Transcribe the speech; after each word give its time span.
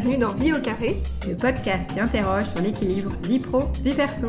bienvenue 0.00 0.18
dans 0.18 0.34
Vie 0.34 0.52
au 0.52 0.60
carré, 0.60 0.96
le 1.24 1.36
podcast 1.36 1.88
qui 1.92 2.00
interroge 2.00 2.46
sur 2.46 2.60
l'équilibre 2.60 3.12
vie 3.22 3.38
pro, 3.38 3.68
vie 3.84 3.94
perso. 3.94 4.26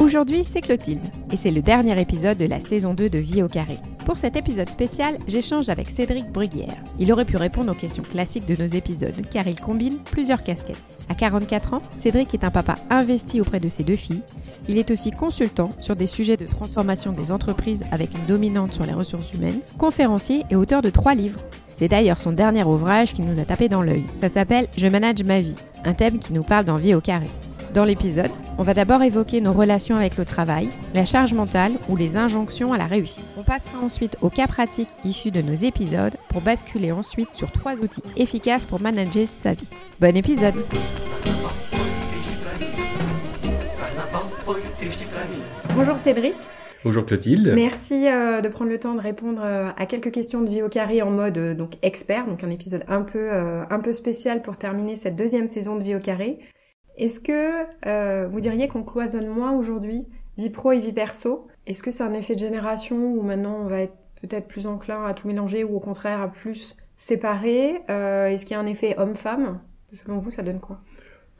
Aujourd'hui, 0.00 0.44
c'est 0.44 0.60
Clotilde, 0.60 1.02
et 1.32 1.36
c'est 1.36 1.50
le 1.50 1.62
dernier 1.62 2.00
épisode 2.00 2.38
de 2.38 2.46
la 2.46 2.60
saison 2.60 2.94
2 2.94 3.10
de 3.10 3.18
Vie 3.18 3.42
au 3.42 3.48
carré. 3.48 3.80
Pour 4.06 4.18
cet 4.18 4.36
épisode 4.36 4.70
spécial, 4.70 5.18
j'échange 5.26 5.68
avec 5.68 5.90
Cédric 5.90 6.30
Bruguière. 6.30 6.76
Il 7.00 7.12
aurait 7.12 7.24
pu 7.24 7.36
répondre 7.36 7.72
aux 7.72 7.74
questions 7.74 8.04
classiques 8.04 8.46
de 8.46 8.54
nos 8.54 8.68
épisodes, 8.68 9.20
car 9.32 9.48
il 9.48 9.58
combine 9.60 9.98
plusieurs 9.98 10.44
casquettes. 10.44 10.80
À 11.08 11.16
44 11.16 11.74
ans, 11.74 11.82
Cédric 11.96 12.32
est 12.32 12.44
un 12.44 12.52
papa 12.52 12.76
investi 12.88 13.40
auprès 13.40 13.58
de 13.58 13.68
ses 13.68 13.82
deux 13.82 13.96
filles. 13.96 14.22
Il 14.68 14.78
est 14.78 14.92
aussi 14.92 15.10
consultant 15.10 15.72
sur 15.80 15.96
des 15.96 16.06
sujets 16.06 16.36
de 16.36 16.46
transformation 16.46 17.10
des 17.10 17.32
entreprises 17.32 17.84
avec 17.90 18.14
une 18.16 18.26
dominante 18.26 18.72
sur 18.72 18.86
les 18.86 18.92
ressources 18.92 19.32
humaines, 19.32 19.58
conférencier 19.76 20.44
et 20.50 20.56
auteur 20.56 20.82
de 20.82 20.90
trois 20.90 21.16
livres. 21.16 21.40
C'est 21.74 21.88
d'ailleurs 21.88 22.20
son 22.20 22.30
dernier 22.30 22.62
ouvrage 22.62 23.12
qui 23.12 23.22
nous 23.22 23.40
a 23.40 23.44
tapé 23.44 23.68
dans 23.68 23.82
l'œil. 23.82 24.04
Ça 24.12 24.28
s'appelle 24.28 24.68
Je 24.76 24.86
manage 24.86 25.24
ma 25.24 25.40
vie, 25.40 25.56
un 25.84 25.94
thème 25.94 26.20
qui 26.20 26.32
nous 26.32 26.44
parle 26.44 26.64
d'envie 26.64 26.94
au 26.94 27.00
carré. 27.00 27.28
Dans 27.74 27.84
l'épisode, 27.84 28.30
on 28.58 28.62
va 28.62 28.74
d'abord 28.74 29.02
évoquer 29.02 29.40
nos 29.40 29.52
relations 29.52 29.96
avec 29.96 30.16
le 30.16 30.24
travail, 30.24 30.68
la 30.94 31.04
charge 31.04 31.34
mentale 31.34 31.72
ou 31.88 31.96
les 31.96 32.16
injonctions 32.16 32.72
à 32.72 32.78
la 32.78 32.86
réussite. 32.86 33.24
On 33.36 33.42
passera 33.42 33.78
ensuite 33.80 34.16
aux 34.22 34.30
cas 34.30 34.46
pratiques 34.46 34.88
issus 35.04 35.30
de 35.30 35.42
nos 35.42 35.52
épisodes 35.52 36.14
pour 36.28 36.40
basculer 36.40 36.92
ensuite 36.92 37.28
sur 37.34 37.50
trois 37.52 37.76
outils 37.82 38.02
efficaces 38.16 38.64
pour 38.64 38.80
manager 38.80 39.26
sa 39.26 39.52
vie. 39.52 39.68
Bon 40.00 40.16
épisode 40.16 40.54
Bonjour 45.74 45.96
Cédric. 45.98 46.34
Bonjour 46.84 47.04
Clotilde. 47.04 47.52
Merci 47.54 48.06
euh, 48.06 48.40
de 48.40 48.48
prendre 48.48 48.70
le 48.70 48.78
temps 48.78 48.94
de 48.94 49.00
répondre 49.00 49.42
euh, 49.44 49.70
à 49.76 49.86
quelques 49.86 50.12
questions 50.12 50.40
de 50.40 50.48
vie 50.48 50.62
au 50.62 50.68
carré 50.68 51.02
en 51.02 51.10
mode 51.10 51.36
euh, 51.36 51.54
donc 51.54 51.72
expert, 51.82 52.26
donc 52.26 52.44
un 52.44 52.50
épisode 52.50 52.84
un 52.86 53.02
peu 53.02 53.30
un 53.32 53.80
peu 53.80 53.92
spécial 53.92 54.40
pour 54.40 54.56
terminer 54.56 54.94
cette 54.94 55.16
deuxième 55.16 55.48
saison 55.48 55.76
de 55.76 55.82
vie 55.82 55.96
au 55.96 55.98
carré. 55.98 56.38
Est-ce 56.96 57.20
que 57.20 58.26
vous 58.26 58.40
diriez 58.40 58.68
qu'on 58.68 58.82
cloisonne 58.82 59.28
moins 59.28 59.52
aujourd'hui 59.52 60.06
vie 60.38 60.50
pro 60.50 60.72
et 60.72 60.80
vie 60.80 60.92
perso? 60.92 61.46
Est-ce 61.66 61.82
que 61.82 61.90
c'est 61.90 62.02
un 62.02 62.14
effet 62.14 62.34
de 62.34 62.40
génération 62.40 62.96
où 62.96 63.22
maintenant 63.22 63.58
on 63.62 63.66
va 63.66 63.80
être 63.80 63.96
peut-être 64.22 64.48
plus 64.48 64.66
enclin 64.66 65.04
à 65.04 65.14
tout 65.14 65.28
mélanger 65.28 65.64
ou 65.64 65.76
au 65.76 65.80
contraire 65.80 66.20
à 66.20 66.28
plus 66.28 66.76
séparer? 66.96 67.82
Est-ce 67.88 68.42
qu'il 68.44 68.52
y 68.52 68.54
a 68.54 68.60
un 68.60 68.66
effet 68.66 68.94
homme-femme? 68.98 69.60
Selon 70.04 70.18
vous, 70.18 70.30
ça 70.30 70.42
donne 70.42 70.60
quoi? 70.60 70.80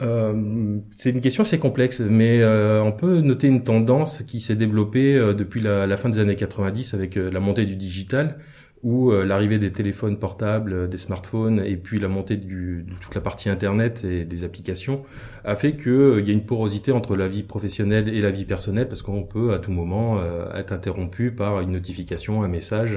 Euh, 0.02 0.78
c'est 0.90 1.10
une 1.10 1.20
question 1.20 1.42
assez 1.42 1.58
complexe, 1.58 2.00
mais 2.00 2.42
euh, 2.42 2.82
on 2.82 2.92
peut 2.92 3.20
noter 3.20 3.48
une 3.48 3.62
tendance 3.62 4.22
qui 4.22 4.40
s'est 4.40 4.56
développée 4.56 5.16
euh, 5.16 5.32
depuis 5.32 5.60
la, 5.60 5.96
fin 5.96 6.10
des 6.10 6.18
années 6.18 6.36
90 6.36 6.92
avec 6.94 7.14
la 7.16 7.40
montée 7.40 7.64
du 7.64 7.76
digital 7.76 8.38
où 8.86 9.10
euh, 9.10 9.24
l'arrivée 9.24 9.58
des 9.58 9.72
téléphones 9.72 10.16
portables, 10.16 10.72
euh, 10.72 10.86
des 10.86 10.96
smartphones 10.96 11.60
et 11.66 11.76
puis 11.76 11.98
la 11.98 12.06
montée 12.06 12.36
de 12.36 12.84
toute 13.00 13.16
la 13.16 13.20
partie 13.20 13.48
internet 13.48 14.04
et 14.04 14.24
des 14.24 14.44
applications 14.44 15.02
a 15.44 15.56
fait 15.56 15.74
qu'il 15.74 15.90
euh, 15.90 16.20
y 16.20 16.30
a 16.30 16.32
une 16.32 16.46
porosité 16.46 16.92
entre 16.92 17.16
la 17.16 17.26
vie 17.26 17.42
professionnelle 17.42 18.08
et 18.08 18.20
la 18.20 18.30
vie 18.30 18.44
personnelle 18.44 18.86
parce 18.86 19.02
qu'on 19.02 19.24
peut 19.24 19.52
à 19.54 19.58
tout 19.58 19.72
moment 19.72 20.20
être 20.54 20.72
interrompu 20.72 21.32
par 21.32 21.60
une 21.60 21.72
notification, 21.72 22.44
un 22.44 22.48
message. 22.48 22.96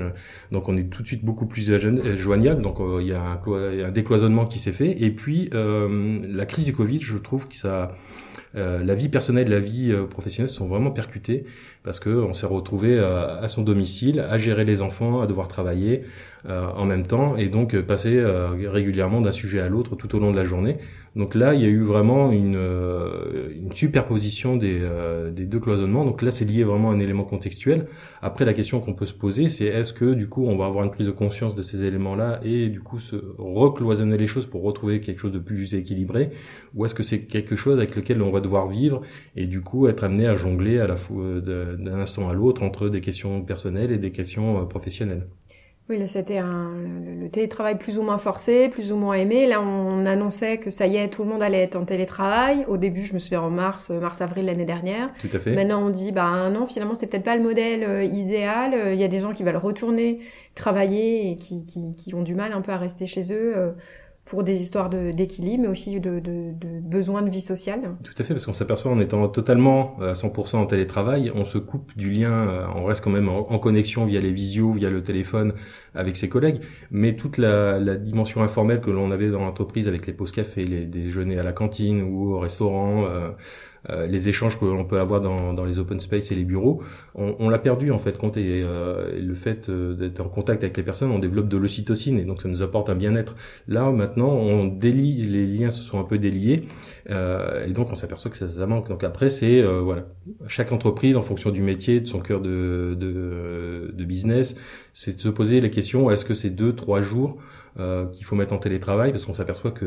Donc 0.51 0.69
on 0.69 0.77
est 0.77 0.83
tout 0.83 1.01
de 1.01 1.07
suite 1.07 1.25
beaucoup 1.25 1.47
plus 1.47 1.71
joignable. 2.17 2.61
Donc 2.61 2.77
il 2.99 3.07
y, 3.07 3.13
a 3.13 3.21
un, 3.21 3.91
décloisonnement 3.91 4.45
qui 4.45 4.59
s'est 4.59 4.71
fait. 4.71 5.01
Et 5.01 5.09
puis 5.09 5.49
la 5.51 6.45
crise 6.45 6.65
du 6.65 6.73
Covid, 6.73 7.01
je 7.01 7.17
trouve 7.17 7.47
que 7.47 7.55
ça 7.55 7.95
la 8.53 8.95
vie 8.95 9.09
personnelle 9.09 9.47
et 9.47 9.51
la 9.51 9.59
vie 9.59 9.93
professionnelle 10.09 10.51
sont 10.51 10.67
vraiment 10.67 10.91
percutées 10.91 11.45
parce 11.83 11.99
que 11.99 12.09
on 12.09 12.33
s'est 12.33 12.45
retrouvé 12.45 12.97
euh, 12.97 13.39
à 13.41 13.47
son 13.47 13.63
domicile, 13.63 14.19
à 14.19 14.37
gérer 14.37 14.65
les 14.65 14.81
enfants, 14.81 15.21
à 15.21 15.27
devoir 15.27 15.47
travailler 15.47 16.03
en 16.47 16.85
même 16.85 17.05
temps 17.05 17.35
et 17.35 17.49
donc 17.49 17.79
passer 17.81 18.23
régulièrement 18.65 19.21
d'un 19.21 19.31
sujet 19.31 19.59
à 19.59 19.69
l'autre 19.69 19.95
tout 19.95 20.15
au 20.15 20.19
long 20.19 20.31
de 20.31 20.37
la 20.37 20.45
journée. 20.45 20.77
Donc 21.15 21.35
là, 21.35 21.53
il 21.53 21.61
y 21.61 21.65
a 21.65 21.67
eu 21.67 21.81
vraiment 21.81 22.31
une, 22.31 22.55
euh, 22.55 23.49
superposition 23.73 24.57
des, 24.57 24.77
euh, 24.81 25.31
deux 25.31 25.59
cloisonnements. 25.59 26.05
Donc 26.05 26.21
là, 26.21 26.31
c'est 26.31 26.45
lié 26.45 26.63
vraiment 26.63 26.91
à 26.91 26.93
un 26.93 26.99
élément 26.99 27.23
contextuel. 27.23 27.87
Après, 28.21 28.45
la 28.45 28.53
question 28.53 28.79
qu'on 28.79 28.93
peut 28.93 29.05
se 29.05 29.13
poser, 29.13 29.49
c'est 29.49 29.65
est-ce 29.65 29.91
que 29.91 30.13
du 30.13 30.29
coup, 30.29 30.45
on 30.45 30.55
va 30.55 30.65
avoir 30.65 30.85
une 30.85 30.91
prise 30.91 31.07
de 31.07 31.11
conscience 31.11 31.55
de 31.55 31.61
ces 31.61 31.83
éléments-là 31.83 32.39
et 32.43 32.67
du 32.69 32.81
coup 32.81 32.99
se 32.99 33.15
recloisonner 33.37 34.17
les 34.17 34.27
choses 34.27 34.45
pour 34.45 34.61
retrouver 34.63 34.99
quelque 34.99 35.19
chose 35.19 35.31
de 35.31 35.39
plus 35.39 35.73
équilibré, 35.73 36.29
ou 36.75 36.85
est-ce 36.85 36.95
que 36.95 37.03
c'est 37.03 37.21
quelque 37.21 37.55
chose 37.55 37.77
avec 37.77 37.95
lequel 37.95 38.21
on 38.21 38.31
va 38.31 38.39
devoir 38.39 38.67
vivre 38.67 39.01
et 39.35 39.45
du 39.45 39.61
coup 39.61 39.87
être 39.87 40.03
amené 40.03 40.27
à 40.27 40.35
jongler 40.35 40.79
à 40.79 40.87
la 40.87 40.95
euh, 41.11 41.75
d'un 41.77 41.99
instant 41.99 42.29
à 42.29 42.33
l'autre 42.33 42.63
entre 42.63 42.89
des 42.89 43.01
questions 43.01 43.41
personnelles 43.41 43.91
et 43.91 43.97
des 43.97 44.11
questions 44.11 44.65
professionnelles? 44.67 45.27
Oui, 45.89 45.97
là 45.97 46.07
c'était 46.07 46.37
un, 46.37 46.71
le, 47.19 47.29
télétravail 47.29 47.77
plus 47.79 47.97
ou 47.97 48.03
moins 48.03 48.19
forcé, 48.19 48.69
plus 48.69 48.91
ou 48.91 48.95
moins 48.95 49.15
aimé. 49.15 49.47
Là, 49.47 49.59
on 49.59 50.05
annonçait 50.05 50.59
que 50.59 50.69
ça 50.69 50.85
y 50.85 50.97
est, 50.97 51.07
tout 51.09 51.23
le 51.23 51.29
monde 51.29 51.41
allait 51.41 51.63
être 51.63 51.75
en 51.75 51.83
télétravail. 51.83 52.63
Au 52.67 52.77
début, 52.77 53.05
je 53.05 53.13
me 53.13 53.19
souviens 53.19 53.41
en 53.41 53.49
mars, 53.49 53.89
mars-avril 53.89 54.45
l'année 54.45 54.65
dernière. 54.65 55.09
Tout 55.19 55.29
à 55.33 55.39
fait. 55.39 55.55
Maintenant, 55.55 55.83
on 55.83 55.89
dit, 55.89 56.11
bah 56.11 56.49
non, 56.51 56.67
finalement, 56.67 56.93
c'est 56.93 57.07
peut-être 57.07 57.23
pas 57.23 57.35
le 57.35 57.41
modèle 57.41 57.83
euh, 57.83 58.03
idéal. 58.03 58.93
Il 58.93 58.99
y 58.99 59.03
a 59.03 59.07
des 59.07 59.19
gens 59.19 59.33
qui 59.33 59.43
veulent 59.43 59.57
retourner 59.57 60.19
travailler 60.53 61.31
et 61.31 61.37
qui, 61.37 61.65
qui, 61.65 61.95
qui, 61.95 62.13
ont 62.13 62.21
du 62.21 62.35
mal 62.35 62.53
un 62.53 62.61
peu 62.61 62.71
à 62.71 62.77
rester 62.77 63.07
chez 63.07 63.33
eux. 63.33 63.57
Euh, 63.57 63.71
pour 64.29 64.43
des 64.43 64.61
histoires 64.61 64.91
d'équilibre, 64.91 65.63
mais 65.63 65.67
aussi 65.69 65.99
de, 65.99 66.19
de, 66.19 66.53
de 66.53 66.79
besoins 66.81 67.23
de 67.23 67.31
vie 67.31 67.41
sociale. 67.41 67.95
Tout 68.03 68.13
à 68.15 68.23
fait, 68.23 68.35
parce 68.35 68.45
qu'on 68.45 68.53
s'aperçoit 68.53 68.91
en 68.91 68.99
étant 68.99 69.27
totalement 69.27 69.97
à 69.99 70.13
100% 70.13 70.57
en 70.57 70.65
télétravail, 70.67 71.31
on 71.33 71.45
se 71.45 71.57
coupe 71.57 71.97
du 71.97 72.11
lien, 72.11 72.31
euh, 72.31 72.65
on 72.75 72.85
reste 72.85 73.03
quand 73.03 73.09
même 73.09 73.27
en, 73.27 73.57
connexion 73.57 74.05
via 74.05 74.21
les 74.21 74.31
visios, 74.31 74.71
via 74.73 74.91
le 74.91 75.01
téléphone 75.01 75.53
avec 75.95 76.15
ses 76.15 76.29
collègues, 76.29 76.61
mais 76.91 77.15
toute 77.15 77.39
la, 77.39 77.79
la 77.79 77.95
dimension 77.95 78.43
informelle 78.43 78.81
que 78.81 78.91
l'on 78.91 79.09
avait 79.09 79.29
dans 79.29 79.39
l'entreprise 79.39 79.87
avec 79.87 80.05
les 80.05 80.13
pauses 80.13 80.31
café, 80.31 80.63
les 80.63 80.85
déjeuners 80.85 81.39
à 81.39 81.43
la 81.43 81.51
cantine 81.51 82.03
ou 82.03 82.35
au 82.35 82.39
restaurant, 82.39 83.05
euh, 83.05 83.31
euh, 83.89 84.07
les 84.07 84.27
échanges 84.29 84.59
que 84.59 84.65
l'on 84.65 84.85
peut 84.85 84.99
avoir 84.99 85.21
dans, 85.21 85.53
dans, 85.53 85.65
les 85.65 85.79
open 85.79 85.99
space 85.99 86.31
et 86.31 86.35
les 86.35 86.43
bureaux, 86.43 86.81
on, 87.15 87.35
on 87.39 87.49
l'a 87.49 87.59
perdu 87.59 87.91
en 87.91 87.99
fait 87.99 88.17
compte 88.17 88.37
et, 88.37 88.61
euh, 88.63 89.19
le 89.19 89.33
fait 89.35 89.69
euh, 89.69 89.93
d'être 89.93 90.21
en 90.21 90.29
contact 90.29 90.63
avec 90.63 90.75
les 90.75 90.83
personnes, 90.83 91.11
on 91.11 91.19
développe 91.19 91.47
de 91.47 91.57
l'ocytocine 91.57 92.19
et 92.19 92.25
donc 92.25 92.41
ça 92.41 92.49
nous 92.49 92.61
apporte 92.61 92.89
un 92.89 92.95
bien-être. 92.95 93.35
Là 93.67 93.89
maintenant, 93.91 94.31
on 94.31 94.65
délie, 94.65 95.23
les 95.23 95.45
liens 95.45 95.71
se 95.71 95.83
sont 95.83 95.99
un 95.99 96.03
peu 96.03 96.17
déliés 96.17 96.63
euh, 97.09 97.65
et 97.65 97.71
donc 97.71 97.91
on 97.91 97.95
s'aperçoit 97.95 98.31
que 98.31 98.37
ça, 98.37 98.49
ça, 98.49 98.65
manque. 98.67 98.89
Donc 98.89 99.03
après, 99.03 99.29
c'est 99.29 99.61
voilà, 99.61 100.05
chaque 100.47 100.71
entreprise 100.71 101.15
en 101.15 101.21
fonction 101.21 101.51
du 101.51 101.61
métier, 101.61 102.01
de 102.01 102.07
son 102.07 102.19
cœur 102.19 102.41
de, 102.41 102.95
de, 102.99 103.93
de 103.93 104.03
business, 104.05 104.55
c'est 104.93 105.15
de 105.15 105.19
se 105.21 105.29
poser 105.29 105.61
la 105.61 105.69
question 105.69 106.09
est-ce 106.11 106.25
que 106.25 106.33
c'est 106.33 106.49
deux, 106.49 106.73
trois 106.73 107.01
jours 107.01 107.37
euh, 107.79 108.05
qu'il 108.07 108.25
faut 108.25 108.35
mettre 108.35 108.53
en 108.53 108.57
télétravail? 108.57 109.11
Parce 109.11 109.25
qu'on 109.25 109.33
s'aperçoit 109.33 109.71
que 109.71 109.85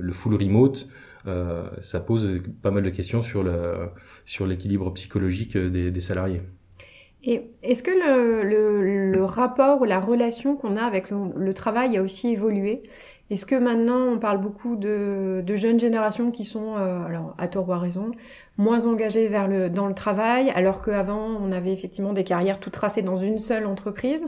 le 0.00 0.12
full 0.12 0.34
remote 0.34 0.88
euh, 1.26 1.68
ça 1.80 2.00
pose 2.00 2.42
pas 2.62 2.70
mal 2.70 2.82
de 2.82 2.90
questions 2.90 3.22
sur 3.22 3.42
le 3.42 3.88
sur 4.26 4.46
l'équilibre 4.46 4.92
psychologique 4.92 5.56
des, 5.56 5.90
des, 5.90 6.00
salariés. 6.00 6.42
Et 7.22 7.42
est-ce 7.62 7.82
que 7.82 7.90
le, 7.90 8.42
le, 8.42 9.10
le, 9.10 9.24
rapport 9.24 9.80
ou 9.80 9.84
la 9.84 9.98
relation 9.98 10.56
qu'on 10.56 10.76
a 10.76 10.82
avec 10.82 11.10
le, 11.10 11.16
le, 11.34 11.54
travail 11.54 11.96
a 11.96 12.02
aussi 12.02 12.32
évolué? 12.32 12.82
Est-ce 13.30 13.46
que 13.46 13.54
maintenant 13.54 14.12
on 14.12 14.18
parle 14.18 14.38
beaucoup 14.38 14.76
de, 14.76 15.42
de 15.46 15.56
jeunes 15.56 15.80
générations 15.80 16.30
qui 16.30 16.44
sont, 16.44 16.76
euh, 16.76 17.06
alors 17.06 17.34
à 17.38 17.48
tort 17.48 17.66
ou 17.68 17.72
à 17.72 17.78
raison, 17.78 18.10
moins 18.58 18.86
engagées 18.86 19.28
vers 19.28 19.48
le, 19.48 19.70
dans 19.70 19.86
le 19.86 19.94
travail, 19.94 20.50
alors 20.50 20.82
qu'avant 20.82 21.38
on 21.40 21.50
avait 21.50 21.72
effectivement 21.72 22.12
des 22.12 22.24
carrières 22.24 22.60
tout 22.60 22.70
tracées 22.70 23.02
dans 23.02 23.16
une 23.16 23.38
seule 23.38 23.64
entreprise? 23.64 24.22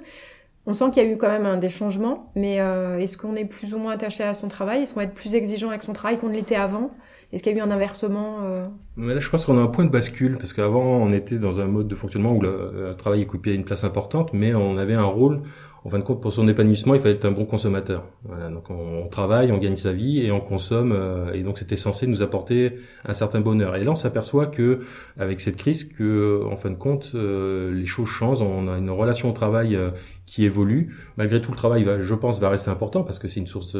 On 0.66 0.74
sent 0.74 0.90
qu'il 0.92 1.02
y 1.02 1.06
a 1.06 1.08
eu 1.08 1.16
quand 1.16 1.28
même 1.28 1.60
des 1.60 1.68
changements, 1.68 2.30
mais 2.34 2.60
euh, 2.60 2.98
est-ce 2.98 3.16
qu'on 3.16 3.36
est 3.36 3.44
plus 3.44 3.72
ou 3.74 3.78
moins 3.78 3.92
attaché 3.92 4.24
à 4.24 4.34
son 4.34 4.48
travail? 4.48 4.82
Est-ce 4.82 4.94
qu'on 4.94 5.00
va 5.00 5.04
être 5.04 5.14
plus 5.14 5.34
exigeant 5.34 5.70
avec 5.70 5.82
son 5.82 5.92
travail 5.92 6.18
qu'on 6.18 6.28
l'était 6.28 6.56
avant? 6.56 6.90
Est-ce 7.32 7.42
qu'il 7.42 7.52
y 7.52 7.56
a 7.56 7.58
eu 7.58 7.62
un 7.62 7.70
inversement 7.70 8.38
euh... 8.44 8.64
Là, 8.96 9.18
je 9.18 9.28
pense 9.28 9.44
qu'on 9.44 9.58
a 9.58 9.60
un 9.60 9.66
point 9.66 9.84
de 9.84 9.90
bascule, 9.90 10.38
parce 10.38 10.52
qu'avant, 10.52 10.84
on 10.84 11.12
était 11.12 11.38
dans 11.38 11.60
un 11.60 11.66
mode 11.66 11.88
de 11.88 11.94
fonctionnement 11.94 12.32
où 12.32 12.40
le, 12.40 12.72
le 12.74 12.96
travail 12.96 13.22
occupait 13.22 13.54
une 13.54 13.64
place 13.64 13.84
importante, 13.84 14.32
mais 14.32 14.54
on 14.54 14.76
avait 14.76 14.94
un 14.94 15.04
rôle 15.04 15.42
en 15.86 15.88
fin 15.88 16.00
de 16.00 16.02
compte, 16.02 16.20
pour 16.20 16.32
son 16.32 16.48
épanouissement, 16.48 16.94
il 16.94 17.00
fallait 17.00 17.14
être 17.14 17.26
un 17.26 17.30
bon 17.30 17.44
consommateur. 17.44 18.02
Voilà, 18.24 18.48
donc 18.48 18.70
on, 18.70 19.06
travaille, 19.06 19.52
on 19.52 19.58
gagne 19.58 19.76
sa 19.76 19.92
vie 19.92 20.20
et 20.20 20.32
on 20.32 20.40
consomme, 20.40 20.90
euh, 20.92 21.32
et 21.32 21.44
donc 21.44 21.60
c'était 21.60 21.76
censé 21.76 22.08
nous 22.08 22.22
apporter 22.22 22.72
un 23.04 23.12
certain 23.12 23.40
bonheur. 23.40 23.76
Et 23.76 23.84
là, 23.84 23.92
on 23.92 23.94
s'aperçoit 23.94 24.46
que 24.46 24.80
avec 25.16 25.40
cette 25.40 25.56
crise, 25.56 25.84
que 25.84 26.42
en 26.50 26.56
fin 26.56 26.70
de 26.70 26.74
compte, 26.74 27.12
euh, 27.14 27.72
les 27.72 27.86
choses 27.86 28.08
changent. 28.08 28.42
On 28.42 28.66
a 28.66 28.78
une 28.78 28.90
relation 28.90 29.30
au 29.30 29.32
travail 29.32 29.76
euh, 29.76 29.90
qui 30.26 30.44
évolue. 30.44 30.94
Malgré 31.16 31.40
tout, 31.40 31.50
le 31.50 31.56
travail, 31.56 31.84
va, 31.84 32.00
je 32.00 32.14
pense, 32.14 32.40
va 32.40 32.48
rester 32.48 32.70
important 32.70 33.02
parce 33.04 33.18
que 33.18 33.28
c'est 33.28 33.40
une 33.40 33.46
source. 33.46 33.76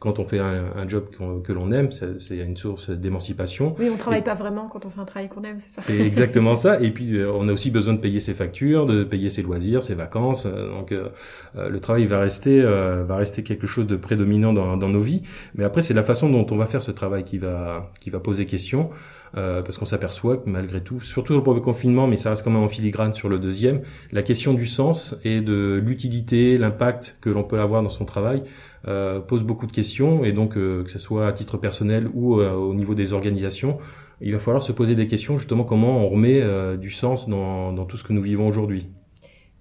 quand 0.00 0.18
on 0.18 0.24
fait 0.24 0.40
un, 0.40 0.64
un 0.76 0.88
job 0.88 1.06
que 1.44 1.52
l'on 1.52 1.70
aime, 1.70 1.90
c'est 1.92 2.36
une 2.36 2.56
source 2.56 2.90
d'émancipation. 2.90 3.74
Oui, 3.78 3.88
on 3.92 3.96
travaille 3.96 4.24
pas 4.24 4.34
vraiment 4.34 4.68
quand 4.68 4.84
on 4.86 4.90
fait 4.90 5.00
un 5.00 5.04
travail 5.04 5.28
qu'on 5.28 5.44
aime, 5.44 5.58
c'est 5.60 5.80
ça. 5.80 5.82
C'est 5.82 6.00
exactement 6.00 6.56
ça. 6.56 6.80
Et 6.80 6.90
puis, 6.90 7.20
on 7.24 7.48
a 7.48 7.52
aussi 7.52 7.70
besoin 7.70 7.94
de 7.94 8.00
payer 8.00 8.20
ses 8.20 8.34
factures, 8.34 8.86
de 8.86 9.04
payer 9.04 9.30
ses 9.30 9.42
loisirs, 9.42 9.82
ses 9.82 9.94
vacances. 9.94 10.46
Donc 10.46 10.92
euh, 10.92 11.08
le 11.54 11.80
travail 11.80 12.06
va 12.06 12.20
rester 12.20 12.60
euh, 12.62 13.04
va 13.04 13.16
rester 13.16 13.42
quelque 13.42 13.66
chose 13.66 13.86
de 13.86 13.96
prédominant 13.96 14.52
dans, 14.52 14.76
dans 14.76 14.88
nos 14.88 15.00
vies. 15.00 15.22
Mais 15.54 15.64
après, 15.64 15.82
c'est 15.82 15.94
la 15.94 16.02
façon 16.02 16.28
dont 16.28 16.46
on 16.50 16.56
va 16.56 16.66
faire 16.66 16.82
ce 16.82 16.90
travail 16.90 17.24
qui 17.24 17.38
va 17.38 17.90
qui 18.00 18.10
va 18.10 18.20
poser 18.20 18.46
question. 18.46 18.90
Euh, 19.36 19.62
parce 19.62 19.76
qu'on 19.76 19.84
s'aperçoit 19.84 20.38
que 20.38 20.48
malgré 20.48 20.80
tout, 20.80 21.00
surtout 21.00 21.32
dans 21.32 21.38
le 21.38 21.44
premier 21.44 21.60
confinement, 21.60 22.06
mais 22.06 22.16
ça 22.16 22.30
reste 22.30 22.42
quand 22.42 22.50
même 22.50 22.62
en 22.62 22.68
filigrane 22.68 23.12
sur 23.12 23.28
le 23.28 23.38
deuxième, 23.38 23.82
la 24.12 24.22
question 24.22 24.54
du 24.54 24.66
sens 24.66 25.16
et 25.24 25.40
de 25.40 25.80
l'utilité, 25.84 26.56
l'impact 26.56 27.16
que 27.20 27.28
l'on 27.28 27.44
peut 27.44 27.60
avoir 27.60 27.82
dans 27.82 27.88
son 27.88 28.04
travail 28.04 28.42
euh, 28.88 29.20
pose 29.20 29.42
beaucoup 29.42 29.66
de 29.66 29.72
questions 29.72 30.24
et 30.24 30.32
donc 30.32 30.56
euh, 30.56 30.84
que 30.84 30.90
ce 30.90 30.98
soit 30.98 31.26
à 31.26 31.32
titre 31.32 31.56
personnel 31.58 32.08
ou 32.14 32.36
au 32.36 32.74
niveau 32.74 32.94
des 32.94 33.12
organisations, 33.12 33.78
il 34.20 34.32
va 34.32 34.38
falloir 34.38 34.62
se 34.62 34.72
poser 34.72 34.94
des 34.94 35.06
questions 35.06 35.36
justement 35.36 35.64
comment 35.64 35.98
on 35.98 36.08
remet 36.08 36.42
du 36.78 36.90
sens 36.90 37.28
dans, 37.28 37.72
dans 37.72 37.84
tout 37.84 37.96
ce 37.96 38.04
que 38.04 38.12
nous 38.12 38.22
vivons 38.22 38.48
aujourd'hui. 38.48 38.88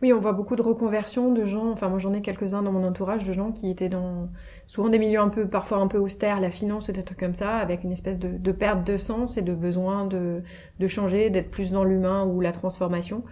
Oui, 0.06 0.14
on 0.14 0.20
voit 0.20 0.34
beaucoup 0.34 0.56
de 0.56 0.62
reconversions 0.62 1.34
de 1.34 1.46
gens, 1.46 1.72
enfin 1.72 1.90
moi 1.90 1.98
j'en 1.98 2.14
ai 2.14 2.22
quelques-uns 2.22 2.62
dans 2.62 2.72
mon 2.72 2.84
entourage 2.86 3.24
de 3.24 3.34
gens 3.34 3.52
qui 3.52 3.72
étaient 3.72 3.90
dans 3.90 4.30
souvent 4.68 4.90
des 4.90 5.00
milieux 5.00 5.20
un 5.20 5.30
peu 5.30 5.48
parfois 5.48 5.80
un 5.80 5.88
peu 5.88 5.98
austères, 5.98 6.40
la 6.40 6.52
finance 6.52 6.92
des 6.92 7.02
trucs 7.02 7.18
comme 7.20 7.34
ça, 7.34 7.56
avec 7.58 7.84
une 7.84 7.92
espèce 7.92 8.20
de, 8.20 8.28
de 8.38 8.52
perte 8.52 8.86
de 8.86 8.98
sens 8.98 9.36
et 9.38 9.42
de 9.42 9.56
besoin 9.56 10.06
de, 10.06 10.44
de 10.80 10.88
changer, 10.88 11.32
d'être 11.32 11.50
plus 11.50 11.72
dans 11.72 11.84
l'humain 11.84 12.24
ou 12.24 12.40
la 12.40 12.52
transformation. 12.52 13.24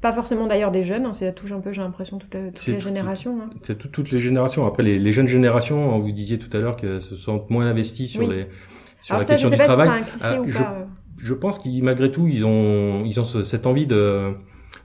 Pas 0.00 0.14
forcément 0.14 0.46
d'ailleurs 0.46 0.70
des 0.70 0.82
jeunes, 0.82 1.04
hein, 1.04 1.12
ça 1.12 1.30
touche 1.30 1.52
un 1.52 1.60
peu, 1.60 1.72
j'ai 1.72 1.82
l'impression, 1.82 2.16
toutes, 2.16 2.30
toutes 2.30 2.58
C'est 2.58 2.70
les 2.72 2.78
tout- 2.78 2.84
générations. 2.88 3.38
hein. 3.42 3.50
C'est 3.62 3.76
tout- 3.76 3.88
toutes 3.88 4.10
les 4.10 4.18
générations. 4.18 4.66
Après, 4.66 4.82
les, 4.82 4.98
les 4.98 5.12
jeunes 5.12 5.28
générations, 5.28 5.98
vous 5.98 6.10
disiez 6.10 6.38
tout 6.38 6.54
à 6.56 6.60
l'heure 6.60 6.76
que 6.76 7.00
se 7.00 7.16
sentent 7.16 7.50
moins 7.50 7.66
investis 7.66 8.10
sur 8.10 8.22
Oui. 8.22 8.28
les 8.34 8.46
sur 9.02 9.14
Alors 9.16 9.20
la 9.20 9.26
ça, 9.26 9.32
question 9.34 9.50
je 9.50 9.56
sais 9.56 9.60
du 9.62 9.66
pas 9.68 9.74
travail. 9.74 10.00
si 10.14 10.18
c'est 10.20 10.24
un 10.24 10.30
cliché 10.30 10.36
Ah, 10.38 10.40
ou 10.40 10.48
je- 10.48 10.58
pas. 10.58 10.72
euh. 10.72 10.84
Je 11.18 11.34
pense 11.34 11.58
qu'ils 11.58 11.84
malgré 11.84 12.10
tout 12.10 12.26
ils 12.26 12.46
ont 12.46 13.02
ils 13.04 13.20
ont 13.20 13.24
ce- 13.26 13.42
cette 13.42 13.66
envie 13.66 13.86
de 13.86 14.32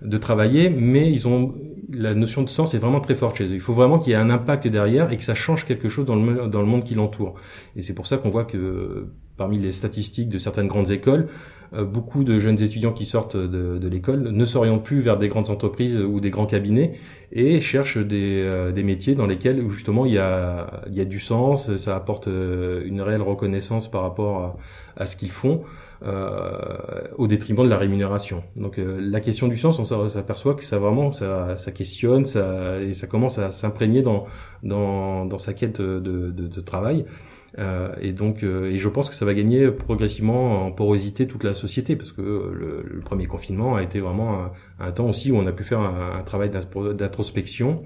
de 0.02 0.18
travailler, 0.18 0.70
mais 0.70 1.12
ils 1.12 1.28
ont 1.28 1.54
la 1.92 2.14
notion 2.14 2.44
de 2.44 2.50
sens 2.50 2.74
est 2.74 2.78
vraiment 2.78 3.02
très 3.02 3.16
forte 3.16 3.38
chez 3.38 3.46
eux. 3.46 3.56
Il 3.56 3.62
faut 3.62 3.74
vraiment 3.74 4.00
qu'il 4.00 4.12
y 4.12 4.14
ait 4.14 4.20
un 4.20 4.30
impact 4.30 4.68
derrière 4.68 5.12
et 5.12 5.18
que 5.18 5.24
ça 5.24 5.36
change 5.36 5.66
quelque 5.66 5.90
chose 5.90 6.06
dans 6.06 6.16
le 6.16 6.48
dans 6.48 6.62
le 6.62 6.68
monde 6.68 6.84
qui 6.84 6.96
l'entoure. 6.96 7.36
Et 7.76 7.82
c'est 7.82 7.94
pour 7.94 8.08
ça 8.08 8.18
qu'on 8.18 8.30
voit 8.30 8.46
que 8.46 9.08
parmi 9.38 9.58
les 9.58 9.72
statistiques 9.72 10.30
de 10.30 10.38
certaines 10.38 10.68
grandes 10.68 10.92
écoles, 10.92 11.28
euh, 11.28 11.59
beaucoup 11.72 12.24
de 12.24 12.40
jeunes 12.40 12.62
étudiants 12.62 12.94
qui 12.94 13.06
sortent 13.06 13.38
de, 13.38 13.78
de 13.78 13.88
l'école 13.88 14.30
ne 14.32 14.46
s'orientent 14.46 14.84
plus 14.84 15.02
vers 15.02 15.18
des 15.18 15.28
grandes 15.28 15.50
entreprises 15.50 16.00
ou 16.02 16.20
des 16.20 16.32
grands 16.32 16.48
cabinets 16.48 16.94
et 17.32 17.62
cherchent 17.62 17.98
des, 17.98 18.42
euh, 18.44 18.72
des 18.72 18.84
métiers 18.84 19.16
dans 19.16 19.28
lesquels 19.28 19.70
justement 19.70 20.06
il 20.06 20.14
y 20.14 20.18
a, 20.18 20.82
y 20.90 21.02
a 21.02 21.06
du 21.06 21.20
sens, 21.20 21.76
ça 21.78 21.96
apporte 21.96 22.28
euh, 22.28 22.82
une 22.86 23.02
réelle 23.02 23.22
reconnaissance 23.22 23.90
par 23.90 24.02
rapport 24.02 24.38
à, 24.40 24.58
à 25.04 25.06
ce 25.06 25.16
qu'ils 25.16 25.32
font 25.32 25.64
euh, 26.04 27.04
au 27.18 27.28
détriment 27.28 27.64
de 27.64 27.70
la 27.70 27.78
rémunération. 27.78 28.44
Donc 28.56 28.80
euh, 28.80 29.00
la 29.02 29.20
question 29.20 29.48
du 29.48 29.58
sens, 29.58 29.80
on 29.80 29.86
s'a- 29.86 30.10
s'aperçoit 30.10 30.56
que 30.56 30.64
ça 30.64 30.80
vraiment 30.80 31.12
ça, 31.12 31.56
ça 31.58 31.72
questionne, 31.72 32.26
ça 32.26 32.80
et 32.82 32.94
ça 32.94 33.08
commence 33.08 33.38
à 33.38 33.52
s'imprégner 33.52 34.02
dans 34.02 34.26
dans 34.64 35.26
dans 35.26 35.38
sa 35.38 35.54
quête 35.54 35.82
de, 35.82 36.00
de, 36.00 36.48
de 36.48 36.62
travail. 36.62 37.06
Euh, 37.58 37.94
et 38.02 38.12
donc, 38.12 38.44
euh, 38.44 38.70
et 38.70 38.78
je 38.78 38.88
pense 38.90 39.10
que 39.10 39.16
ça 39.16 39.26
va 39.26 39.34
gagner 39.34 39.72
progressivement 39.72 40.66
en 40.66 40.72
porosité 40.72 41.28
toute 41.28 41.44
la 41.44 41.54
société, 41.54 41.96
parce 41.96 42.12
que 42.12 42.22
euh, 42.22 42.84
le, 42.88 43.00
premier 43.02 43.26
confinement 43.26 43.76
a 43.76 43.84
été 43.84 44.00
vraiment 44.00 44.52
un, 44.80 44.92
temps 44.92 45.10
aussi 45.10 45.32
où 45.32 45.38
on 45.38 45.48
a 45.48 45.52
pu 45.52 45.64
faire 45.64 45.80
un, 45.80 46.22
travail 46.24 46.50
d'intro- 46.50 46.94
d'introspection, 46.94 47.84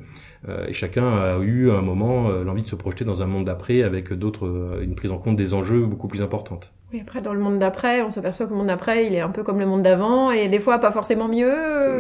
euh, 0.50 0.68
et 0.68 0.74
chacun 0.74 1.08
a 1.08 1.40
eu 1.40 1.70
à 1.70 1.76
un 1.76 1.82
moment 1.82 2.30
euh, 2.30 2.44
l'envie 2.44 2.64
de 2.64 2.68
se 2.68 2.76
projeter 2.76 3.06
dans 3.06 3.22
un 3.22 3.28
monde 3.28 3.46
d'après 3.46 3.84
avec 3.84 4.12
d'autres, 4.12 4.48
euh, 4.48 4.82
une 4.84 4.96
prise 4.96 5.12
en 5.12 5.18
compte 5.18 5.38
des 5.38 5.54
enjeux 5.54 5.86
beaucoup 5.86 6.08
plus 6.08 6.22
importante. 6.22 6.74
Oui, 6.94 7.00
après, 7.02 7.24
dans 7.24 7.34
le 7.34 7.40
monde 7.40 7.58
d'après, 7.58 8.04
on 8.04 8.12
s'aperçoit 8.12 8.46
que 8.46 8.52
le 8.52 8.58
monde 8.58 8.68
d'après, 8.68 9.08
il 9.08 9.16
est 9.16 9.20
un 9.20 9.30
peu 9.30 9.42
comme 9.42 9.58
le 9.58 9.66
monde 9.66 9.82
d'avant, 9.82 10.30
et 10.30 10.48
des 10.48 10.60
fois 10.60 10.78
pas 10.78 10.92
forcément 10.92 11.28
mieux. 11.28 11.52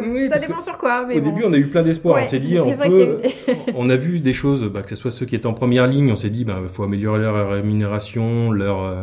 Oui, 0.08 0.30
ça 0.32 0.38
dépend 0.38 0.62
sur 0.62 0.78
quoi. 0.78 1.04
Mais 1.08 1.18
Au 1.18 1.22
bon. 1.22 1.32
début, 1.32 1.46
on 1.48 1.54
a 1.54 1.58
eu 1.58 1.66
plein 1.66 1.82
d'espoir. 1.82 2.18
Ouais, 2.18 2.24
on 2.26 2.30
s'est 2.30 2.40
dit, 2.40 2.60
on 2.60 2.78
peut, 2.78 3.20
a 3.48 3.54
on 3.76 3.90
a 3.90 3.96
vu 3.96 4.20
des 4.20 4.34
choses, 4.34 4.64
bah, 4.66 4.84
que 4.84 4.90
ce 4.90 4.96
soit 4.96 5.10
ceux 5.10 5.26
qui 5.26 5.34
étaient 5.34 5.48
en 5.48 5.56
première 5.56 5.88
ligne, 5.88 6.12
on 6.12 6.16
s'est 6.16 6.30
dit, 6.30 6.46
bah, 6.46 6.62
faut 6.72 6.84
améliorer 6.84 7.22
leur 7.22 7.50
rémunération, 7.50 8.52
leur, 8.52 8.84
euh, 8.84 9.02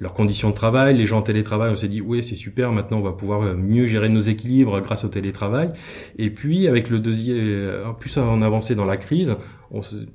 leurs 0.00 0.12
conditions 0.12 0.50
de 0.50 0.54
travail. 0.54 0.96
Les 0.96 1.06
gens 1.06 1.18
en 1.18 1.22
télétravail, 1.22 1.70
on 1.70 1.76
s'est 1.76 1.86
dit, 1.86 2.00
oui, 2.00 2.24
c'est 2.24 2.34
super. 2.34 2.72
Maintenant, 2.72 2.98
on 2.98 3.02
va 3.02 3.12
pouvoir 3.12 3.42
euh, 3.42 3.54
mieux 3.54 3.84
gérer 3.84 4.08
nos 4.08 4.22
équilibres 4.22 4.80
grâce 4.80 5.04
au 5.04 5.08
télétravail. 5.08 5.70
Et 6.18 6.30
puis, 6.30 6.66
avec 6.66 6.90
le 6.90 6.98
deuxième, 6.98 7.36
euh, 7.38 7.92
plus 7.92 8.16
on 8.16 8.42
avançait 8.42 8.74
dans 8.74 8.86
la 8.86 8.96
crise, 8.96 9.36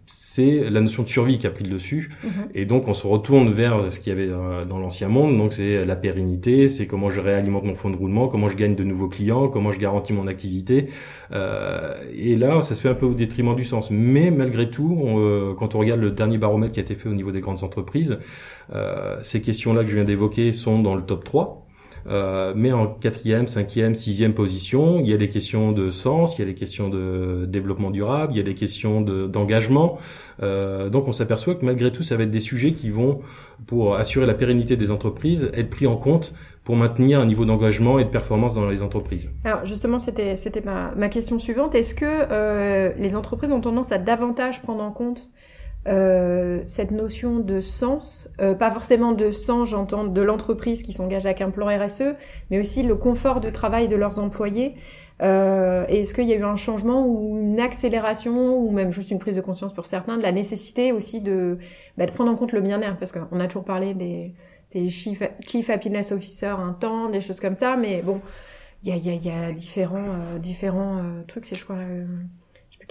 c'est 0.05 0.69
la 0.69 0.81
notion 0.81 1.03
de 1.03 1.07
survie 1.07 1.37
qui 1.37 1.47
a 1.47 1.49
pris 1.51 1.63
le 1.63 1.71
dessus. 1.71 2.11
Mhm. 2.23 2.31
Et 2.55 2.65
donc, 2.65 2.87
on 2.87 2.93
se 2.93 3.05
retourne 3.05 3.51
vers 3.51 3.91
ce 3.91 3.99
qu'il 3.99 4.11
y 4.11 4.15
avait 4.15 4.31
euh, 4.31 4.65
dans 4.65 4.79
l'ancien 4.79 5.07
monde. 5.07 5.37
Donc, 5.37 5.53
c'est 5.53 5.85
la 5.85 5.95
pérennité, 5.95 6.67
c'est 6.67 6.87
comment 6.87 7.09
je 7.09 7.21
réalimente 7.21 7.63
mon 7.63 7.75
fonds 7.75 7.89
de 7.89 7.95
roulement, 7.95 8.27
comment 8.27 8.49
je 8.49 8.57
gagne 8.57 8.75
de 8.75 8.83
nouveaux 8.83 9.09
clients, 9.09 9.47
comment 9.47 9.71
je 9.71 9.79
garantis 9.79 10.13
mon 10.13 10.27
activité. 10.27 10.87
Euh, 11.31 11.95
et 12.15 12.35
là, 12.35 12.61
ça 12.61 12.75
se 12.75 12.81
fait 12.81 12.89
un 12.89 12.93
peu 12.93 13.05
au 13.05 13.13
détriment 13.13 13.55
du 13.55 13.63
sens. 13.63 13.89
Mais 13.91 14.31
malgré 14.31 14.69
tout, 14.69 14.97
on, 15.01 15.19
euh, 15.19 15.53
quand 15.57 15.75
on 15.75 15.79
regarde 15.79 16.01
le 16.01 16.11
dernier 16.11 16.37
baromètre 16.37 16.73
qui 16.73 16.79
a 16.79 16.83
été 16.83 16.95
fait 16.95 17.09
au 17.09 17.13
niveau 17.13 17.31
des 17.31 17.41
grandes 17.41 17.63
entreprises, 17.63 18.17
euh, 18.73 19.17
ces 19.23 19.41
questions-là 19.41 19.83
que 19.83 19.89
je 19.89 19.95
viens 19.95 20.03
d'évoquer 20.03 20.51
sont 20.51 20.79
dans 20.79 20.95
le 20.95 21.03
top 21.03 21.23
3. 21.23 21.62
Euh, 22.05 22.53
mais 22.55 22.71
en 22.73 22.87
quatrième, 22.87 23.47
cinquième, 23.47 23.95
sixième 23.95 24.33
position, 24.33 24.99
il 24.99 25.07
y 25.09 25.13
a 25.13 25.17
les 25.17 25.29
questions 25.29 25.71
de 25.71 25.89
sens, 25.89 26.37
il 26.37 26.41
y 26.41 26.43
a 26.43 26.47
les 26.47 26.53
questions 26.53 26.89
de 26.89 27.45
développement 27.47 27.91
durable, 27.91 28.33
il 28.33 28.37
y 28.37 28.39
a 28.41 28.43
les 28.43 28.55
questions 28.55 28.99
de- 29.01 29.25
d'engagement. 29.27 29.97
Euh, 30.41 30.89
donc 30.89 31.07
on 31.07 31.13
s'aperçoit 31.13 31.55
que 31.55 31.63
malgré 31.65 31.91
tout, 31.91 32.03
ça 32.03 32.17
va 32.17 32.23
être 32.23 32.31
des 32.31 32.39
sujets 32.41 32.73
qui 32.73 32.89
vont, 32.89 33.21
pour 33.67 33.95
assurer 33.95 34.25
la 34.25 34.33
pérennité 34.33 34.75
des 34.75 34.91
entreprises, 34.91 35.49
être 35.53 35.69
pris 35.69 35.87
en 35.87 35.95
compte 35.95 36.33
pour 36.65 36.75
maintenir 36.75 37.19
un 37.19 37.25
niveau 37.25 37.45
d'engagement 37.45 37.99
et 37.99 38.03
de 38.03 38.09
performance 38.09 38.55
dans 38.55 38.67
les 38.69 38.81
entreprises. 38.81 39.29
Alors 39.45 39.65
justement, 39.65 39.99
c'était 39.99 40.35
c'était 40.35 40.61
ma, 40.61 40.91
ma 40.95 41.07
question 41.09 41.39
suivante. 41.39 41.73
Est-ce 41.75 41.95
que 41.95 42.05
euh, 42.05 42.91
les 42.97 43.15
entreprises 43.15 43.51
ont 43.51 43.61
tendance 43.61 43.91
à 43.93 43.97
davantage 43.97 44.61
prendre 44.61 44.83
en 44.83 44.91
compte 44.91 45.29
euh, 45.87 46.61
cette 46.67 46.91
notion 46.91 47.39
de 47.39 47.59
sens, 47.59 48.29
euh, 48.41 48.53
pas 48.53 48.71
forcément 48.71 49.11
de 49.11 49.31
sens, 49.31 49.69
j'entends, 49.69 50.05
de 50.05 50.21
l'entreprise 50.21 50.81
qui 50.81 50.93
s'engage 50.93 51.25
avec 51.25 51.41
un 51.41 51.49
plan 51.49 51.67
RSE, 51.67 52.15
mais 52.49 52.59
aussi 52.59 52.83
le 52.83 52.95
confort 52.95 53.41
de 53.41 53.49
travail 53.49 53.87
de 53.87 53.95
leurs 53.95 54.19
employés. 54.19 54.75
Euh, 55.21 55.85
Est-ce 55.87 56.13
qu'il 56.13 56.25
y 56.25 56.33
a 56.33 56.37
eu 56.37 56.43
un 56.43 56.55
changement 56.55 57.05
ou 57.05 57.37
une 57.39 57.59
accélération 57.59 58.57
ou 58.57 58.71
même 58.71 58.91
juste 58.91 59.11
une 59.11 59.19
prise 59.19 59.35
de 59.35 59.41
conscience 59.41 59.73
pour 59.73 59.85
certains 59.85 60.17
de 60.17 60.23
la 60.23 60.31
nécessité 60.31 60.91
aussi 60.91 61.21
de, 61.21 61.59
bah, 61.97 62.05
de 62.05 62.11
prendre 62.11 62.31
en 62.31 62.35
compte 62.35 62.51
le 62.51 62.61
bien-être? 62.61 62.97
Parce 62.97 63.11
qu'on 63.11 63.39
a 63.39 63.47
toujours 63.47 63.65
parlé 63.65 63.93
des, 63.93 64.33
des 64.73 64.89
chief, 64.89 65.21
chief 65.45 65.69
happiness 65.69 66.11
officer 66.11 66.47
un 66.47 66.73
temps, 66.73 67.09
des 67.09 67.21
choses 67.21 67.39
comme 67.39 67.55
ça, 67.55 67.75
mais 67.77 68.01
bon, 68.01 68.21
il 68.83 68.89
y 68.89 68.91
a, 68.91 68.95
y 68.97 69.09
a, 69.09 69.13
y 69.13 69.29
a 69.29 69.51
différents, 69.51 69.97
euh, 69.97 70.39
différents 70.39 70.97
euh, 70.97 71.23
trucs. 71.27 71.45
C'est, 71.45 71.55
je 71.55 71.63
crois, 71.63 71.77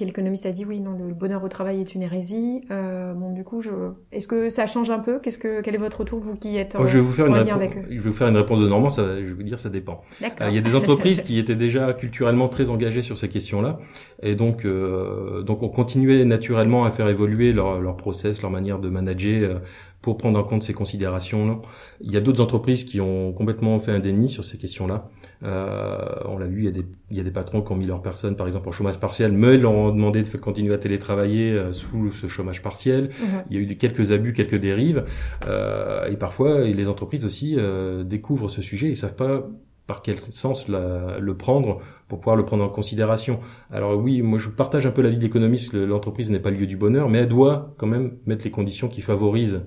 euh, 0.02 0.08
je 0.08 0.16
sais 0.16 0.20
plus 0.20 0.32
quel 0.32 0.42
économiste 0.42 0.46
a 0.46 0.52
dit 0.52 0.64
oui, 0.64 0.80
non, 0.80 0.92
le 0.92 1.14
bonheur 1.14 1.42
au 1.44 1.48
travail 1.48 1.80
est 1.80 1.94
une 1.94 2.02
hérésie. 2.02 2.62
Euh, 2.70 3.12
bon, 3.14 3.32
du 3.32 3.44
coup, 3.44 3.62
je, 3.62 3.70
est-ce 4.12 4.26
que 4.28 4.50
ça 4.50 4.66
change 4.66 4.90
un 4.90 4.98
peu? 4.98 5.18
Qu'est-ce 5.20 5.38
que, 5.38 5.60
quel 5.60 5.74
est 5.74 5.78
votre 5.78 6.00
retour, 6.00 6.20
vous 6.20 6.34
qui 6.36 6.56
êtes 6.56 6.74
en, 6.74 6.80
Moi, 6.80 6.86
je 6.88 6.98
vais 6.98 7.04
vous 7.04 7.12
faire 7.12 7.26
une 7.26 7.34
en 7.34 7.36
lien 7.44 7.56
réponse. 7.56 7.62
avec 7.62 7.76
eux? 7.76 7.82
Je 7.88 8.00
vais 8.00 8.10
vous 8.10 8.16
faire 8.16 8.28
une 8.28 8.36
réponse 8.36 8.60
de 8.60 8.68
Normand. 8.68 8.90
Ça, 8.90 9.02
je 9.18 9.24
vais 9.24 9.32
vous 9.32 9.42
dire, 9.42 9.58
ça 9.58 9.68
dépend. 9.70 10.02
Euh, 10.22 10.28
Il 10.48 10.54
y 10.54 10.58
a 10.58 10.60
des 10.60 10.74
entreprises 10.74 11.22
qui 11.22 11.38
étaient 11.38 11.54
déjà 11.56 11.92
culturellement 11.92 12.48
très 12.48 12.70
engagées 12.70 13.02
sur 13.02 13.16
ces 13.18 13.28
questions-là, 13.28 13.78
et 14.22 14.34
donc 14.34 14.64
euh, 14.64 15.42
donc 15.42 15.62
on 15.62 15.68
continuait 15.68 16.24
naturellement 16.24 16.84
à 16.84 16.90
faire 16.90 17.08
évoluer 17.08 17.52
leur 17.52 17.80
leur 17.80 17.96
process, 17.96 18.42
leur 18.42 18.50
manière 18.50 18.78
de 18.78 18.88
manager 18.88 19.60
pour 20.02 20.16
prendre 20.18 20.38
en 20.38 20.42
compte 20.42 20.62
ces 20.64 20.74
considérations-là. 20.74 21.60
Il 22.00 22.12
y 22.12 22.16
a 22.16 22.20
d'autres 22.20 22.42
entreprises 22.42 22.84
qui 22.84 23.00
ont 23.00 23.32
complètement 23.32 23.78
fait 23.78 23.92
un 23.92 24.00
déni 24.00 24.28
sur 24.28 24.44
ces 24.44 24.58
questions-là. 24.58 25.08
Euh, 25.44 25.98
on 26.26 26.38
l'a 26.38 26.46
vu, 26.46 26.58
il 26.58 26.64
y 26.64 26.68
a 26.68 26.72
des 26.72 26.84
il 27.10 27.16
y 27.16 27.20
a 27.20 27.22
des 27.24 27.30
patrons 27.30 27.62
qui 27.62 27.70
ont 27.72 27.76
mis 27.76 27.86
leurs 27.86 28.02
personnes, 28.02 28.36
par 28.36 28.46
exemple, 28.46 28.68
en 28.68 28.72
chômage 28.72 28.98
partiel, 28.98 29.32
mais 29.32 29.58
leur 29.58 29.72
ont 29.72 29.90
demandé 29.92 30.22
de 30.22 30.36
continuer 30.38 30.74
à 30.74 30.78
télétravailler 30.78 31.52
euh, 31.52 31.72
sous 31.72 32.12
ce 32.12 32.26
chômage 32.26 32.62
partiel. 32.62 33.10
Mhm. 33.20 33.42
Il 33.50 33.56
y 33.56 33.58
a 33.58 33.62
eu 33.62 33.66
des, 33.66 33.76
quelques 33.76 34.12
abus, 34.12 34.32
quelques 34.32 34.58
dérives, 34.58 35.04
euh, 35.46 36.06
et 36.10 36.16
parfois 36.16 36.62
et 36.62 36.72
les 36.72 36.88
entreprises 36.88 37.24
aussi 37.24 37.54
euh, 37.58 38.02
découvrent 38.02 38.48
ce 38.48 38.62
sujet 38.62 38.88
et 38.88 38.94
savent 38.94 39.14
pas 39.14 39.48
par 39.86 40.00
quel 40.00 40.16
sens 40.20 40.68
la- 40.68 41.18
le 41.18 41.36
prendre 41.36 41.80
pour 42.08 42.20
pouvoir 42.20 42.36
le 42.36 42.44
prendre 42.44 42.62
en 42.64 42.68
considération. 42.68 43.40
Alors 43.70 43.98
oui, 43.98 44.22
moi 44.22 44.38
je 44.38 44.48
partage 44.48 44.86
un 44.86 44.90
peu 44.92 45.02
l'avis 45.02 45.16
de 45.16 45.22
l'économiste 45.22 45.74
l'entreprise 45.74 46.30
n'est 46.30 46.38
pas 46.38 46.50
le 46.50 46.56
lieu 46.56 46.66
du 46.66 46.76
bonheur, 46.76 47.08
mais 47.08 47.18
elle 47.18 47.28
doit 47.28 47.74
quand 47.78 47.88
même 47.88 48.12
mettre 48.26 48.44
les 48.44 48.50
conditions 48.52 48.88
qui 48.88 49.02
favorisent 49.02 49.62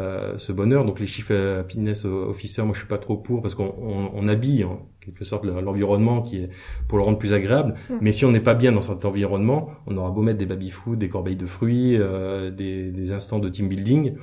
euh, 0.00 0.36
ce 0.38 0.52
bonheur. 0.52 0.84
Donc 0.84 1.00
les 1.00 1.06
chiffres 1.06 1.34
happiness 1.60 2.04
officer, 2.04 2.62
moi 2.62 2.72
je 2.74 2.78
suis 2.80 2.88
pas 2.88 2.98
trop 2.98 3.16
pour 3.16 3.42
parce 3.42 3.54
qu'on 3.54 3.72
on, 3.78 4.10
on 4.14 4.28
habille 4.28 4.64
en 4.64 4.86
quelque 5.00 5.24
sorte 5.24 5.44
le- 5.44 5.60
l'environnement 5.60 6.22
qui 6.22 6.38
est 6.38 6.48
pour 6.88 6.98
le 6.98 7.04
rendre 7.04 7.18
plus 7.18 7.32
agréable. 7.32 7.74
Mm. 7.90 7.94
Mais 8.00 8.12
si 8.12 8.24
on 8.24 8.32
n'est 8.32 8.40
pas 8.40 8.54
bien 8.54 8.72
dans 8.72 8.80
cet 8.80 9.04
environnement, 9.04 9.70
on 9.86 9.96
aura 9.96 10.10
beau 10.10 10.22
mettre 10.22 10.38
des 10.38 10.46
baby 10.46 10.70
food, 10.70 10.98
des 10.98 11.08
corbeilles 11.08 11.36
de 11.36 11.46
fruits, 11.46 11.96
euh, 11.98 12.50
des, 12.50 12.90
des 12.90 13.12
instants 13.12 13.38
de 13.38 13.48
team 13.48 13.68
building, 13.68 14.14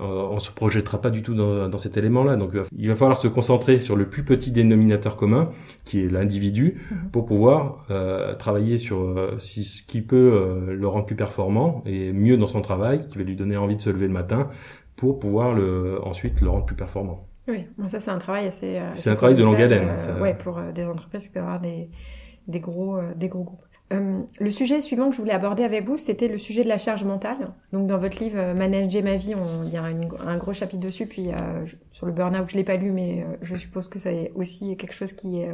euh, 0.00 0.04
on 0.30 0.38
se 0.38 0.52
projettera 0.52 1.00
pas 1.00 1.10
du 1.10 1.22
tout 1.22 1.34
dans, 1.34 1.68
dans 1.68 1.76
cet 1.78 1.96
élément-là. 1.96 2.36
Donc 2.36 2.54
euh, 2.54 2.62
il 2.78 2.86
va 2.88 2.94
falloir 2.94 3.18
se 3.18 3.26
concentrer 3.26 3.80
sur 3.80 3.96
le 3.96 4.08
plus 4.08 4.22
petit 4.22 4.52
dénominateur 4.52 5.16
commun, 5.16 5.50
qui 5.84 6.00
est 6.00 6.08
l'individu, 6.08 6.80
Mhm. 6.92 7.10
pour 7.10 7.26
pouvoir 7.26 7.86
euh, 7.90 8.34
travailler 8.36 8.78
sur 8.78 9.00
euh, 9.00 9.34
si, 9.38 9.64
ce 9.64 9.82
qui 9.82 10.00
peut 10.00 10.16
euh, 10.32 10.74
le 10.76 10.86
rendre 10.86 11.06
plus 11.06 11.16
performant 11.16 11.82
et 11.86 12.12
mieux 12.12 12.36
dans 12.36 12.46
son 12.46 12.60
travail, 12.60 13.08
qui 13.08 13.18
va 13.18 13.24
lui 13.24 13.34
donner 13.34 13.56
envie 13.56 13.74
de 13.76 13.80
se 13.80 13.90
lever 13.90 14.06
le 14.06 14.12
matin, 14.12 14.48
pour 15.00 15.18
pouvoir 15.18 15.54
le, 15.54 15.98
ensuite 16.04 16.40
le 16.42 16.50
rendre 16.50 16.66
plus 16.66 16.76
performant. 16.76 17.18
Oui, 17.48 17.66
bon, 17.78 17.88
ça 17.88 17.98
c'est 18.00 18.10
un 18.10 18.18
travail 18.18 18.46
assez. 18.46 18.76
euh, 18.78 18.90
C'est 18.94 19.10
un 19.10 19.16
travail 19.16 19.34
de 19.34 19.42
longue 19.42 19.60
haleine, 19.60 19.88
euh, 19.88 19.98
ça. 19.98 20.14
ouais, 20.20 20.34
pour 20.34 20.58
euh, 20.58 20.72
des 20.72 20.84
entreprises 20.84 21.26
qui 21.26 21.32
peuvent 21.32 21.42
avoir 21.42 21.60
des, 21.60 21.88
des 22.46 22.60
gros, 22.60 22.96
euh, 22.98 23.14
des 23.16 23.28
gros 23.28 23.44
groupes. 23.44 23.64
Euh, 23.92 24.20
le 24.38 24.50
sujet 24.50 24.80
suivant 24.80 25.08
que 25.10 25.16
je 25.16 25.20
voulais 25.20 25.32
aborder 25.32 25.64
avec 25.64 25.84
vous, 25.84 25.96
c'était 25.96 26.28
le 26.28 26.38
sujet 26.38 26.62
de 26.62 26.68
la 26.68 26.78
charge 26.78 27.02
mentale. 27.04 27.38
Donc 27.72 27.88
dans 27.88 27.98
votre 27.98 28.22
livre 28.22 28.54
Manager 28.54 29.02
ma 29.02 29.16
vie, 29.16 29.34
on, 29.34 29.64
il 29.64 29.70
y 29.72 29.76
a 29.78 29.82
un 29.82 30.36
gros 30.36 30.52
chapitre 30.52 30.80
dessus. 30.80 31.06
Puis 31.08 31.30
euh, 31.30 31.64
sur 31.90 32.06
le 32.06 32.12
burn-out, 32.12 32.46
je 32.50 32.56
l'ai 32.56 32.62
pas 32.62 32.76
lu, 32.76 32.92
mais 32.92 33.26
je 33.42 33.56
suppose 33.56 33.88
que 33.88 33.98
c'est 33.98 34.30
aussi 34.36 34.76
quelque 34.76 34.94
chose 34.94 35.12
qui 35.12 35.40
est 35.40 35.50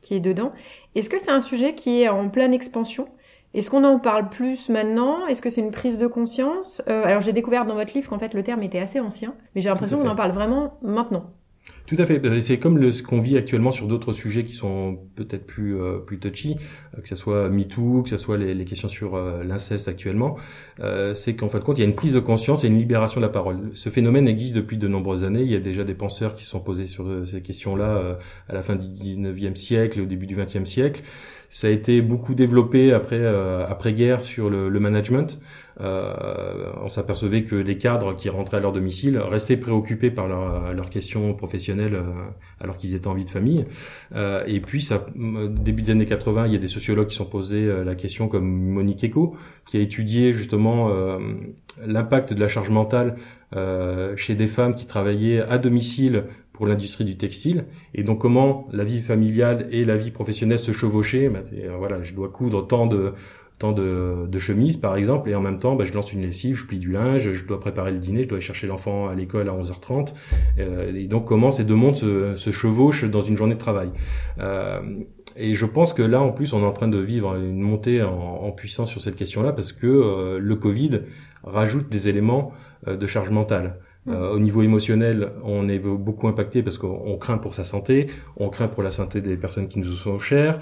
qui 0.00 0.14
est 0.14 0.20
dedans. 0.20 0.52
Est-ce 0.94 1.10
que 1.10 1.18
c'est 1.18 1.30
un 1.30 1.40
sujet 1.42 1.74
qui 1.74 2.02
est 2.02 2.08
en 2.08 2.28
pleine 2.28 2.54
expansion? 2.54 3.08
Est-ce 3.54 3.70
qu'on 3.70 3.84
en 3.84 3.98
parle 3.98 4.28
plus 4.30 4.68
maintenant? 4.68 5.26
Est-ce 5.26 5.42
que 5.42 5.50
c'est 5.50 5.60
une 5.60 5.72
prise 5.72 5.98
de 5.98 6.06
conscience? 6.06 6.82
Alors 6.86 7.20
j'ai 7.20 7.32
découvert 7.32 7.66
dans 7.66 7.74
votre 7.74 7.94
livre 7.94 8.08
qu'en 8.08 8.18
fait 8.18 8.34
le 8.34 8.42
terme 8.42 8.62
était 8.62 8.78
assez 8.78 9.00
ancien, 9.00 9.34
mais 9.54 9.60
j'ai 9.60 9.68
l'impression 9.68 9.98
qu'on 9.98 10.08
en 10.08 10.16
parle 10.16 10.32
vraiment 10.32 10.78
maintenant. 10.82 11.32
Tout 11.86 11.96
à 11.98 12.06
fait. 12.06 12.18
Bah, 12.18 12.40
c'est 12.40 12.58
comme 12.58 12.78
le, 12.78 12.92
ce 12.92 13.02
qu'on 13.02 13.20
vit 13.20 13.36
actuellement 13.36 13.70
sur 13.70 13.86
d'autres 13.86 14.12
sujets 14.12 14.44
qui 14.44 14.54
sont 14.54 14.98
peut-être 15.16 15.46
plus 15.46 15.80
euh, 15.80 15.98
plus 15.98 16.18
touchy, 16.18 16.56
euh, 16.96 17.00
que 17.00 17.08
ce 17.08 17.16
soit 17.16 17.48
MeToo, 17.48 18.02
que 18.02 18.08
ce 18.08 18.16
soit 18.16 18.38
les, 18.38 18.54
les 18.54 18.64
questions 18.64 18.88
sur 18.88 19.14
euh, 19.14 19.42
l'inceste 19.42 19.88
actuellement. 19.88 20.36
c'est 21.14 21.34
qu'en 21.34 21.48
fin 21.48 21.58
de 21.58 21.64
compte, 21.64 21.78
il 21.78 21.82
y 21.82 21.84
a 21.84 21.88
une 21.88 21.94
prise 21.94 22.12
de 22.12 22.20
conscience 22.20 22.64
et 22.64 22.68
une 22.68 22.78
libération 22.78 23.20
de 23.20 23.26
la 23.26 23.32
parole. 23.32 23.70
Ce 23.74 23.90
phénomène 23.90 24.28
existe 24.28 24.54
depuis 24.54 24.78
de 24.78 24.88
nombreuses 24.88 25.24
années. 25.24 25.42
Il 25.42 25.50
y 25.50 25.56
a 25.56 25.60
déjà 25.60 25.84
des 25.84 25.94
penseurs 25.94 26.34
qui 26.34 26.44
sont 26.44 26.60
posés 26.60 26.86
sur 26.86 27.26
ces 27.26 27.42
questions-là 27.42 28.18
à 28.48 28.54
la 28.54 28.62
fin 28.62 28.76
du 28.76 28.86
19e 28.86 29.54
siècle, 29.56 30.00
au 30.00 30.06
début 30.06 30.26
du 30.26 30.36
20e 30.36 30.64
siècle. 30.64 31.02
Ça 31.54 31.66
a 31.66 31.70
été 31.70 32.00
beaucoup 32.00 32.34
développé 32.34 32.94
après 32.94 33.22
après 33.68 33.92
guerre 33.92 34.24
sur 34.24 34.48
le, 34.48 34.70
le 34.70 34.80
management. 34.80 35.38
Euh, 35.80 36.70
on 36.82 36.88
s'apercevait 36.88 37.44
que 37.44 37.54
les 37.54 37.78
cadres 37.78 38.14
qui 38.14 38.28
rentraient 38.28 38.58
à 38.58 38.60
leur 38.60 38.72
domicile 38.72 39.18
restaient 39.18 39.56
préoccupés 39.56 40.10
par 40.10 40.28
leurs 40.28 40.90
questions 40.90 41.34
professionnelles 41.34 41.94
euh, 41.94 42.02
alors 42.60 42.76
qu'ils 42.76 42.94
étaient 42.94 43.06
en 43.06 43.14
vie 43.14 43.24
de 43.24 43.30
famille. 43.30 43.64
Euh, 44.14 44.44
et 44.46 44.60
puis, 44.60 44.82
ça, 44.82 45.06
début 45.14 45.82
des 45.82 45.90
années 45.90 46.06
80, 46.06 46.46
il 46.46 46.52
y 46.52 46.56
a 46.56 46.58
des 46.58 46.68
sociologues 46.68 47.08
qui 47.08 47.16
sont 47.16 47.24
posés 47.24 47.70
la 47.84 47.94
question, 47.94 48.28
comme 48.28 48.46
Monique 48.46 49.04
Eco, 49.04 49.36
qui 49.66 49.78
a 49.78 49.80
étudié 49.80 50.32
justement 50.32 50.90
l'impact 51.84 52.32
de 52.32 52.40
la 52.40 52.48
charge 52.48 52.70
mentale 52.70 53.16
chez 54.16 54.34
des 54.34 54.46
femmes 54.46 54.74
qui 54.74 54.86
travaillaient 54.86 55.40
à 55.40 55.58
domicile 55.58 56.24
pour 56.62 56.68
l'industrie 56.68 57.04
du 57.04 57.16
textile 57.16 57.64
et 57.92 58.04
donc 58.04 58.20
comment 58.20 58.68
la 58.72 58.84
vie 58.84 59.00
familiale 59.00 59.66
et 59.72 59.84
la 59.84 59.96
vie 59.96 60.12
professionnelle 60.12 60.60
se 60.60 60.70
chevauchaient. 60.70 61.28
Ben, 61.28 61.42
voilà, 61.76 62.04
je 62.04 62.14
dois 62.14 62.28
coudre 62.28 62.64
tant 62.64 62.86
de 62.86 63.14
de, 63.72 64.26
de 64.28 64.38
chemises 64.38 64.76
par 64.76 64.94
exemple 64.94 65.28
et 65.28 65.34
en 65.34 65.40
même 65.40 65.58
temps 65.58 65.74
bah, 65.74 65.84
je 65.84 65.92
lance 65.92 66.12
une 66.12 66.22
lessive, 66.22 66.56
je 66.56 66.64
plie 66.64 66.78
du 66.78 66.92
linge, 66.92 67.32
je 67.32 67.44
dois 67.44 67.58
préparer 67.58 67.90
le 67.90 67.98
dîner, 67.98 68.22
je 68.22 68.28
dois 68.28 68.38
chercher 68.38 68.68
l'enfant 68.68 69.08
à 69.08 69.16
l'école 69.16 69.48
à 69.48 69.52
11h30 69.52 70.14
euh, 70.60 70.94
et 70.94 71.08
donc 71.08 71.26
comment 71.26 71.50
ces 71.50 71.64
deux 71.64 71.74
mondes 71.74 71.96
se, 71.96 72.50
chevauchent 72.52 73.10
dans 73.10 73.22
une 73.22 73.36
journée 73.36 73.54
de 73.54 73.60
travail. 73.60 73.90
Euh, 74.38 74.80
et 75.34 75.54
je 75.54 75.66
pense 75.66 75.92
que 75.92 76.02
là 76.02 76.20
en 76.20 76.30
plus 76.30 76.52
on 76.52 76.60
est 76.60 76.66
en 76.66 76.72
train 76.72 76.88
de 76.88 76.98
vivre 76.98 77.34
une 77.34 77.60
montée 77.60 78.04
en, 78.04 78.52
puissance 78.52 78.88
sur 78.88 79.00
cette 79.00 79.16
question-là 79.16 79.52
parce 79.52 79.72
que 79.72 80.38
le 80.38 80.56
Covid 80.56 81.00
rajoute 81.42 81.88
des 81.88 82.06
éléments 82.06 82.52
de 82.86 83.06
charge 83.08 83.30
mentale. 83.30 83.78
Euh, 84.08 84.32
au 84.32 84.40
niveau 84.40 84.62
émotionnel, 84.62 85.30
on 85.44 85.68
est 85.68 85.78
beaucoup 85.78 86.26
impacté 86.26 86.62
parce 86.62 86.76
qu'on 86.76 87.16
craint 87.18 87.38
pour 87.38 87.54
sa 87.54 87.62
santé, 87.62 88.08
on 88.36 88.48
craint 88.48 88.66
pour 88.66 88.82
la 88.82 88.90
santé 88.90 89.20
des 89.20 89.36
personnes 89.36 89.68
qui 89.68 89.78
nous 89.78 89.94
sont 89.94 90.18
chères. 90.18 90.60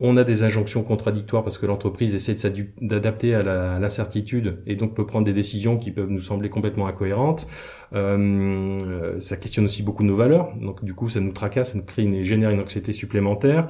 On 0.00 0.16
a 0.16 0.24
des 0.24 0.42
injonctions 0.42 0.82
contradictoires 0.82 1.44
parce 1.44 1.58
que 1.58 1.66
l'entreprise 1.66 2.14
essaie 2.14 2.36
d'adapter 2.80 3.34
à 3.34 3.78
l'incertitude 3.78 4.58
et 4.66 4.74
donc 4.74 4.94
peut 4.94 5.06
prendre 5.06 5.24
des 5.24 5.32
décisions 5.32 5.78
qui 5.78 5.92
peuvent 5.92 6.10
nous 6.10 6.20
sembler 6.20 6.48
complètement 6.48 6.86
incohérentes. 6.86 7.46
Euh, 7.94 9.20
ça 9.20 9.36
questionne 9.36 9.66
aussi 9.66 9.82
beaucoup 9.82 10.02
nos 10.02 10.16
valeurs, 10.16 10.56
donc 10.56 10.82
du 10.82 10.94
coup 10.94 11.08
ça 11.08 11.20
nous 11.20 11.32
tracasse, 11.32 11.72
ça 11.72 11.78
nous 11.78 11.84
crée 11.84 12.02
une, 12.02 12.22
génère 12.22 12.50
une 12.50 12.60
anxiété 12.60 12.92
supplémentaire. 12.92 13.68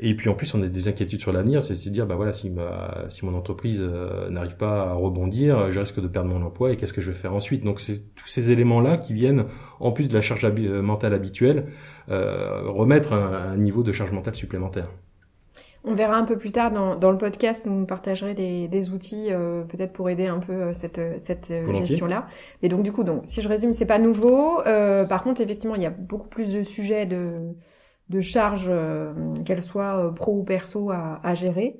Et 0.00 0.14
puis 0.16 0.28
en 0.28 0.34
plus 0.34 0.52
on 0.54 0.62
a 0.62 0.66
des 0.66 0.88
inquiétudes 0.88 1.20
sur 1.20 1.32
l'avenir, 1.32 1.62
c'est 1.62 1.74
à 1.74 1.90
dire 1.90 2.06
bah 2.06 2.16
voilà 2.16 2.32
si 2.32 2.52
si 3.08 3.24
mon 3.24 3.34
entreprise 3.34 3.80
euh, 3.82 4.28
n'arrive 4.28 4.56
pas 4.56 4.90
à 4.90 4.92
rebondir, 4.94 5.70
je 5.70 5.78
risque 5.80 6.00
de 6.00 6.08
perdre 6.08 6.28
mon 6.28 6.44
emploi 6.44 6.72
et 6.72 6.76
qu'est-ce 6.76 6.92
que 6.92 7.00
je 7.00 7.10
vais 7.10 7.16
faire 7.16 7.34
ensuite? 7.34 7.64
Donc 7.64 7.80
c'est 7.80 8.14
tous 8.14 8.28
ces 8.28 8.50
éléments 8.50 8.80
là 8.80 8.98
qui 8.98 9.14
viennent 9.14 9.44
en 9.78 9.92
plus 9.92 10.08
de 10.08 10.14
la 10.14 10.20
charge 10.20 10.44
euh, 10.44 10.82
mentale 10.82 11.14
habituelle 11.14 11.66
euh, 12.10 12.62
remettre 12.66 13.12
un 13.12 13.56
niveau 13.56 13.82
de 13.82 13.92
charge 13.92 14.10
mentale 14.10 14.34
supplémentaire. 14.34 14.88
On 15.82 15.94
verra 15.94 16.16
un 16.16 16.24
peu 16.24 16.36
plus 16.36 16.52
tard 16.52 16.72
dans, 16.72 16.94
dans 16.94 17.10
le 17.10 17.16
podcast, 17.16 17.62
vous 17.66 17.86
partagerez 17.86 18.34
des, 18.34 18.68
des 18.68 18.90
outils 18.90 19.28
euh, 19.30 19.62
peut-être 19.62 19.94
pour 19.94 20.10
aider 20.10 20.26
un 20.26 20.38
peu 20.38 20.52
euh, 20.52 20.72
cette, 20.74 20.98
euh, 20.98 21.16
cette 21.22 21.50
gestion-là. 21.74 22.26
Et 22.62 22.68
donc 22.68 22.82
du 22.82 22.92
coup, 22.92 23.02
donc 23.02 23.22
si 23.26 23.40
je 23.40 23.48
résume, 23.48 23.72
c'est 23.72 23.86
pas 23.86 23.98
nouveau. 23.98 24.60
par 24.64 25.22
contre, 25.22 25.40
effectivement, 25.40 25.76
il 25.76 25.82
y 25.82 25.86
a 25.86 25.90
beaucoup 25.90 26.28
plus 26.28 26.52
de 26.52 26.62
sujets 26.62 27.06
de, 27.06 27.54
de 28.10 28.20
charges, 28.20 28.70
qu'elles 29.46 29.62
soient 29.62 30.12
pro 30.14 30.32
ou 30.40 30.44
perso, 30.44 30.90
à, 30.90 31.20
à 31.24 31.34
gérer. 31.34 31.78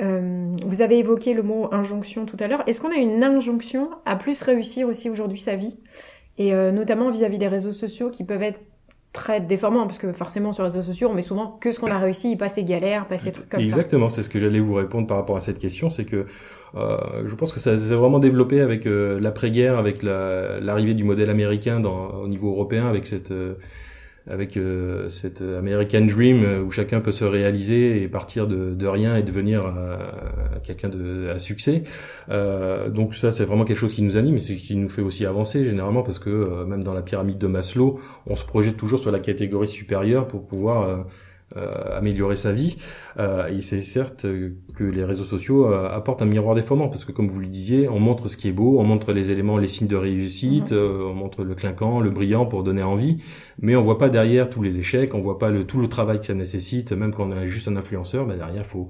vous 0.00 0.82
avez 0.82 0.98
évoqué 0.98 1.32
le 1.32 1.44
mot 1.44 1.72
injonction 1.72 2.26
tout 2.26 2.36
à 2.40 2.48
l'heure. 2.48 2.64
Est-ce 2.66 2.80
qu'on 2.80 2.90
a 2.90 2.96
une 2.96 3.22
injonction 3.22 3.90
à 4.04 4.16
plus 4.16 4.42
réussir 4.42 4.88
aussi 4.88 5.08
aujourd'hui 5.08 5.38
sa 5.38 5.54
vie? 5.54 5.78
Et 6.38 6.52
notamment 6.72 7.10
vis-à-vis 7.10 7.36
-vis 7.36 7.40
des 7.40 7.48
réseaux 7.48 7.72
sociaux 7.72 8.10
qui 8.10 8.24
peuvent 8.24 8.42
être 8.42 8.60
très 9.16 9.40
déformant 9.40 9.86
parce 9.86 9.98
que 9.98 10.12
forcément 10.12 10.52
sur 10.52 10.62
les 10.62 10.68
réseaux 10.68 10.82
sociaux 10.82 11.08
on 11.10 11.14
met 11.14 11.22
souvent 11.22 11.56
que 11.60 11.72
ce 11.72 11.80
qu'on 11.80 11.90
a 11.90 11.98
réussi, 11.98 12.36
pas 12.36 12.48
ses 12.48 12.62
galères, 12.62 13.06
pas 13.06 13.18
ces 13.18 13.32
trucs 13.32 13.48
comme 13.48 13.60
Exactement, 13.60 14.08
c'est 14.08 14.22
ce 14.22 14.30
que 14.30 14.38
j'allais 14.38 14.60
vous 14.60 14.74
répondre 14.74 15.06
par 15.06 15.16
rapport 15.16 15.36
à 15.36 15.40
cette 15.40 15.58
question, 15.58 15.90
c'est 15.90 16.04
que 16.04 16.26
euh, 16.76 16.98
je 17.26 17.34
pense 17.34 17.52
que 17.52 17.60
ça 17.60 17.76
s'est 17.78 17.94
vraiment 17.94 18.18
développé 18.18 18.60
avec 18.60 18.86
euh, 18.86 19.18
l'après-guerre, 19.18 19.78
avec 19.78 20.02
l'arrivée 20.02 20.94
du 20.94 21.04
modèle 21.04 21.30
américain 21.30 21.80
dans, 21.80 22.10
au 22.10 22.28
niveau 22.28 22.50
européen, 22.50 22.86
avec 22.86 23.06
cette 23.06 23.30
euh, 23.30 23.54
avec 24.28 24.56
euh, 24.56 25.08
cette 25.08 25.40
American 25.40 26.02
Dream 26.02 26.42
euh, 26.44 26.62
où 26.62 26.70
chacun 26.70 27.00
peut 27.00 27.12
se 27.12 27.24
réaliser 27.24 28.02
et 28.02 28.08
partir 28.08 28.46
de, 28.46 28.86
rien 28.86 29.16
et 29.16 29.22
devenir 29.22 29.66
euh, 29.66 29.98
quelqu'un 30.62 30.88
de 30.88 31.28
à 31.28 31.38
succès. 31.38 31.84
Euh, 32.30 32.88
donc 32.88 33.14
ça, 33.14 33.30
c'est 33.30 33.44
vraiment 33.44 33.64
quelque 33.64 33.78
chose 33.78 33.94
qui 33.94 34.02
nous 34.02 34.16
anime 34.16 34.36
et 34.36 34.38
c'est 34.38 34.56
qui 34.56 34.76
nous 34.76 34.88
fait 34.88 35.02
aussi 35.02 35.26
avancer 35.26 35.64
généralement 35.64 36.02
parce 36.02 36.18
que 36.18 36.64
même 36.64 36.82
dans 36.82 36.94
la 36.94 37.02
pyramide 37.02 37.38
de 37.38 37.46
Maslow, 37.46 38.00
on 38.26 38.36
se 38.36 38.44
projette 38.44 38.76
toujours 38.76 38.98
sur 38.98 39.12
la 39.12 39.20
catégorie 39.20 39.68
supérieure 39.68 40.26
pour 40.26 40.46
pouvoir 40.46 41.06
euh, 41.56 41.96
améliorer 41.96 42.36
sa 42.36 42.52
vie. 42.52 42.76
Euh, 43.18 43.48
et 43.48 43.62
c'est 43.62 43.82
certes 43.82 44.26
que 44.74 44.84
les 44.84 45.04
réseaux 45.04 45.24
sociaux 45.24 45.66
euh, 45.66 45.88
apportent 45.88 46.20
un 46.20 46.26
miroir 46.26 46.54
déformant 46.54 46.88
parce 46.88 47.04
que 47.04 47.12
comme 47.12 47.28
vous 47.28 47.40
le 47.40 47.46
disiez, 47.46 47.88
on 47.88 47.98
montre 47.98 48.28
ce 48.28 48.36
qui 48.36 48.48
est 48.48 48.52
beau, 48.52 48.78
on 48.78 48.84
montre 48.84 49.12
les 49.12 49.30
éléments, 49.30 49.56
les 49.56 49.68
signes 49.68 49.86
de 49.86 49.96
réussite, 49.96 50.72
mhm. 50.72 50.78
on 50.78 51.14
montre 51.14 51.44
le 51.44 51.54
clinquant, 51.54 52.00
le 52.00 52.10
brillant 52.10 52.44
pour 52.46 52.62
donner 52.62 52.82
envie, 52.82 53.22
mais 53.60 53.74
on 53.74 53.82
voit 53.82 53.98
pas 53.98 54.08
derrière 54.08 54.50
tous 54.50 54.62
les 54.62 54.78
échecs, 54.78 55.14
on 55.14 55.20
voit 55.20 55.38
pas 55.38 55.50
le, 55.50 55.64
tout 55.64 55.80
le 55.80 55.88
travail 55.88 56.20
que 56.20 56.26
ça 56.26 56.34
nécessite, 56.34 56.92
même 56.92 57.12
quand 57.12 57.30
on 57.30 57.32
est 57.32 57.46
juste 57.46 57.68
un 57.68 57.76
influenceur, 57.76 58.26
bah 58.26 58.34
derrière 58.36 58.66
faut 58.66 58.88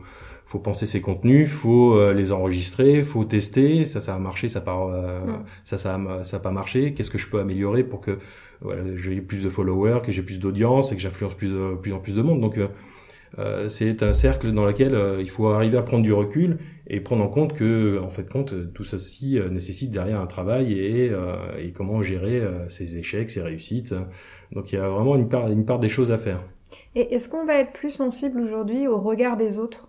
faut 0.49 0.61
penser 0.61 0.87
ses 0.87 1.01
contenus, 1.01 1.51
faut 1.51 2.13
les 2.13 2.31
enregistrer, 2.31 3.03
faut 3.03 3.25
tester, 3.25 3.85
ça 3.85 3.99
ça 3.99 4.15
a 4.15 4.19
marché, 4.21 4.49
ça 4.49 4.61
part, 4.61 4.91
ça 5.65 5.77
ça 5.77 5.97
a, 5.97 6.23
ça 6.23 6.37
a 6.37 6.41
pas 6.41 6.53
marché, 6.53 6.93
qu'est-ce 6.93 7.11
que 7.11 7.19
je 7.19 7.29
peux 7.29 7.41
améliorer 7.41 7.83
pour 7.83 8.01
que 8.01 8.19
voilà, 8.61 8.83
j'ai 8.97 9.21
plus 9.21 9.43
de 9.43 9.49
followers, 9.49 10.01
que 10.05 10.13
j'ai 10.13 10.23
plus 10.23 10.39
d'audience 10.39 10.93
et 10.93 10.97
que 10.97 11.03
j'influence 11.03 11.35
plus, 11.35 11.53
plus 11.83 11.93
en 11.93 11.99
plus 11.99 12.15
de 12.15 12.23
monde. 12.23 12.41
Donc 12.41 12.59
euh, 12.59 12.69
euh 13.39 13.69
c'est 13.69 14.03
un 14.03 14.13
cercle 14.13 14.53
dans 14.53 14.65
lequel 14.65 14.95
euh, 14.95 15.21
il 15.21 15.31
faut 15.31 15.49
arriver 15.49 15.77
à 15.77 15.83
prendre 15.83 16.03
du 16.03 16.13
recul 16.13 16.59
et 16.87 17.01
prendre 17.01 17.25
en 17.25 17.29
compte 17.29 17.53
que, 17.53 18.01
en 18.01 18.11
fait, 18.11 18.29
compte 18.29 18.73
tout 18.73 18.85
ceci 18.85 19.39
euh, 19.39 19.49
nécessite 19.49 19.91
derrière 19.91 20.21
un 20.21 20.27
travail 20.27 20.73
et, 20.73 21.13
et 21.59 21.73
comment 21.73 22.03
gérer 22.03 22.43
ses 22.69 22.97
échecs, 22.97 23.31
ses 23.31 23.43
réussites. 23.43 23.95
Donc 24.53 24.73
il 24.73 24.77
y 24.77 24.79
a 24.79 24.89
vraiment 24.89 25.17
une 25.17 25.29
part, 25.29 25.51
une 25.51 25.65
part 25.65 25.79
des 25.79 25.89
choses 25.89 26.13
à 26.13 26.19
faire. 26.19 26.43
Et 26.95 27.15
est-ce 27.15 27.29
qu'on 27.29 27.45
va 27.45 27.55
être 27.57 27.73
plus 27.73 27.91
sensible 27.91 28.41
aujourd'hui 28.41 28.89
au 28.89 28.99
regard 28.99 29.37
des 29.37 29.59
autres? 29.59 29.89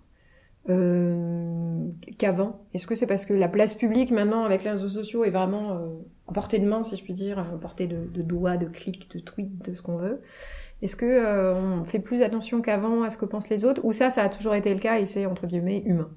Euh, 0.69 1.87
qu'avant. 2.17 2.61
Est-ce 2.73 2.87
que 2.87 2.95
c'est 2.95 3.07
parce 3.07 3.25
que 3.25 3.33
la 3.33 3.47
place 3.47 3.73
publique 3.73 4.11
maintenant 4.11 4.43
avec 4.43 4.63
les 4.63 4.71
réseaux 4.71 4.89
sociaux 4.89 5.23
est 5.23 5.29
vraiment 5.29 5.73
euh, 5.73 5.87
à 6.27 6.33
portée 6.33 6.59
de 6.59 6.65
main, 6.65 6.83
si 6.83 6.95
je 6.95 7.03
puis 7.03 7.13
dire, 7.13 7.39
à 7.39 7.43
portée 7.59 7.87
de, 7.87 8.07
de 8.13 8.21
doigts, 8.21 8.57
de 8.57 8.67
clics, 8.67 9.09
de 9.13 9.19
tweets, 9.19 9.63
de 9.63 9.73
ce 9.73 9.81
qu'on 9.81 9.97
veut? 9.97 10.21
Est-ce 10.81 10.95
que 10.95 11.05
euh, 11.05 11.55
on 11.55 11.83
fait 11.85 11.99
plus 11.99 12.21
attention 12.21 12.61
qu'avant 12.61 13.03
à 13.03 13.09
ce 13.09 13.17
que 13.17 13.25
pensent 13.25 13.49
les 13.49 13.65
autres? 13.65 13.81
Ou 13.83 13.93
ça, 13.93 14.11
ça 14.11 14.23
a 14.23 14.29
toujours 14.29 14.53
été 14.53 14.73
le 14.73 14.79
cas 14.79 14.99
et 14.99 15.05
c'est 15.05 15.25
entre 15.25 15.47
guillemets 15.47 15.81
humain? 15.85 16.09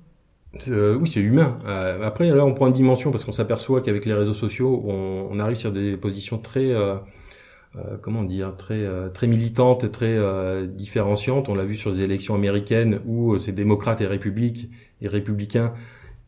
Euh, 0.69 0.97
oui, 0.97 1.09
c'est 1.09 1.21
humain. 1.21 1.59
Euh, 1.67 2.03
après, 2.03 2.29
là, 2.31 2.45
on 2.45 2.55
prend 2.55 2.67
une 2.67 2.73
dimension 2.73 3.11
parce 3.11 3.25
qu'on 3.25 3.33
s'aperçoit 3.33 3.81
qu'avec 3.81 4.05
les 4.05 4.15
réseaux 4.15 4.35
sociaux, 4.35 4.83
on, 4.85 5.29
on, 5.31 5.39
arrive 5.39 5.57
sur 5.57 5.71
des 5.71 5.97
positions 5.97 6.39
très 6.39 6.73
euh, 6.73 6.97
comment 8.03 8.25
dire, 8.25 8.57
très 8.57 8.85
euh, 8.85 9.09
très 9.09 9.27
militante, 9.27 9.91
très 9.93 10.17
euh, 10.17 10.67
différenciante. 10.67 11.49
On 11.49 11.55
l'a 11.55 11.65
vu 11.65 11.77
sur 11.77 11.91
les 11.91 12.03
élections 12.03 12.35
américaines 12.35 13.01
où 13.07 13.39
c'est 13.39 13.53
démocrates 13.53 14.01
et 14.01 14.07
républiques 14.07 14.71
et 15.01 15.09
républicains 15.09 15.73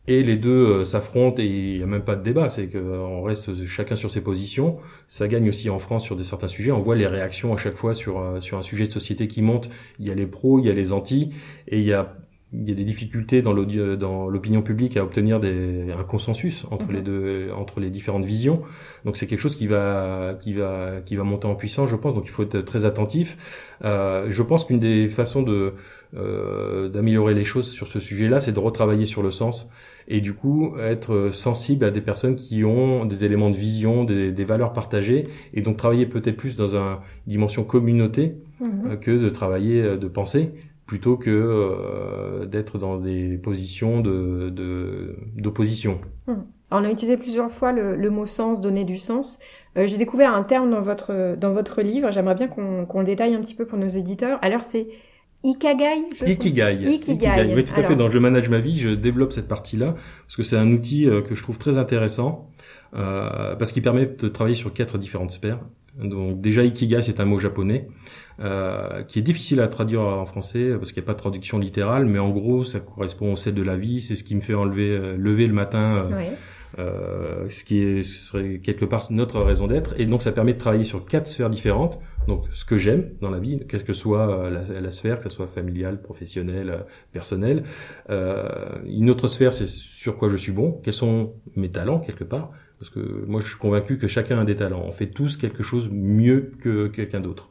et 0.07 0.21
les 0.21 0.35
deux 0.35 0.83
s'affrontent 0.83 1.41
et 1.41 1.45
il 1.45 1.77
n'y 1.77 1.83
a 1.83 1.85
même 1.85 2.03
pas 2.03 2.15
de 2.15 2.23
débat, 2.23 2.49
c'est 2.49 2.67
qu'on 2.67 3.21
reste 3.21 3.65
chacun 3.65 3.95
sur 3.95 4.11
ses 4.11 4.19
positions. 4.19 4.77
Ça 5.07 5.29
gagne 5.29 5.47
aussi 5.47 5.69
en 5.69 5.79
France 5.79 6.03
sur 6.03 6.17
des 6.17 6.25
certains 6.25 6.49
sujets. 6.49 6.71
On 6.71 6.81
voit 6.81 6.95
les 6.95 7.07
réactions 7.07 7.53
à 7.53 7.57
chaque 7.57 7.77
fois 7.77 7.93
sur 7.93 8.21
sur 8.41 8.57
un 8.57 8.63
sujet 8.63 8.85
de 8.85 8.91
société 8.91 9.27
qui 9.27 9.41
monte. 9.41 9.69
Il 9.99 10.05
y 10.05 10.11
a 10.11 10.15
les 10.15 10.27
pros, 10.27 10.59
il 10.59 10.65
y 10.65 10.69
a 10.69 10.73
les 10.73 10.91
antis, 10.91 11.31
et 11.69 11.79
il 11.79 11.85
y 11.85 11.93
a 11.93 12.17
il 12.53 12.67
y 12.67 12.71
a 12.71 12.75
des 12.75 12.83
difficultés 12.83 13.41
dans 13.41 13.53
l'opinion 13.53 14.61
publique 14.61 14.95
à 14.97 15.03
obtenir 15.03 15.39
des, 15.39 15.91
un 15.97 16.03
consensus 16.03 16.65
entre 16.71 16.91
les 16.91 16.99
mhm. 16.99 17.05
deux, 17.05 17.49
entre 17.55 17.79
les 17.79 17.89
différentes 17.89 18.25
visions. 18.25 18.61
Donc 19.05 19.17
c'est 19.17 19.27
quelque 19.27 19.39
chose 19.39 19.55
qui 19.55 19.67
va, 19.67 20.35
qui 20.39 20.53
va, 20.53 21.01
qui 21.05 21.15
va 21.15 21.23
monter 21.23 21.47
en 21.47 21.55
puissance, 21.55 21.89
je 21.89 21.95
pense. 21.95 22.13
Donc 22.13 22.25
il 22.25 22.31
faut 22.31 22.43
être 22.43 22.59
très 22.61 22.85
attentif. 22.85 23.37
Euh, 23.83 24.27
je 24.29 24.43
pense 24.43 24.65
qu'une 24.65 24.79
des 24.79 25.07
façons 25.07 25.41
de 25.41 25.73
euh, 26.15 26.89
d'améliorer 26.89 27.33
les 27.33 27.43
choses 27.43 27.71
sur 27.71 27.87
ce 27.87 27.99
sujet-là, 27.99 28.39
c'est 28.39 28.51
de 28.51 28.59
retravailler 28.59 29.05
sur 29.05 29.23
le 29.23 29.31
sens 29.31 29.67
et 30.07 30.21
du 30.21 30.33
coup 30.33 30.75
être 30.79 31.31
sensible 31.33 31.85
à 31.85 31.91
des 31.91 32.01
personnes 32.01 32.35
qui 32.35 32.63
ont 32.63 33.05
des 33.05 33.25
éléments 33.25 33.49
de 33.49 33.57
vision, 33.57 34.03
des, 34.03 34.31
des 34.31 34.43
valeurs 34.43 34.73
partagées, 34.73 35.23
et 35.53 35.61
donc 35.61 35.77
travailler 35.77 36.05
peut-être 36.05 36.37
plus 36.37 36.55
dans 36.55 36.75
une 36.75 36.97
dimension 37.25 37.63
communauté 37.63 38.35
mhm. 38.59 38.91
euh, 38.91 38.95
que 38.95 39.11
de 39.11 39.29
travailler 39.29 39.81
euh, 39.81 39.97
de 39.97 40.07
pensée 40.07 40.51
plutôt 40.85 41.17
que 41.17 41.29
euh, 41.29 42.45
d'être 42.45 42.77
dans 42.77 42.97
des 42.97 43.37
positions 43.37 44.01
de 44.01 45.15
d'opposition. 45.35 45.99
Hmm. 46.27 46.43
On 46.71 46.83
a 46.83 46.89
utilisé 46.89 47.17
plusieurs 47.17 47.51
fois 47.51 47.71
le, 47.71 47.95
le, 47.95 48.09
mot 48.09 48.25
sens, 48.25 48.59
donner 48.59 48.83
du 48.83 48.97
sens. 48.97 49.37
Euh, 49.77 49.85
J'ai 49.85 49.97
découvert 49.97 50.33
un 50.33 50.43
terme 50.43 50.71
dans 50.71 50.81
votre 50.81 51.35
dans 51.37 51.53
votre 51.53 51.81
livre. 51.81 52.11
J'aimerais 52.11 52.35
bien 52.35 52.47
qu'on 52.47 52.99
le 52.99 53.05
détaille 53.05 53.35
un 53.35 53.41
petit 53.41 53.53
peu 53.53 53.65
pour 53.65 53.77
nos 53.77 53.87
éditeurs. 53.87 54.39
Alors 54.41 54.63
c'est 54.63 54.87
Ikigai. 55.43 56.05
Ikigai. 56.25 56.93
Ikigai. 56.93 57.53
Oui, 57.53 57.65
tout 57.65 57.77
à 57.77 57.83
fait. 57.83 57.95
Dans 57.95 58.09
Je 58.09 58.17
manage 58.17 58.49
ma 58.49 58.59
vie, 58.59 58.79
je 58.79 58.89
développe 58.89 59.33
cette 59.33 59.47
partie-là 59.47 59.95
parce 60.25 60.35
que 60.37 60.43
c'est 60.43 60.55
un 60.55 60.71
outil 60.71 61.07
euh, 61.07 61.21
que 61.21 61.35
je 61.35 61.43
trouve 61.43 61.57
très 61.57 61.77
intéressant 61.77 62.49
euh, 62.95 63.55
parce 63.55 63.73
qu'il 63.73 63.81
permet 63.81 64.05
de 64.05 64.27
travailler 64.29 64.55
sur 64.55 64.71
quatre 64.73 64.97
différentes 64.97 65.31
sphères. 65.31 65.59
Donc 65.95 66.41
déjà 66.41 66.63
Ikigai, 66.63 67.01
c'est 67.01 67.19
un 67.19 67.25
mot 67.25 67.39
japonais 67.39 67.87
euh, 68.39 69.03
qui 69.03 69.19
est 69.19 69.21
difficile 69.21 69.59
à 69.59 69.67
traduire 69.67 70.01
en 70.01 70.25
français 70.25 70.73
parce 70.77 70.91
qu'il 70.91 71.01
n'y 71.01 71.05
a 71.05 71.07
pas 71.07 71.13
de 71.13 71.19
traduction 71.19 71.59
littérale, 71.59 72.05
mais 72.05 72.19
en 72.19 72.31
gros, 72.31 72.63
ça 72.63 72.79
correspond 72.79 73.33
au 73.33 73.35
sel 73.35 73.53
de 73.53 73.61
la 73.61 73.77
vie. 73.77 74.01
C'est 74.01 74.15
ce 74.15 74.23
qui 74.23 74.35
me 74.35 74.41
fait 74.41 74.55
enlever, 74.55 74.89
euh, 74.89 75.15
lever 75.17 75.45
le 75.45 75.53
matin. 75.53 76.07
Euh, 76.11 76.33
euh, 76.79 77.47
ce 77.49 77.63
qui 77.63 77.79
est, 77.79 78.03
ce 78.03 78.19
serait 78.19 78.57
quelque 78.57 78.85
part 78.85 79.07
notre 79.11 79.41
raison 79.41 79.67
d'être. 79.67 79.93
Et 79.99 80.05
donc 80.05 80.23
ça 80.23 80.31
permet 80.31 80.53
de 80.53 80.57
travailler 80.57 80.85
sur 80.85 81.05
quatre 81.05 81.27
sphères 81.27 81.49
différentes. 81.49 81.99
Donc 82.27 82.45
ce 82.51 82.65
que 82.65 82.77
j'aime 82.77 83.11
dans 83.21 83.29
la 83.29 83.39
vie, 83.39 83.63
quelle 83.67 83.83
que 83.83 83.93
soit 83.93 84.49
la, 84.49 84.81
la, 84.81 84.91
sphère, 84.91 85.17
que 85.17 85.29
ce 85.29 85.35
soit 85.35 85.47
familiale, 85.47 86.01
professionnelle, 86.01 86.85
personnelle. 87.11 87.63
Euh, 88.09 88.47
une 88.85 89.09
autre 89.09 89.27
sphère, 89.27 89.53
c'est 89.53 89.67
sur 89.67 90.17
quoi 90.17 90.29
je 90.29 90.37
suis 90.37 90.51
bon, 90.51 90.79
quels 90.83 90.93
sont 90.93 91.33
mes 91.55 91.69
talents 91.69 91.99
quelque 91.99 92.23
part. 92.23 92.51
Parce 92.83 92.93
que 92.93 93.23
moi 93.27 93.39
je 93.39 93.47
suis 93.47 93.57
convaincu 93.57 93.97
que 93.97 94.09
chacun 94.09 94.37
a 94.39 94.43
des 94.43 94.57
talents. 94.57 94.83
On 94.85 94.91
fait 94.91 95.07
tous 95.07 95.37
quelque 95.37 95.63
chose 95.63 95.87
mieux 95.89 96.51
que 96.61 96.87
quelqu'un 96.87 97.21
d'autre. 97.21 97.49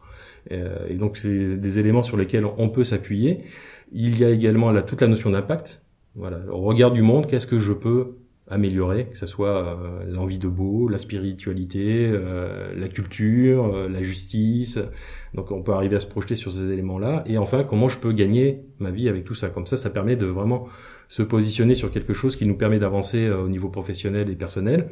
Euh, 0.50 0.86
et 0.90 0.96
donc 0.96 1.16
c'est 1.16 1.56
des 1.56 1.78
éléments 1.78 2.02
sur 2.02 2.18
lesquels 2.18 2.44
on 2.44 2.68
peut 2.68 2.84
s'appuyer. 2.84 3.44
Il 3.92 4.18
y 4.18 4.26
a 4.26 4.28
également 4.28 4.70
là 4.72 4.82
toute 4.82 5.00
la 5.00 5.06
notion 5.06 5.30
d'impact. 5.30 5.80
Voilà, 6.16 6.40
au 6.50 6.60
regard 6.60 6.90
du 6.90 7.00
monde, 7.00 7.26
qu'est-ce 7.26 7.46
que 7.46 7.58
je 7.58 7.72
peux 7.72 8.18
améliorer, 8.52 9.06
que 9.06 9.16
ce 9.16 9.24
soit 9.24 9.56
euh, 9.56 10.04
l'envie 10.06 10.38
de 10.38 10.48
beau, 10.48 10.88
la 10.88 10.98
spiritualité, 10.98 12.10
euh, 12.12 12.74
la 12.76 12.88
culture, 12.88 13.74
euh, 13.74 13.88
la 13.88 14.02
justice. 14.02 14.78
Donc 15.32 15.50
on 15.50 15.62
peut 15.62 15.72
arriver 15.72 15.96
à 15.96 16.00
se 16.00 16.06
projeter 16.06 16.36
sur 16.36 16.52
ces 16.52 16.70
éléments-là. 16.70 17.24
Et 17.26 17.38
enfin, 17.38 17.64
comment 17.64 17.88
je 17.88 17.98
peux 17.98 18.12
gagner 18.12 18.66
ma 18.78 18.90
vie 18.90 19.08
avec 19.08 19.24
tout 19.24 19.34
ça? 19.34 19.48
Comme 19.48 19.66
ça, 19.66 19.78
ça 19.78 19.88
permet 19.88 20.16
de 20.16 20.26
vraiment 20.26 20.68
se 21.12 21.22
positionner 21.22 21.74
sur 21.74 21.90
quelque 21.90 22.14
chose 22.14 22.36
qui 22.36 22.46
nous 22.46 22.56
permet 22.56 22.78
d'avancer 22.78 23.28
au 23.28 23.48
niveau 23.48 23.68
professionnel 23.68 24.30
et 24.30 24.34
personnel. 24.34 24.88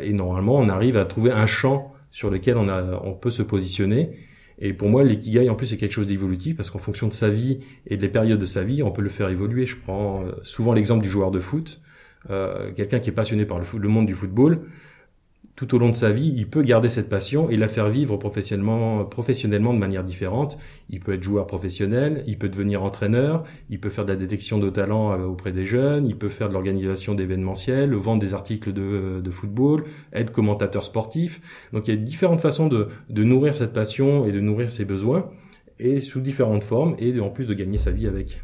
et 0.00 0.12
normalement, 0.12 0.56
on 0.56 0.68
arrive 0.68 0.96
à 0.96 1.04
trouver 1.04 1.30
un 1.30 1.46
champ 1.46 1.94
sur 2.10 2.28
lequel 2.28 2.56
on, 2.56 3.12
peut 3.12 3.30
se 3.30 3.44
positionner 3.44 4.10
et 4.58 4.72
pour 4.72 4.88
moi, 4.88 5.04
l'ikigai, 5.04 5.48
en 5.48 5.54
plus, 5.54 5.68
c'est 5.68 5.76
quelque 5.76 5.92
chose 5.92 6.06
d'évolutif 6.06 6.56
parce 6.56 6.70
qu'en 6.70 6.78
fonction 6.78 7.06
de 7.06 7.12
sa 7.12 7.28
vie 7.28 7.60
et 7.86 7.96
des 7.96 8.08
périodes 8.08 8.40
de 8.40 8.46
sa 8.46 8.64
vie, 8.64 8.82
on 8.82 8.90
peut 8.90 9.02
le 9.02 9.08
faire 9.08 9.28
évoluer. 9.28 9.66
Je 9.66 9.76
prends 9.76 10.24
euh, 10.24 10.32
souvent 10.42 10.72
l'exemple 10.72 11.02
du 11.02 11.08
joueur 11.08 11.30
de 11.30 11.38
foot, 11.38 11.80
euh, 12.30 12.72
quelqu'un 12.72 12.98
qui 12.98 13.10
est 13.10 13.12
passionné 13.12 13.44
par 13.44 13.60
le 13.60 13.88
monde 13.88 14.06
du 14.06 14.14
football 14.14 14.62
tout 15.58 15.74
au 15.74 15.78
long 15.80 15.88
de 15.88 15.96
sa 15.96 16.12
vie, 16.12 16.32
il 16.36 16.46
peut 16.46 16.62
garder 16.62 16.88
cette 16.88 17.08
passion 17.08 17.50
et 17.50 17.56
la 17.56 17.66
faire 17.66 17.88
vivre 17.88 18.16
professionnellement, 18.16 19.04
professionnellement 19.04 19.74
de 19.74 19.78
manière 19.80 20.04
différente. 20.04 20.56
Il 20.88 21.00
peut 21.00 21.14
être 21.14 21.22
joueur 21.24 21.48
professionnel, 21.48 22.22
il 22.28 22.38
peut 22.38 22.48
devenir 22.48 22.84
entraîneur, 22.84 23.42
il 23.68 23.80
peut 23.80 23.88
faire 23.88 24.04
de 24.04 24.12
la 24.12 24.16
détection 24.16 24.60
de 24.60 24.70
talents 24.70 25.14
euh, 25.14 25.24
auprès 25.24 25.50
des 25.50 25.64
jeunes, 25.64 26.06
il 26.06 26.16
peut 26.16 26.28
faire 26.28 26.48
de 26.48 26.52
l'organisation 26.52 27.16
d'événementiels, 27.16 27.92
vendre 27.92 28.20
des 28.20 28.34
articles 28.34 28.72
de, 28.72 29.20
de, 29.20 29.30
football, 29.32 29.82
être 30.12 30.30
commentateur 30.30 30.84
sportif. 30.84 31.40
Donc 31.72 31.88
il 31.88 31.94
y 31.94 31.98
a 31.98 32.00
différentes 32.00 32.40
façons 32.40 32.68
de, 32.68 32.90
de 33.10 33.24
nourrir 33.24 33.56
cette 33.56 33.72
passion 33.72 34.26
et 34.26 34.30
de 34.30 34.38
nourrir 34.38 34.70
ses 34.70 34.84
besoins, 34.84 35.28
et 35.80 36.00
sous 36.00 36.20
différentes 36.20 36.62
formes, 36.62 36.94
et 37.00 37.18
en 37.18 37.30
plus 37.30 37.46
de 37.46 37.54
gagner 37.54 37.78
sa 37.78 37.90
vie 37.90 38.06
avec. 38.06 38.40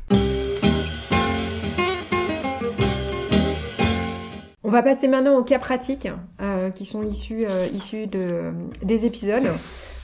Va 4.75 4.83
passer 4.83 5.09
maintenant 5.09 5.39
aux 5.39 5.45
cas 5.45 5.59
pratiques 5.59 6.09
euh, 6.41 6.71
qui 6.71 6.85
sont 6.85 7.03
issus, 7.03 7.47
euh, 7.49 7.67
issus 7.73 8.07
de, 8.07 8.53
des 8.83 9.07
épisodes. 9.07 9.49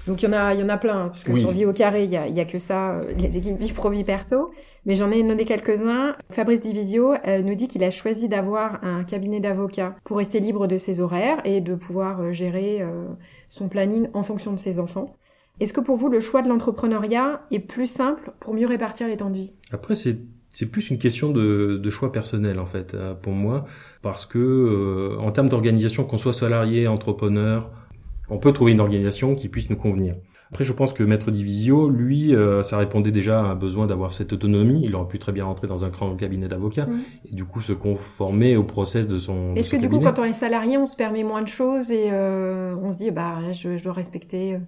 Donc 0.06 0.22
il 0.22 0.26
y 0.26 0.28
en 0.28 0.33
a, 0.33 0.54
il 0.54 0.61
y 0.61 0.62
en 0.62 0.68
a 0.68 0.78
plein, 0.78 1.09
parce 1.09 1.24
que 1.24 1.37
sur 1.37 1.50
Vie 1.50 1.66
au 1.66 1.72
carré, 1.72 2.04
il 2.04 2.11
y 2.11 2.16
a, 2.16 2.26
y 2.26 2.40
a 2.40 2.44
que 2.44 2.59
ça, 2.59 2.92
euh, 2.92 3.12
les 3.18 3.37
équipes 3.37 3.59
vie 3.59 3.72
pro 3.72 3.90
vie 3.90 4.04
perso. 4.04 4.50
Mais 4.87 4.96
j'en 4.96 5.11
ai 5.11 5.22
nommé 5.22 5.44
quelques-uns. 5.44 6.16
Fabrice 6.30 6.62
Divisio 6.62 7.12
euh, 7.12 7.42
nous 7.42 7.54
dit 7.54 7.68
qu'il 7.68 7.85
a 7.85 7.90
choisi 7.90 8.28
d'avoir 8.28 8.83
un 8.83 9.04
cabinet 9.04 9.38
d'avocats 9.38 9.94
pour 10.04 10.16
rester 10.16 10.40
libre 10.40 10.66
de 10.66 10.78
ses 10.78 11.02
horaires 11.02 11.42
et 11.44 11.61
de 11.61 11.74
pouvoir 11.74 12.22
euh, 12.22 12.33
gérer 12.33 12.83
son 13.50 13.68
planning 13.68 14.09
en 14.14 14.22
fonction 14.22 14.52
de 14.52 14.59
ses 14.59 14.78
enfants. 14.78 15.14
Est-ce 15.61 15.74
que 15.74 15.80
pour 15.80 15.96
vous 15.96 16.09
le 16.09 16.20
choix 16.20 16.40
de 16.40 16.48
l'entrepreneuriat 16.48 17.42
est 17.50 17.61
plus 17.61 17.87
simple 17.87 18.33
pour 18.40 18.54
mieux 18.54 18.66
répartir 18.66 19.06
les 19.06 19.18
temps 19.18 19.28
de 19.28 19.37
vie? 19.37 19.52
Après 19.70 19.94
c'est 19.94 20.16
c'est 20.52 20.66
plus 20.66 20.90
une 20.90 20.98
question 20.98 21.30
de, 21.30 21.80
de, 21.82 21.90
choix 21.90 22.12
personnel 22.12 22.58
en 22.58 22.66
fait 22.66 22.94
euh, 22.94 23.14
pour 23.14 23.32
moi 23.32 23.64
parce 24.02 24.26
que 24.26 24.38
euh, 24.38 25.20
en 25.20 25.30
termes 25.30 25.48
d'organisation 25.48 26.04
qu'on 26.04 26.18
soit 26.18 26.32
salarié 26.32 26.88
entrepreneur 26.88 27.70
on 28.28 28.38
peut 28.38 28.52
trouver 28.52 28.72
une 28.72 28.80
organisation 28.80 29.34
qui 29.34 29.48
puisse 29.48 29.70
nous 29.70 29.76
convenir. 29.76 30.14
Après 30.52 30.64
je 30.64 30.72
pense 30.72 30.92
que 30.92 31.04
maître 31.04 31.30
Divisio 31.30 31.88
lui 31.88 32.34
euh, 32.34 32.64
ça 32.64 32.78
répondait 32.78 33.12
déjà 33.12 33.40
à 33.40 33.44
un 33.44 33.54
besoin 33.54 33.86
d'avoir 33.86 34.12
cette 34.12 34.32
autonomie. 34.32 34.82
Il 34.84 34.96
aurait 34.96 35.06
pu 35.06 35.20
très 35.20 35.30
bien 35.30 35.44
rentrer 35.44 35.68
dans 35.68 35.84
un 35.84 35.88
grand 35.88 36.14
cabinet 36.16 36.48
d'avocats 36.48 36.86
mmh. 36.86 37.00
et 37.30 37.34
du 37.34 37.44
coup 37.44 37.60
se 37.60 37.72
conformer 37.72 38.56
au 38.56 38.64
process 38.64 39.06
de 39.06 39.18
son 39.18 39.54
est-ce 39.54 39.70
que 39.70 39.76
du 39.76 39.88
coup 39.88 40.00
quand 40.00 40.18
on 40.18 40.24
est 40.24 40.32
salarié 40.32 40.78
on 40.78 40.86
se 40.86 40.96
permet 40.96 41.22
moins 41.22 41.42
de 41.42 41.48
choses 41.48 41.92
et 41.92 42.10
on 42.12 42.92
se 42.92 42.98
dit 42.98 43.12
bah 43.12 43.52
je, 43.52 43.76
je 43.76 43.82
dois 43.84 43.92
respecter 43.92 44.58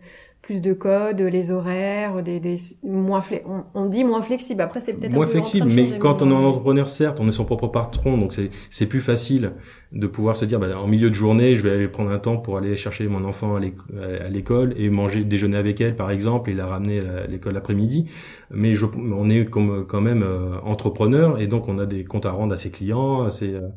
plus 0.53 0.61
de 0.61 0.75
code, 0.75 1.21
les 1.21 1.51
horaires, 1.51 2.23
des, 2.23 2.39
des 2.39 2.61
moins 2.83 3.25
on, 3.47 3.65
on, 3.73 3.87
dit 3.87 4.05
moins 4.05 4.21
flexible. 4.21 4.61
Après, 4.61 4.83
c'est 4.83 4.93
peut-être 4.93 5.13
moins 5.13 5.27
flexible, 5.27 5.69
mais 5.73 5.99
quand 5.99 6.21
on 6.21 6.31
est 6.31 6.35
un 6.35 6.45
entrepreneur, 6.45 6.91
certes, 6.91 7.21
on 7.21 7.29
est 7.29 7.33
son 7.33 7.47
propre 7.47 7.69
patron, 7.69 8.19
donc 8.19 8.35
c'est 8.35 8.51
c'est 8.69 8.85
plus 8.85 9.01
facile 9.01 9.53
de 9.93 10.07
pouvoir 10.07 10.37
se 10.37 10.45
dire, 10.45 10.61
bah, 10.61 10.79
en 10.79 10.87
milieu 10.87 11.09
de 11.09 11.15
journée, 11.15 11.57
je 11.57 11.63
vais 11.63 11.71
aller 11.71 11.89
prendre 11.89 12.11
un 12.11 12.19
temps 12.19 12.37
pour 12.37 12.59
aller 12.59 12.77
chercher 12.77 13.09
mon 13.09 13.25
enfant 13.25 13.57
à 13.57 14.29
l'école 14.29 14.75
et 14.77 14.91
manger, 14.91 15.25
déjeuner 15.25 15.57
avec 15.57 15.81
elle, 15.81 15.97
par 15.97 16.11
exemple, 16.11 16.51
et 16.51 16.55
la 16.55 16.67
ramener 16.67 17.01
à 17.01 17.27
l'école 17.27 17.55
l'après-midi. 17.55 18.11
Mais 18.51 18.75
je, 18.75 18.85
on 18.85 19.31
est 19.31 19.47
comme 19.47 19.87
quand 19.87 20.03
même 20.03 20.23
euh, 20.23 20.61
entrepreneur 20.65 21.41
et 21.41 21.47
donc 21.47 21.67
on 21.69 21.79
a 21.79 21.87
des 21.87 22.05
comptes 22.05 22.27
à 22.27 22.31
rendre 22.33 22.53
à 22.53 22.59
ses 22.59 22.71
clients, 22.71 23.23
à 23.23 23.31
ses, 23.31 23.55
euh, 23.55 23.69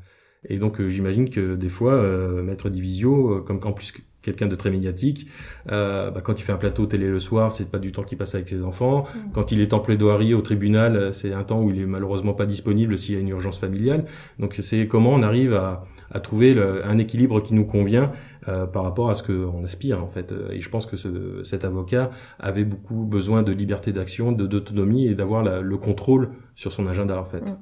et 0.49 0.57
donc 0.57 0.81
euh, 0.81 0.89
j'imagine 0.89 1.29
que 1.29 1.55
des 1.55 1.69
fois, 1.69 2.03
Maître 2.43 2.69
Divisio, 2.69 3.43
comme 3.45 3.61
qu'en 3.61 3.71
plus 3.71 3.93
quelqu'un 4.25 4.47
de 4.47 4.55
très 4.55 4.71
médiatique. 4.71 5.27
Euh, 5.71 6.11
bah, 6.11 6.21
quand 6.21 6.37
il 6.39 6.41
fait 6.43 6.51
un 6.51 6.57
plateau 6.57 6.85
télé 6.85 7.07
le 7.07 7.19
soir, 7.19 7.51
c'est 7.51 7.69
pas 7.69 7.79
du 7.79 7.91
temps 7.91 8.03
qu'il 8.03 8.17
passe 8.17 8.35
avec 8.35 8.49
ses 8.49 8.63
enfants. 8.63 9.05
Mm. 9.05 9.31
Quand 9.33 9.51
il 9.51 9.61
est 9.61 9.73
en 9.73 9.79
plaidoirie 9.79 10.33
au 10.33 10.41
tribunal, 10.41 11.13
c'est 11.13 11.33
un 11.33 11.43
temps 11.43 11.61
où 11.61 11.69
il 11.69 11.79
est 11.79 11.85
malheureusement 11.85 12.33
pas 12.33 12.45
disponible 12.45 12.97
s'il 12.97 13.15
y 13.15 13.17
a 13.17 13.21
une 13.21 13.29
urgence 13.29 13.59
familiale. 13.59 14.05
Donc 14.39 14.55
c'est 14.61 14.87
comment 14.87 15.11
on 15.11 15.23
arrive 15.23 15.53
à, 15.53 15.85
à 16.11 16.19
trouver 16.19 16.53
le, 16.53 16.85
un 16.85 16.97
équilibre 16.97 17.39
qui 17.41 17.53
nous 17.53 17.65
convient 17.65 18.11
euh, 18.47 18.65
par 18.65 18.83
rapport 18.83 19.09
à 19.09 19.15
ce 19.15 19.23
qu'on 19.23 19.63
aspire 19.63 20.03
en 20.03 20.07
fait. 20.07 20.33
Et 20.51 20.59
je 20.59 20.69
pense 20.69 20.85
que 20.87 20.97
ce, 20.97 21.43
cet 21.43 21.63
avocat 21.63 22.09
avait 22.39 22.65
beaucoup 22.65 23.05
besoin 23.05 23.43
de 23.43 23.51
liberté 23.51 23.93
d'action, 23.93 24.31
d'autonomie 24.31 25.07
et 25.07 25.15
d'avoir 25.15 25.43
le 25.43 25.77
contrôle 25.77 26.31
sur 26.55 26.71
son 26.71 26.87
agenda 26.87 27.19
en 27.19 27.25
fait. 27.25 27.41
Mm. 27.41 27.57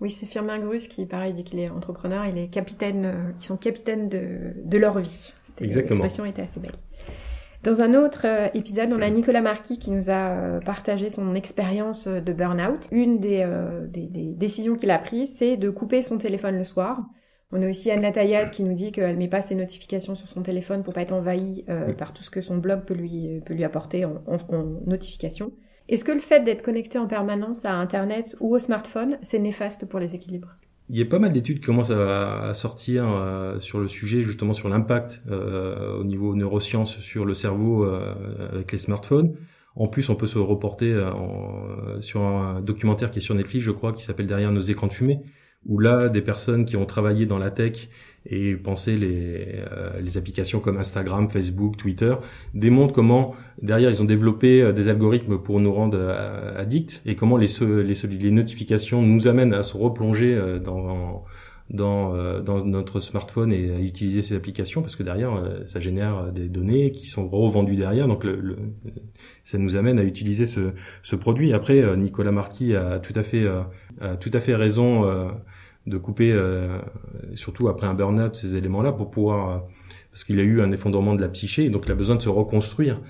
Oui, 0.00 0.10
c'est 0.10 0.26
Firmin 0.26 0.58
Grus 0.58 0.88
qui, 0.88 1.06
pareil, 1.06 1.32
dit 1.32 1.44
qu'il 1.44 1.58
est 1.60 1.70
entrepreneur. 1.70 2.26
Il 2.26 2.36
est 2.36 2.48
capitaine, 2.48 3.04
euh, 3.04 3.30
ils 3.40 3.44
sont 3.44 3.56
capitaines 3.56 4.08
de, 4.08 4.52
de 4.64 4.78
leur 4.78 4.98
vie. 4.98 5.32
Exactement. 5.60 6.02
L'expression 6.02 6.24
était 6.24 6.42
assez 6.42 6.60
belle. 6.60 6.72
Dans 7.62 7.80
un 7.80 7.94
autre 7.94 8.26
euh, 8.26 8.48
épisode, 8.54 8.90
on 8.92 9.00
a 9.00 9.08
Nicolas 9.08 9.40
Marquis 9.40 9.78
qui 9.78 9.90
nous 9.90 10.10
a 10.10 10.30
euh, 10.30 10.60
partagé 10.60 11.10
son 11.10 11.34
expérience 11.34 12.06
de 12.06 12.32
burn-out. 12.32 12.88
Une 12.92 13.20
des, 13.20 13.46
des, 13.88 14.06
des 14.06 14.34
décisions 14.34 14.76
qu'il 14.76 14.90
a 14.90 14.98
prises, 14.98 15.34
c'est 15.38 15.56
de 15.56 15.70
couper 15.70 16.02
son 16.02 16.18
téléphone 16.18 16.58
le 16.58 16.64
soir. 16.64 17.02
On 17.52 17.62
a 17.62 17.70
aussi 17.70 17.90
Anne 17.90 18.02
Latayade 18.02 18.50
qui 18.50 18.64
nous 18.64 18.74
dit 18.74 18.90
qu'elle 18.90 19.16
met 19.16 19.28
pas 19.28 19.40
ses 19.40 19.54
notifications 19.54 20.14
sur 20.14 20.28
son 20.28 20.42
téléphone 20.42 20.82
pour 20.82 20.92
pas 20.92 21.02
être 21.02 21.12
envahie 21.12 21.64
par 21.98 22.12
tout 22.12 22.24
ce 22.24 22.30
que 22.30 22.40
son 22.40 22.56
blog 22.56 22.84
peut 22.84 22.94
lui, 22.94 23.40
peut 23.46 23.54
lui 23.54 23.62
apporter 23.62 24.04
en, 24.04 24.22
en, 24.26 24.36
en 24.54 24.64
notification. 24.86 25.52
Est-ce 25.88 26.04
que 26.04 26.12
le 26.12 26.20
fait 26.20 26.40
d'être 26.40 26.62
connecté 26.62 26.98
en 26.98 27.06
permanence 27.06 27.64
à 27.64 27.74
Internet 27.74 28.34
ou 28.40 28.54
au 28.54 28.58
smartphone, 28.58 29.18
c'est 29.22 29.38
néfaste 29.38 29.86
pour 29.86 30.00
les 30.00 30.14
équilibres? 30.14 30.56
Il 30.90 30.98
y 30.98 31.02
a 31.02 31.06
pas 31.06 31.18
mal 31.18 31.32
d'études 31.32 31.60
qui 31.60 31.66
commencent 31.66 31.90
à, 31.90 32.52
sortir 32.54 33.06
euh, 33.08 33.58
sur 33.58 33.80
le 33.80 33.88
sujet, 33.88 34.22
justement 34.22 34.52
sur 34.52 34.68
l'impact 34.68 35.22
euh, 35.30 35.98
au 35.98 36.04
niveau 36.04 36.34
neurosciences 36.34 36.98
sur 37.00 37.24
le 37.24 37.34
cerveau 37.34 37.84
euh, 37.84 38.14
avec 38.52 38.70
les 38.72 38.78
smartphones. 38.78 39.34
En 39.76 39.88
plus, 39.88 40.08
on 40.08 40.14
peut 40.14 40.28
se 40.28 40.38
reporter 40.38 40.94
sur 41.98 42.20
un 42.20 42.60
documentaire 42.60 43.10
qui 43.10 43.18
est 43.18 43.22
sur 43.22 43.34
Netflix, 43.34 43.64
je 43.64 43.72
crois, 43.72 43.92
qui 43.92 44.04
s'appelle 44.04 44.28
Derrière 44.28 44.52
nos 44.52 44.60
écrans 44.60 44.86
de 44.86 44.92
fumée, 44.92 45.18
où 45.66 45.80
là, 45.80 46.08
des 46.08 46.22
personnes 46.22 46.64
qui 46.64 46.76
ont 46.76 46.86
travaillé 46.86 47.26
dans 47.26 47.38
la 47.38 47.50
tech 47.50 47.88
et 48.26 48.56
penser 48.56 48.96
les, 48.96 49.62
euh, 49.70 50.00
les 50.00 50.16
applications 50.16 50.60
comme 50.60 50.78
Instagram, 50.78 51.28
Facebook, 51.28 51.76
Twitter 51.76 52.14
démontrent 52.54 52.94
comment 52.94 53.34
derrière 53.60 53.90
ils 53.90 54.00
ont 54.00 54.06
développé 54.06 54.62
euh, 54.62 54.72
des 54.72 54.88
algorithmes 54.88 55.38
pour 55.38 55.60
nous 55.60 55.72
rendre 55.72 55.98
euh, 55.98 56.58
addicts 56.58 57.02
et 57.04 57.16
comment 57.16 57.36
les, 57.36 57.48
les, 57.60 57.94
les, 57.94 58.30
notifications 58.30 59.02
nous 59.02 59.28
amènent 59.28 59.52
à 59.52 59.62
se 59.62 59.76
replonger 59.76 60.40
dans, 60.64 61.24
dans, 61.68 62.40
dans 62.40 62.64
notre 62.64 63.00
smartphone 63.00 63.52
et 63.52 63.70
à 63.74 63.78
utiliser 63.78 64.22
ces 64.22 64.36
applications 64.36 64.80
parce 64.80 64.96
que 64.96 65.02
derrière 65.02 65.32
ça 65.66 65.80
génère 65.80 66.32
des 66.32 66.48
données 66.48 66.90
qui 66.90 67.06
sont 67.06 67.28
revendues 67.28 67.76
derrière. 67.76 68.08
Donc 68.08 68.24
le, 68.24 68.56
ça 69.44 69.58
nous 69.58 69.76
amène 69.76 69.98
à 69.98 70.04
utiliser 70.04 70.46
ce, 70.46 70.72
ce 71.02 71.16
produit. 71.16 71.52
Après 71.52 71.96
Nicolas 71.96 72.32
Marquis 72.32 72.74
a 72.74 72.98
tout 72.98 73.14
à 73.16 73.22
fait 73.22 73.46
a 74.00 74.16
tout 74.16 74.30
à 74.32 74.40
fait 74.40 74.54
raison 74.54 75.04
de 75.86 75.98
couper, 75.98 76.32
euh, 76.32 76.78
surtout 77.34 77.68
après 77.68 77.86
un 77.86 77.94
burn-out, 77.94 78.36
ces 78.36 78.56
éléments-là 78.56 78.92
pour 78.92 79.10
pouvoir, 79.10 79.50
euh, 79.50 79.58
parce 80.14 80.22
qu'il 80.22 80.38
a 80.38 80.44
eu 80.44 80.60
un 80.60 80.70
effondrement 80.70 81.16
de 81.16 81.20
la 81.20 81.28
psyché, 81.28 81.64
et 81.64 81.70
donc 81.70 81.86
il 81.86 81.90
a 81.90 81.96
besoin 81.96 82.14
de 82.14 82.22
se 82.22 82.28
reconstruire 82.28 83.00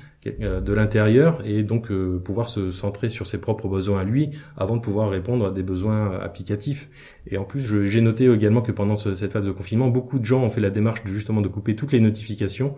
euh, 0.40 0.62
de 0.62 0.72
l'intérieur 0.72 1.42
et 1.44 1.62
donc 1.62 1.92
pouvoir 2.24 2.48
se 2.48 2.70
centrer 2.70 3.10
sur 3.10 3.26
ses 3.26 3.36
propres 3.36 3.68
besoins 3.68 4.00
à 4.00 4.04
lui 4.04 4.30
avant 4.56 4.76
de 4.76 4.80
pouvoir 4.80 5.10
répondre 5.10 5.44
à 5.44 5.50
des 5.50 5.62
besoins 5.62 6.18
applicatifs. 6.18 6.88
Et 7.26 7.36
en 7.36 7.44
plus, 7.44 7.60
j'ai 7.86 8.00
noté 8.00 8.24
également 8.32 8.62
que 8.62 8.72
pendant 8.72 8.96
cette 8.96 9.30
phase 9.30 9.44
de 9.44 9.52
confinement, 9.52 9.88
beaucoup 9.88 10.18
de 10.18 10.24
gens 10.24 10.42
ont 10.42 10.48
fait 10.48 10.62
la 10.62 10.70
démarche 10.70 11.04
de, 11.04 11.10
justement 11.10 11.42
de 11.42 11.48
couper 11.48 11.76
toutes 11.76 11.92
les 11.92 12.00
notifications 12.00 12.74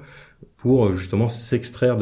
pour 0.57 0.93
justement 0.95 1.29
s'extraire 1.29 1.97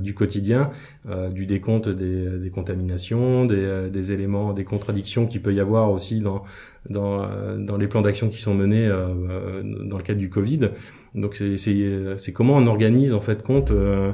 du 0.00 0.14
quotidien, 0.14 0.70
euh, 1.08 1.28
du 1.28 1.44
décompte 1.44 1.88
des, 1.88 2.38
des 2.38 2.50
contaminations, 2.50 3.46
des, 3.46 3.88
des, 3.90 4.12
éléments, 4.12 4.52
des 4.52 4.64
contradictions 4.64 5.26
qu'il 5.26 5.42
peut 5.42 5.52
y 5.52 5.58
avoir 5.58 5.90
aussi 5.90 6.20
dans 6.20 6.44
dans, 6.90 7.26
dans 7.58 7.76
les 7.76 7.88
plans 7.88 8.02
d'action 8.02 8.28
qui 8.28 8.42
sont 8.42 8.54
menés 8.54 8.86
euh, 8.86 9.62
dans 9.62 9.96
le 9.96 10.02
cadre 10.02 10.20
du 10.20 10.28
Covid. 10.28 10.70
Donc 11.14 11.36
c'est 11.36 12.32
comment 12.32 12.56
on 12.56 12.66
organise 12.66 13.14
en 13.14 13.20
fait 13.20 13.42
compte 13.42 13.70
euh, 13.70 14.12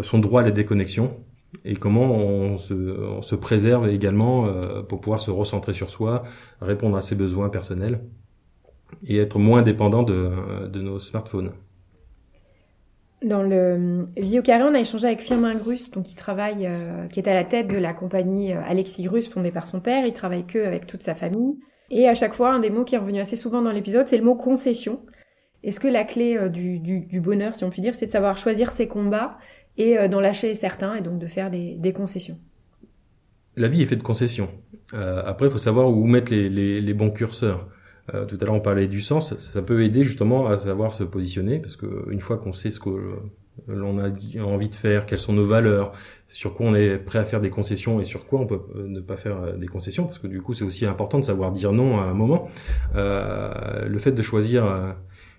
son 0.00 0.18
droit 0.18 0.42
à 0.42 0.44
la 0.44 0.50
déconnexion 0.50 1.16
et 1.64 1.76
comment 1.76 2.14
on 2.14 2.58
se, 2.58 2.74
on 2.74 3.22
se 3.22 3.34
préserve 3.34 3.88
également 3.88 4.46
euh, 4.46 4.82
pour 4.82 5.00
pouvoir 5.00 5.20
se 5.20 5.30
recentrer 5.30 5.74
sur 5.74 5.90
soi, 5.90 6.24
répondre 6.60 6.96
à 6.96 7.02
ses 7.02 7.14
besoins 7.14 7.48
personnels 7.48 8.00
et 9.06 9.18
être 9.18 9.38
moins 9.38 9.62
dépendant 9.62 10.02
de, 10.02 10.30
de 10.66 10.80
nos 10.80 10.98
smartphones. 10.98 11.52
Dans 13.22 13.42
le 13.42 14.06
Vie 14.16 14.38
au 14.38 14.42
carré, 14.42 14.62
on 14.62 14.74
a 14.74 14.80
échangé 14.80 15.08
avec 15.08 15.20
Firmin 15.20 15.56
Grus, 15.56 15.90
donc 15.90 16.04
qui 16.04 16.14
travaille, 16.14 16.66
euh, 16.66 17.08
qui 17.08 17.18
est 17.18 17.28
à 17.28 17.34
la 17.34 17.42
tête 17.42 17.66
de 17.66 17.76
la 17.76 17.92
compagnie 17.92 18.52
euh, 18.52 18.60
Alexis 18.64 19.02
Grus, 19.02 19.28
fondée 19.28 19.50
par 19.50 19.66
son 19.66 19.80
père. 19.80 20.06
Il 20.06 20.12
travaille 20.12 20.46
que 20.46 20.64
avec 20.64 20.86
toute 20.86 21.02
sa 21.02 21.16
famille. 21.16 21.58
Et 21.90 22.08
à 22.08 22.14
chaque 22.14 22.34
fois, 22.34 22.52
un 22.52 22.60
des 22.60 22.70
mots 22.70 22.84
qui 22.84 22.94
est 22.94 22.98
revenu 22.98 23.18
assez 23.18 23.34
souvent 23.34 23.60
dans 23.60 23.72
l'épisode, 23.72 24.06
c'est 24.06 24.18
le 24.18 24.24
mot 24.24 24.36
concession. 24.36 25.00
Est-ce 25.64 25.80
que 25.80 25.88
la 25.88 26.04
clé 26.04 26.36
euh, 26.36 26.48
du, 26.48 26.78
du, 26.78 27.00
du, 27.00 27.20
bonheur, 27.20 27.54
si 27.54 27.64
on 27.64 27.70
peut 27.70 27.82
dire, 27.82 27.94
c'est 27.94 28.06
de 28.06 28.10
savoir 28.10 28.38
choisir 28.38 28.70
ses 28.72 28.88
combats 28.88 29.38
et 29.76 30.08
d'en 30.08 30.18
lâcher 30.18 30.56
certains 30.56 30.96
et 30.96 31.02
donc 31.02 31.20
de 31.20 31.26
faire 31.28 31.50
des, 31.50 31.76
des 31.76 31.92
concessions? 31.92 32.36
La 33.54 33.68
vie 33.68 33.82
est 33.82 33.86
faite 33.86 33.98
de 33.98 34.04
concessions. 34.04 34.50
Euh, 34.94 35.22
après, 35.24 35.46
il 35.46 35.50
faut 35.50 35.58
savoir 35.58 35.88
où 35.88 36.06
mettre 36.06 36.32
les, 36.32 36.48
les, 36.48 36.80
les 36.80 36.94
bons 36.94 37.10
curseurs. 37.10 37.68
Euh, 38.14 38.24
tout 38.24 38.38
à 38.40 38.44
l'heure, 38.44 38.54
on 38.54 38.60
parlait 38.60 38.88
du 38.88 39.00
sens. 39.00 39.36
Ça, 39.36 39.62
peut 39.62 39.82
aider 39.82 40.04
justement 40.04 40.46
à 40.46 40.56
savoir 40.56 40.94
se 40.94 41.04
positionner, 41.04 41.58
parce 41.58 41.76
que 41.76 42.06
une 42.10 42.20
fois 42.20 42.38
qu'on 42.38 42.52
sait 42.52 42.70
ce 42.70 42.80
que 42.80 42.90
l'on 43.66 43.98
a 43.98 44.10
envie 44.42 44.68
de 44.68 44.74
faire, 44.74 45.04
quelles 45.04 45.18
sont 45.18 45.32
nos 45.32 45.46
valeurs, 45.46 45.92
sur 46.28 46.54
quoi 46.54 46.66
on 46.66 46.74
est 46.74 46.96
prêt 46.98 47.18
à 47.18 47.24
faire 47.24 47.40
des 47.40 47.50
concessions 47.50 48.00
et 48.00 48.04
sur 48.04 48.26
quoi 48.26 48.40
on 48.40 48.46
peut 48.46 48.60
euh, 48.76 48.86
ne 48.86 49.00
pas 49.00 49.16
faire 49.16 49.42
euh, 49.42 49.56
des 49.56 49.66
concessions, 49.66 50.04
parce 50.04 50.18
que 50.18 50.26
du 50.26 50.40
coup, 50.40 50.54
c'est 50.54 50.64
aussi 50.64 50.86
important 50.86 51.18
de 51.18 51.24
savoir 51.24 51.52
dire 51.52 51.72
non 51.72 52.00
à 52.00 52.04
un 52.04 52.14
moment. 52.14 52.48
le 52.94 53.98
fait 53.98 54.12
de 54.12 54.22
choisir 54.22 54.94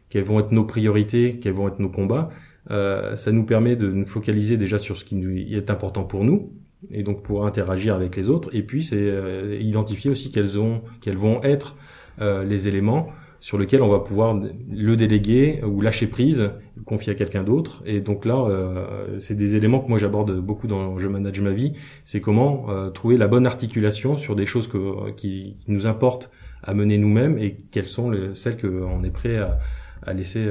quelles 0.10 0.24
vont 0.24 0.40
être 0.40 0.52
nos 0.52 0.66
priorités, 0.66 1.40
quels 1.40 1.54
vont 1.54 1.68
être 1.68 1.80
nos 1.80 1.90
combats, 1.90 2.30
ça 2.70 3.32
nous 3.32 3.46
permet 3.46 3.76
de 3.76 3.92
nous 3.92 4.06
focaliser 4.06 4.58
déjà 4.58 4.78
sur 4.78 4.98
ce 4.98 5.06
qui 5.06 5.18
est 5.56 5.70
important 5.72 6.04
pour 6.04 6.24
nous, 6.24 6.52
et 6.92 7.02
donc 7.04 7.24
pour 7.24 7.46
interagir 7.46 7.96
avec 7.96 8.16
les 8.16 8.30
autres. 8.30 8.50
Et 8.54 8.62
puis 8.64 8.84
c'est 8.84 9.12
identifier 9.60 10.12
aussi 10.12 10.32
quelles 10.32 10.60
ont, 10.60 10.82
quelles 11.02 11.18
vont 11.18 11.42
être 11.42 11.76
euh, 12.22 12.44
les 12.44 12.68
éléments 12.68 13.08
sur 13.40 13.58
lesquels 13.58 13.82
on 13.82 13.88
va 13.88 14.00
pouvoir 14.00 14.38
le 14.70 14.98
déléguer 14.98 15.62
ou 15.64 15.80
lâcher 15.80 16.08
prise, 16.08 16.52
confier 16.84 17.14
à 17.14 17.16
quelqu'un 17.16 17.44
d'autre. 17.44 17.82
Et 17.86 18.02
donc 18.02 18.26
là, 18.26 18.36
euh, 18.36 19.18
c'est 19.22 19.36
des 19.36 19.56
éléments 19.56 19.80
que 19.80 19.88
moi 19.88 19.98
j'aborde 19.98 20.38
beaucoup 20.42 20.68
dans 20.68 20.98
Je 20.98 21.08
manage 21.08 21.40
ma 21.40 21.52
vie. 21.52 21.72
C'est 22.04 22.20
comment 22.20 22.66
euh, 22.70 22.90
trouver 22.90 23.16
la 23.16 23.30
bonne 23.30 23.46
articulation 23.46 24.18
sur 24.18 24.36
des 24.36 24.46
choses 24.46 24.68
que, 24.68 25.12
qui, 25.12 25.56
nous 25.68 25.88
importent 25.88 26.30
à 26.62 26.74
mener 26.74 26.98
nous-mêmes 26.98 27.38
et 27.38 27.62
quelles 27.72 27.88
sont 27.88 28.10
les, 28.10 28.34
celles 28.34 28.58
qu'on 28.58 29.02
est 29.06 29.12
prêt 29.12 29.38
à, 29.38 29.60
à 30.06 30.14
laisser 30.14 30.50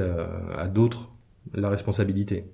à 0.57 0.67
d'autres 0.67 1.09
la 1.53 1.69
responsabilité. 1.69 2.45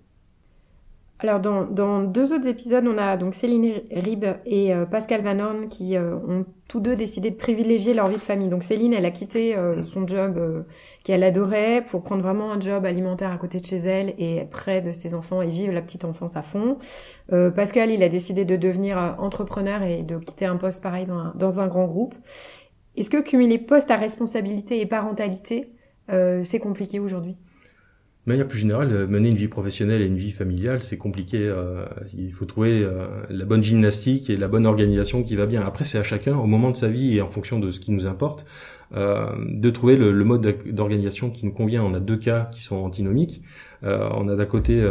Alors 1.20 1.40
dans, 1.40 1.64
dans, 1.64 2.04
deux 2.04 2.34
autres 2.34 2.46
épisodes, 2.46 2.86
on 2.86 2.98
a 2.98 3.16
donc 3.16 3.36
Céline 3.36 3.82
Rib 3.90 4.26
et 4.46 4.74
euh, 4.76 4.86
Pascal 4.86 5.22
Van 5.22 5.40
Horn 5.40 5.70
qui 5.70 5.96
euh, 5.96 6.14
ont 6.16 6.46
tous 6.68 6.82
deux 6.82 6.98
décidé 6.98 7.32
de 7.32 7.38
privilégier 7.38 7.94
leur 7.94 8.08
vie 8.08 8.18
de 8.18 8.22
famille. 8.22 8.50
Donc 8.50 8.64
Céline, 8.64 8.94
elle 8.94 9.06
a 9.06 9.12
quitté 9.12 9.56
euh, 9.56 9.82
son 9.86 10.06
job 10.06 10.66
qu'elle 11.06 11.24
adorait 11.24 11.86
pour 11.90 12.04
prendre 12.04 12.22
vraiment 12.22 12.52
un 12.52 12.60
job 12.60 12.86
alimentaire 12.86 13.32
à 13.32 13.38
côté 13.38 13.62
de 13.62 13.66
chez 13.66 13.78
elle 13.78 14.14
et 14.18 14.44
près 14.52 14.82
de 14.82 14.92
ses 14.92 15.14
enfants 15.14 15.42
et 15.42 15.50
vivre 15.50 15.74
la 15.74 15.82
petite 15.82 16.04
enfance 16.04 16.36
à 16.36 16.42
fond. 16.42 16.80
Pascal, 17.30 17.90
il 17.92 18.04
a 18.04 18.10
décidé 18.10 18.46
de 18.46 18.56
devenir 18.56 19.16
entrepreneur 19.20 19.82
et 19.84 20.04
de 20.04 20.18
quitter 20.18 20.46
un 20.46 20.58
poste 20.58 20.82
pareil 20.82 21.06
dans 21.06 21.18
un, 21.18 21.34
dans 21.36 21.60
un 21.60 21.68
grand 21.68 21.86
groupe. 21.86 22.14
Est-ce 22.98 23.10
que 23.10 23.22
cumuler 23.22 23.58
poste 23.58 23.90
à 23.90 23.98
responsabilité 23.98 24.80
et 24.80 24.86
parentalité, 24.86 25.70
c'est 26.10 26.60
compliqué 26.60 27.00
aujourd'hui 27.00 27.36
de 28.26 28.32
manière 28.32 28.48
plus 28.48 28.60
générale, 28.60 28.92
euh, 28.92 29.08
mener 29.08 29.30
une 29.30 29.36
vie 29.36 29.48
professionnelle 29.48 30.02
et 30.02 30.06
une 30.06 30.18
vie 30.18 30.32
familiale, 30.32 30.82
c'est 30.82 30.98
compliqué. 30.98 31.38
Euh, 31.42 31.86
il 32.18 32.34
faut 32.34 32.46
trouver 32.46 32.84
euh, 32.84 33.08
la 33.30 33.46
bonne 33.46 33.62
gymnastique 33.62 34.32
et 34.32 34.38
la 34.38 34.48
bonne 34.48 34.66
organisation 34.66 35.22
qui 35.22 35.36
va 35.36 35.46
bien. 35.46 35.62
Après, 35.62 35.86
c'est 35.86 36.00
à 36.00 36.04
chacun, 36.04 36.36
au 36.36 36.48
moment 36.48 36.72
de 36.72 36.76
sa 36.76 36.88
vie 36.88 37.18
et 37.18 37.22
en 37.22 37.30
fonction 37.30 37.60
de 37.60 37.72
ce 37.72 37.80
qui 37.80 37.92
nous 37.92 38.08
importe, 38.08 38.46
de 38.94 39.70
trouver 39.72 39.98
le, 39.98 40.14
mode 40.24 40.56
d'organisation 40.68 41.30
qui 41.30 41.46
nous 41.46 41.52
convient. 41.52 41.84
On 41.84 41.94
a 41.96 42.00
deux 42.00 42.16
cas 42.16 42.50
qui 42.54 42.62
sont 42.62 42.78
antinomiques. 42.78 43.42
on 43.82 44.30
a 44.30 44.36
d'un 44.36 44.46
côté 44.46 44.82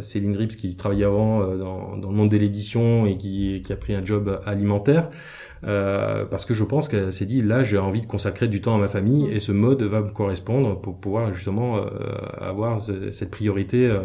Céline 0.00 0.36
Rips 0.36 0.54
qui 0.54 0.76
travaillait 0.76 1.06
avant 1.06 1.56
dans, 1.56 1.96
le 1.96 2.16
monde 2.16 2.28
de 2.28 2.36
l'édition 2.36 3.06
et 3.06 3.16
qui, 3.16 3.64
a 3.68 3.76
pris 3.76 3.94
un 3.94 4.04
job 4.04 4.40
alimentaire. 4.46 5.10
Euh, 5.64 6.24
parce 6.24 6.44
que 6.44 6.54
je 6.54 6.64
pense 6.64 6.88
qu'elle 6.88 7.12
s'est 7.12 7.26
dit 7.26 7.42
là 7.42 7.62
j'ai 7.62 7.78
envie 7.78 8.00
de 8.00 8.06
consacrer 8.06 8.48
du 8.48 8.60
temps 8.60 8.76
à 8.76 8.78
ma 8.78 8.88
famille 8.88 9.28
et 9.30 9.40
ce 9.40 9.52
mode 9.52 9.82
va 9.82 10.00
me 10.00 10.10
correspondre 10.10 10.80
pour 10.80 11.00
pouvoir 11.00 11.32
justement 11.32 11.78
euh, 11.78 11.80
avoir 12.40 12.80
cette 12.80 13.30
priorité 13.30 13.86
euh, 13.86 14.00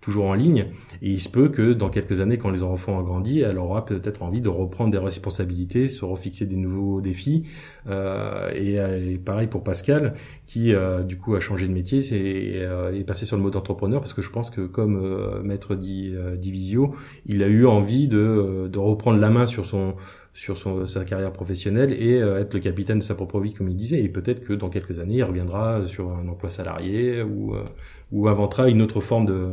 toujours 0.00 0.26
en 0.26 0.34
ligne. 0.34 0.66
Et 1.00 1.10
il 1.10 1.20
se 1.20 1.30
peut 1.30 1.48
que 1.48 1.72
dans 1.72 1.88
quelques 1.88 2.20
années, 2.20 2.36
quand 2.36 2.50
les 2.50 2.62
enfants 2.62 2.98
ont 2.98 3.02
grandi, 3.02 3.40
elle 3.40 3.56
aura 3.56 3.86
peut-être 3.86 4.22
envie 4.22 4.42
de 4.42 4.50
reprendre 4.50 4.90
des 4.90 4.98
responsabilités, 4.98 5.88
se 5.88 6.04
refixer 6.04 6.44
des 6.44 6.56
nouveaux 6.56 7.00
défis. 7.00 7.44
Euh, 7.88 8.50
et, 8.54 9.16
pareil 9.16 9.46
pour 9.46 9.64
Pascal, 9.64 10.12
qui 10.44 10.74
du 11.06 11.16
coup 11.16 11.34
a 11.34 11.40
changé 11.40 11.66
de 11.66 11.72
métier 11.72 12.00
et 12.00 12.58
est 12.58 13.04
passé 13.04 13.24
sur 13.24 13.38
le 13.38 13.42
mode 13.42 13.56
entrepreneur, 13.56 14.00
parce 14.00 14.12
que 14.12 14.20
je 14.20 14.28
pense 14.28 14.50
que 14.50 14.60
comme 14.66 15.40
maître 15.42 15.74
Divisio, 15.74 16.94
il 17.24 17.42
a 17.42 17.48
eu 17.48 17.64
envie 17.64 18.06
de, 18.06 18.68
de 18.70 18.78
reprendre 18.78 19.18
la 19.18 19.30
main 19.30 19.46
sur 19.46 19.64
son 19.64 19.94
sur 20.34 20.58
son, 20.58 20.86
sa 20.86 21.04
carrière 21.04 21.32
professionnelle 21.32 21.92
et 21.92 22.20
euh, 22.20 22.40
être 22.40 22.54
le 22.54 22.60
capitaine 22.60 22.98
de 22.98 23.04
sa 23.04 23.14
propre 23.14 23.40
vie, 23.40 23.54
comme 23.54 23.68
il 23.68 23.76
disait. 23.76 24.02
Et 24.02 24.08
peut-être 24.08 24.44
que 24.44 24.52
dans 24.52 24.68
quelques 24.68 24.98
années, 24.98 25.16
il 25.16 25.24
reviendra 25.24 25.86
sur 25.86 26.10
un 26.10 26.28
emploi 26.28 26.50
salarié 26.50 27.22
ou, 27.22 27.54
euh, 27.54 27.64
ou 28.12 28.28
inventera 28.28 28.68
une 28.68 28.82
autre 28.82 29.00
forme 29.00 29.26
de 29.26 29.52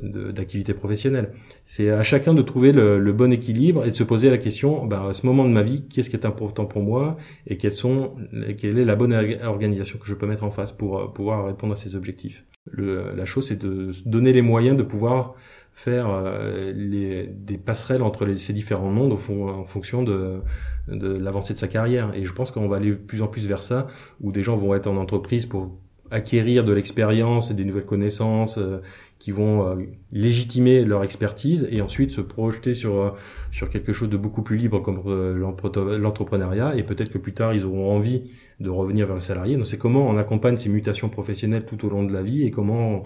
d'activité 0.00 0.72
professionnelle. 0.72 1.32
C'est 1.66 1.90
à 1.90 2.02
chacun 2.02 2.32
de 2.32 2.40
trouver 2.40 2.72
le, 2.72 2.98
le, 2.98 3.12
bon 3.12 3.30
équilibre 3.30 3.84
et 3.84 3.90
de 3.90 3.94
se 3.94 4.04
poser 4.04 4.30
la 4.30 4.38
question, 4.38 4.86
ben, 4.86 5.08
à 5.08 5.12
ce 5.12 5.26
moment 5.26 5.44
de 5.44 5.50
ma 5.50 5.62
vie, 5.62 5.84
qu'est-ce 5.86 6.08
qui 6.08 6.16
est 6.16 6.24
important 6.24 6.64
pour 6.64 6.82
moi 6.82 7.18
et 7.46 7.58
quelles 7.58 7.72
sont, 7.72 8.14
quelle 8.56 8.78
est 8.78 8.84
la 8.86 8.96
bonne 8.96 9.12
organisation 9.42 9.98
que 9.98 10.06
je 10.06 10.14
peux 10.14 10.26
mettre 10.26 10.44
en 10.44 10.50
face 10.50 10.72
pour 10.72 10.98
euh, 10.98 11.06
pouvoir 11.08 11.46
répondre 11.46 11.74
à 11.74 11.76
ces 11.76 11.94
objectifs. 11.94 12.44
Le, 12.70 13.12
la 13.14 13.24
chose, 13.24 13.48
c'est 13.48 13.60
de 13.60 13.92
se 13.92 14.08
donner 14.08 14.32
les 14.32 14.40
moyens 14.40 14.76
de 14.76 14.82
pouvoir 14.82 15.34
faire 15.74 16.08
euh, 16.10 16.72
les, 16.74 17.26
des 17.26 17.58
passerelles 17.58 18.02
entre 18.02 18.24
les, 18.24 18.36
ces 18.36 18.52
différents 18.52 18.90
mondes 18.90 19.12
au 19.12 19.48
en 19.48 19.64
fonction 19.64 20.02
de, 20.02 20.40
de 20.88 21.08
l'avancée 21.16 21.54
de 21.54 21.58
sa 21.58 21.68
carrière. 21.68 22.14
Et 22.14 22.24
je 22.24 22.32
pense 22.32 22.50
qu'on 22.50 22.68
va 22.68 22.76
aller 22.76 22.90
de 22.90 22.94
plus 22.94 23.22
en 23.22 23.26
plus 23.26 23.46
vers 23.46 23.62
ça, 23.62 23.86
où 24.20 24.32
des 24.32 24.42
gens 24.42 24.56
vont 24.56 24.74
être 24.74 24.86
en 24.86 24.96
entreprise 24.96 25.46
pour 25.46 25.78
acquérir 26.10 26.62
de 26.62 26.74
l'expérience 26.74 27.50
et 27.50 27.54
des 27.54 27.64
nouvelles 27.64 27.86
connaissances 27.86 28.58
euh, 28.58 28.82
qui 29.18 29.30
vont 29.30 29.66
euh, 29.66 29.76
légitimer 30.12 30.84
leur 30.84 31.04
expertise 31.04 31.66
et 31.70 31.80
ensuite 31.80 32.10
se 32.10 32.20
projeter 32.20 32.74
sur 32.74 33.16
sur 33.50 33.70
quelque 33.70 33.94
chose 33.94 34.10
de 34.10 34.18
beaucoup 34.18 34.42
plus 34.42 34.58
libre 34.58 34.80
comme 34.80 35.02
l'entrepreneuriat 35.06 36.76
et 36.76 36.82
peut-être 36.82 37.10
que 37.10 37.16
plus 37.16 37.32
tard 37.32 37.54
ils 37.54 37.64
auront 37.64 37.90
envie 37.96 38.30
de 38.60 38.68
revenir 38.68 39.06
vers 39.06 39.14
le 39.14 39.22
salarié. 39.22 39.56
Donc 39.56 39.64
c'est 39.64 39.78
comment 39.78 40.06
on 40.06 40.18
accompagne 40.18 40.58
ces 40.58 40.68
mutations 40.68 41.08
professionnelles 41.08 41.64
tout 41.64 41.86
au 41.86 41.88
long 41.88 42.02
de 42.02 42.12
la 42.12 42.20
vie 42.20 42.44
et 42.44 42.50
comment 42.50 43.04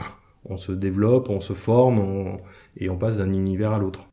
on 0.49 0.57
se 0.57 0.73
développe, 0.73 1.29
on 1.29 1.41
se 1.41 1.53
forme 1.53 1.99
on, 1.99 2.37
et 2.77 2.91
on 2.91 2.97
passe 2.97 3.19
d'un 3.19 3.33
univers 3.33 3.73
à 3.73 3.79
l'autre. 3.79 4.09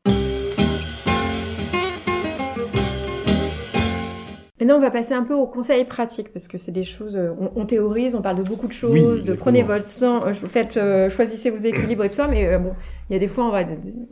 Maintenant, 4.60 4.78
on 4.78 4.82
va 4.82 4.92
passer 4.92 5.14
un 5.14 5.24
peu 5.24 5.34
aux 5.34 5.48
conseils 5.48 5.84
pratiques 5.84 6.32
parce 6.32 6.48
que 6.48 6.58
c'est 6.58 6.72
des 6.72 6.86
choses, 6.86 7.18
euh, 7.18 7.34
on, 7.56 7.66
théorise, 7.66 8.16
on 8.16 8.22
parle 8.22 8.38
de 8.38 8.44
beaucoup 8.44 8.68
de 8.68 8.72
choses, 8.72 9.26
de 9.26 9.34
prenez 9.34 9.62
votre 9.62 9.90
sang, 9.90 10.26
euh, 10.26 10.34
faites, 10.34 10.78
euh, 10.78 11.10
choisissez 11.10 11.50
vos 11.50 11.58
équilibres 11.58 12.06
et 12.06 12.10
tout 12.10 12.16
ça, 12.16 12.30
mais 12.30 12.58
bon, 12.58 12.74
il 13.10 13.14
y 13.14 13.16
a 13.18 13.20
des 13.20 13.28
fois, 13.28 13.44
on, 13.44 13.50
va, 13.50 13.64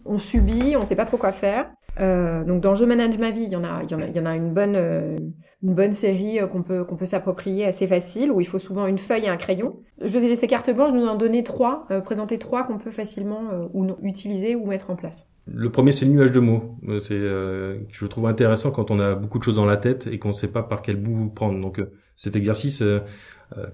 on 0.03 0.19
subit, 0.19 0.75
on 0.75 0.81
ne 0.81 0.85
sait 0.85 0.97
pas 0.97 1.05
trop 1.05 1.15
quoi 1.15 1.31
faire. 1.31 1.71
Euh, 2.01 2.43
donc 2.43 2.61
dans 2.61 2.75
Je 2.75 2.85
manage 2.85 3.17
ma 3.17 3.31
vie, 3.31 3.43
il 3.43 3.49
y 3.49 3.55
en 3.55 3.63
a, 3.63 3.83
il 3.83 3.91
y 3.91 3.95
en 3.95 4.01
a, 4.01 4.07
il 4.07 4.15
y 4.15 4.19
en 4.19 4.25
a 4.25 4.35
une 4.35 4.53
bonne, 4.53 4.75
euh, 4.75 5.17
une 5.61 5.75
bonne 5.75 5.93
série 5.93 6.39
euh, 6.39 6.47
qu'on 6.47 6.63
peut, 6.63 6.83
qu'on 6.83 6.95
peut 6.95 7.05
s'approprier 7.05 7.65
assez 7.65 7.85
facile 7.85 8.31
où 8.31 8.41
il 8.41 8.45
faut 8.45 8.59
souvent 8.59 8.87
une 8.87 8.97
feuille 8.97 9.25
et 9.25 9.29
un 9.29 9.37
crayon. 9.37 9.79
Je 10.03 10.17
vais 10.17 10.27
laisser 10.27 10.47
carte 10.47 10.69
blanche, 10.73 10.93
nous 10.93 11.05
en 11.05 11.15
donner 11.15 11.43
trois, 11.43 11.87
présenter 12.03 12.39
trois 12.39 12.63
qu'on 12.63 12.79
peut 12.79 12.91
facilement 12.91 13.43
ou 13.73 13.85
non, 13.85 13.97
utiliser 14.01 14.55
ou 14.55 14.65
mettre 14.65 14.89
en 14.89 14.95
place. 14.95 15.27
Le 15.45 15.69
premier, 15.69 15.91
c'est 15.91 16.05
le 16.05 16.11
nuage 16.11 16.31
de 16.31 16.39
mots. 16.39 16.75
C'est, 16.99 17.19
je 17.19 18.05
trouve 18.07 18.25
intéressant 18.25 18.71
quand 18.71 18.89
on 18.89 18.99
a 18.99 19.13
beaucoup 19.13 19.37
de 19.37 19.43
choses 19.43 19.57
dans 19.57 19.65
la 19.65 19.77
tête 19.77 20.07
et 20.07 20.17
qu'on 20.17 20.29
ne 20.29 20.33
sait 20.33 20.47
pas 20.47 20.63
par 20.63 20.81
quel 20.81 20.95
bout 20.95 21.29
prendre. 21.29 21.61
Donc, 21.61 21.83
cet 22.15 22.35
exercice 22.35 22.83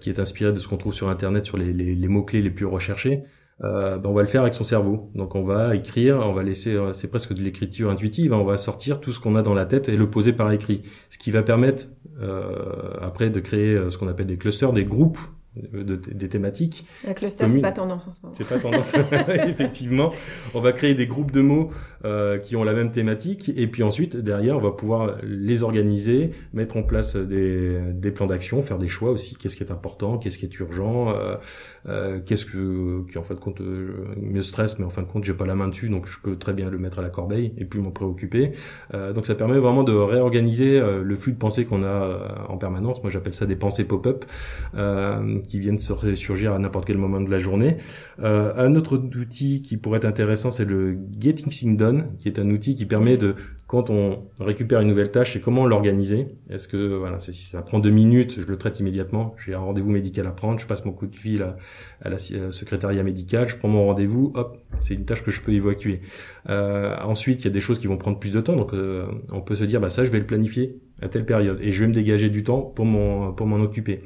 qui 0.02 0.10
est 0.10 0.20
inspiré 0.20 0.52
de 0.52 0.58
ce 0.58 0.68
qu'on 0.68 0.78
trouve 0.78 0.94
sur 0.94 1.08
Internet 1.08 1.46
sur 1.46 1.56
les, 1.56 1.72
les, 1.72 1.96
les 1.96 2.08
mots 2.10 2.24
clés 2.24 2.42
les 2.42 2.50
plus 2.50 2.66
recherchés, 2.66 3.24
euh, 3.64 3.98
ben, 3.98 4.10
on 4.10 4.14
va 4.14 4.22
le 4.22 4.28
faire 4.28 4.42
avec 4.42 4.54
son 4.54 4.64
cerveau. 4.64 5.12
Donc, 5.16 5.36
on 5.36 5.44
va 5.44 5.76
écrire, 5.76 6.20
on 6.24 6.34
va 6.34 6.44
laisser, 6.44 6.74
euh, 6.76 6.94
c'est 6.94 7.08
presque 7.08 7.34
de 7.34 7.42
l'écriture 7.42 7.90
intuitive. 7.90 8.34
hein, 8.34 8.38
on 8.38 8.46
va 8.46 8.58
sortir 8.58 9.00
tout 9.00 9.12
ce 9.12 9.20
qu'on 9.20 9.36
a 9.36 9.42
dans 9.42 9.54
la 9.54 9.66
tête 9.66 9.90
et 9.90 9.98
le 9.98 10.10
poser 10.10 10.34
par 10.34 10.52
écrit, 10.52 10.84
ce 11.10 11.18
qui 11.18 11.32
va 11.32 11.42
permettre 11.44 11.88
euh, 12.22 12.94
après 13.02 13.30
de 13.30 13.40
créer 13.40 13.74
euh, 13.74 13.90
ce 13.90 13.98
qu'on 13.98 14.08
appelle 14.08 14.28
des 14.28 14.38
clusters, 14.38 14.74
des 14.74 14.86
groupes 14.86 15.20
de, 15.74 15.96
des 15.96 16.30
thématiques 16.30 16.86
Un 17.08 17.14
cluster, 17.14 17.46
c'est 17.50 17.62
pas 17.62 17.72
tendance 17.72 18.08
en 18.08 18.12
ce 18.12 18.18
moment. 18.24 18.36
c'est 18.38 18.48
pas 18.48 18.60
tendance. 18.60 18.94
Effectivement, 19.48 20.14
on 20.54 20.62
va 20.62 20.72
créer 20.72 20.94
des 20.94 21.08
groupes 21.08 21.32
de 21.32 21.42
mots 21.42 21.72
euh, 22.06 22.38
qui 22.38 22.56
ont 22.56 22.64
la 22.64 22.74
même 22.74 22.92
thématique, 22.92 23.52
et 23.56 23.68
puis 23.68 23.84
ensuite 23.84 24.16
derrière, 24.18 24.58
on 24.58 24.62
va 24.62 24.72
pouvoir 24.72 25.18
les 25.24 25.64
organiser, 25.64 26.32
mettre 26.54 26.78
en 26.78 26.84
place 26.84 27.16
des, 27.16 27.80
des 27.94 28.12
plans 28.12 28.28
d'action, 28.28 28.62
faire 28.62 28.78
des 28.78 28.88
choix 28.88 29.12
aussi. 29.12 29.36
Qu'est-ce 29.36 29.56
qui 29.56 29.64
est 29.64 29.72
important, 29.72 30.18
qu'est-ce 30.18 30.38
qui 30.38 30.46
est 30.46 30.60
urgent, 30.60 31.10
euh, 31.10 31.36
euh, 31.88 32.20
qu'est-ce 32.26 32.46
que 32.46 33.06
qui 33.10 33.18
en 33.18 33.24
fin 33.24 33.34
de 33.34 33.40
compte 33.40 33.62
euh, 33.62 34.14
me 34.22 34.42
stresse, 34.42 34.78
mais 34.80 34.86
en 34.86 34.90
fin 34.90 35.02
de 35.02 35.08
compte 35.08 35.24
j'ai 35.24 35.34
pas 35.34 35.46
la 35.46 35.56
main 35.56 35.68
dessus, 35.68 35.90
donc 35.90 36.08
je 36.08 36.20
peux 36.22 36.36
très 36.38 36.54
bien 36.54 36.70
le 36.70 36.78
mettre 36.78 37.00
à 37.00 37.02
la 37.02 37.10
corbeille 37.10 37.54
et 37.58 37.66
puis 37.66 37.80
m'en 37.80 37.92
préoccuper. 37.92 38.52
Euh, 38.94 39.14
donc 39.14 39.26
ça 39.26 39.36
permet 39.36 39.58
vraiment 39.58 39.84
de 39.84 39.94
réorganiser 39.94 40.80
euh, 40.80 41.02
le 41.04 41.16
flux 41.16 41.34
de 41.34 41.38
pensée 41.38 41.66
qu'on 41.66 41.84
a 41.84 42.46
en 42.50 42.58
permanence. 42.58 43.02
Moi 43.04 43.12
j'appelle 43.12 43.34
ça 43.34 43.46
des 43.46 43.56
pensées 43.56 43.86
pop-up 43.86 44.26
euh, 44.76 45.40
qui 45.48 45.60
viennent 45.60 45.80
surgir 45.80 46.54
à 46.54 46.60
n'importe 46.60 46.86
quel 46.86 46.98
moment 46.98 47.22
de 47.22 47.32
la 47.32 47.40
journée. 47.40 47.78
Euh, 48.22 48.54
un 48.58 48.76
autre 48.76 48.98
outil 48.98 49.62
qui 49.64 49.78
pourrait 49.78 49.98
être 49.98 50.06
intéressant, 50.06 50.52
c'est 50.52 50.66
le 50.66 50.98
Getting 51.20 51.48
Things 51.48 51.78
Done, 51.78 52.16
qui 52.20 52.28
est 52.28 52.38
un 52.38 52.50
outil 52.52 52.76
qui 52.76 52.86
permet 52.86 53.18
de, 53.18 53.36
quand 53.68 53.90
on 53.90 54.24
récupère 54.40 54.82
une 54.82 54.88
nouvelle 54.88 55.12
tâche, 55.12 55.34
c'est 55.34 55.42
comment 55.42 55.66
l'organiser. 55.66 56.28
Est-ce 56.50 56.68
que 56.68 56.96
voilà, 56.96 57.20
si 57.20 57.34
ça 57.34 57.62
prend 57.62 57.80
deux 57.80 57.90
minutes, 57.90 58.40
je 58.40 58.48
le 58.48 58.58
traite 58.58 58.80
immédiatement. 58.80 59.36
J'ai 59.46 59.54
un 59.54 59.60
rendez-vous 59.60 59.92
médical 59.92 60.26
à 60.28 60.32
prendre, 60.32 60.60
je 60.60 60.68
passe 60.68 60.84
mon 60.86 60.92
coup 60.92 61.08
de 61.08 61.16
fil 61.16 61.44
à, 61.44 61.58
à 62.02 62.10
la 62.10 62.18
la 62.18 62.52
secrétariat 62.52 63.04
médical, 63.04 63.48
je 63.48 63.56
prends 63.56 63.68
mon 63.68 63.86
rendez-vous, 63.86 64.32
hop, 64.36 64.58
c'est 64.82 64.94
une 64.94 65.06
tâche 65.06 65.24
que 65.24 65.32
je 65.32 65.42
peux 65.42 65.52
évacuer. 65.54 66.02
Euh, 66.50 66.96
ensuite, 67.04 67.42
il 67.42 67.46
y 67.46 67.48
a 67.48 67.52
des 67.52 67.60
choses 67.60 67.80
qui 67.80 67.88
vont 67.88 67.98
prendre 67.98 68.20
plus 68.20 68.32
de 68.32 68.42
temps, 68.42 68.56
donc 68.56 68.74
euh, 68.74 69.06
on 69.32 69.42
peut 69.42 69.56
se 69.56 69.64
dire, 69.64 69.80
bah 69.80 69.90
ça, 69.90 70.04
je 70.04 70.12
vais 70.12 70.20
le 70.20 70.26
planifier 70.26 70.80
à 71.02 71.10
telle 71.10 71.26
période 71.26 71.60
et 71.62 71.72
je 71.72 71.82
vais 71.82 71.88
me 71.88 71.94
dégager 71.94 72.30
du 72.30 72.44
temps 72.44 72.62
pour 72.62 72.86
m'en 72.86 73.32
pour 73.32 73.46
m'en 73.46 73.58
occuper. 73.58 74.02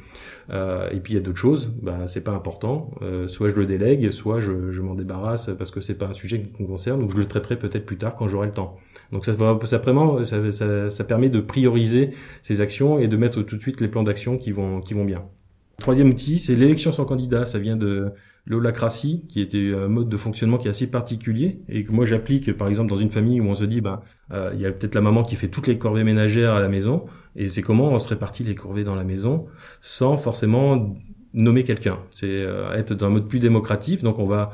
Euh, 0.49 0.89
et 0.91 0.99
puis 0.99 1.13
il 1.13 1.15
y 1.15 1.19
a 1.19 1.21
d'autres 1.21 1.37
choses, 1.37 1.71
bah 1.81 2.07
c'est 2.07 2.21
pas 2.21 2.33
important. 2.33 2.91
Euh, 3.01 3.27
soit 3.27 3.49
je 3.49 3.55
le 3.55 3.65
délègue, 3.65 4.11
soit 4.11 4.39
je, 4.41 4.71
je 4.71 4.81
m'en 4.81 4.95
débarrasse 4.95 5.49
parce 5.57 5.71
que 5.71 5.79
c'est 5.79 5.95
pas 5.95 6.07
un 6.07 6.13
sujet 6.13 6.41
qui 6.41 6.61
me 6.61 6.67
concerne, 6.67 7.01
ou 7.03 7.09
je 7.09 7.17
le 7.17 7.25
traiterai 7.25 7.57
peut-être 7.57 7.85
plus 7.85 7.97
tard 7.97 8.15
quand 8.15 8.27
j'aurai 8.27 8.47
le 8.47 8.53
temps. 8.53 8.77
Donc 9.11 9.25
ça, 9.25 9.33
ça 9.65 9.77
vraiment, 9.77 10.23
ça, 10.23 10.51
ça, 10.51 10.89
ça 10.89 11.03
permet 11.03 11.29
de 11.29 11.39
prioriser 11.39 12.11
ces 12.43 12.61
actions 12.61 12.99
et 12.99 13.07
de 13.07 13.17
mettre 13.17 13.41
tout 13.41 13.57
de 13.57 13.61
suite 13.61 13.81
les 13.81 13.87
plans 13.87 14.03
d'action 14.03 14.37
qui 14.37 14.51
vont 14.51 14.81
qui 14.81 14.93
vont 14.93 15.05
bien. 15.05 15.23
Troisième 15.79 16.09
outil, 16.09 16.39
c'est 16.39 16.55
l'élection 16.55 16.91
sans 16.91 17.05
candidat. 17.05 17.45
Ça 17.45 17.59
vient 17.59 17.75
de 17.75 18.11
l'holacratie, 18.45 19.25
qui 19.27 19.39
était 19.41 19.73
un 19.75 19.87
mode 19.87 20.09
de 20.09 20.17
fonctionnement 20.17 20.57
qui 20.57 20.67
est 20.67 20.71
assez 20.71 20.87
particulier 20.87 21.59
et 21.69 21.83
que 21.83 21.91
moi 21.91 22.05
j'applique 22.05 22.55
par 22.57 22.67
exemple 22.67 22.89
dans 22.89 22.95
une 22.95 23.11
famille 23.11 23.39
où 23.39 23.45
on 23.45 23.55
se 23.55 23.65
dit, 23.65 23.81
bah, 23.81 24.01
il 24.31 24.59
y 24.59 24.65
a 24.65 24.71
peut-être 24.71 24.95
la 24.95 25.01
maman 25.01 25.23
qui 25.23 25.35
fait 25.35 25.47
toutes 25.47 25.67
les 25.67 25.77
corvées 25.77 26.03
ménagères 26.03 26.53
à 26.53 26.59
la 26.59 26.69
maison 26.69 27.05
et 27.35 27.47
c'est 27.47 27.61
comment 27.61 27.89
on 27.89 27.99
se 27.99 28.09
répartit 28.09 28.43
les 28.43 28.55
corvées 28.55 28.83
dans 28.83 28.95
la 28.95 29.03
maison 29.03 29.45
sans 29.79 30.17
forcément 30.17 30.95
nommer 31.33 31.63
quelqu'un. 31.63 31.99
C'est 32.11 32.27
euh, 32.27 32.73
être 32.73 32.93
dans 32.93 33.07
un 33.07 33.11
mode 33.11 33.27
plus 33.27 33.39
démocratique. 33.39 34.03
Donc 34.03 34.19
on 34.19 34.25
va 34.25 34.51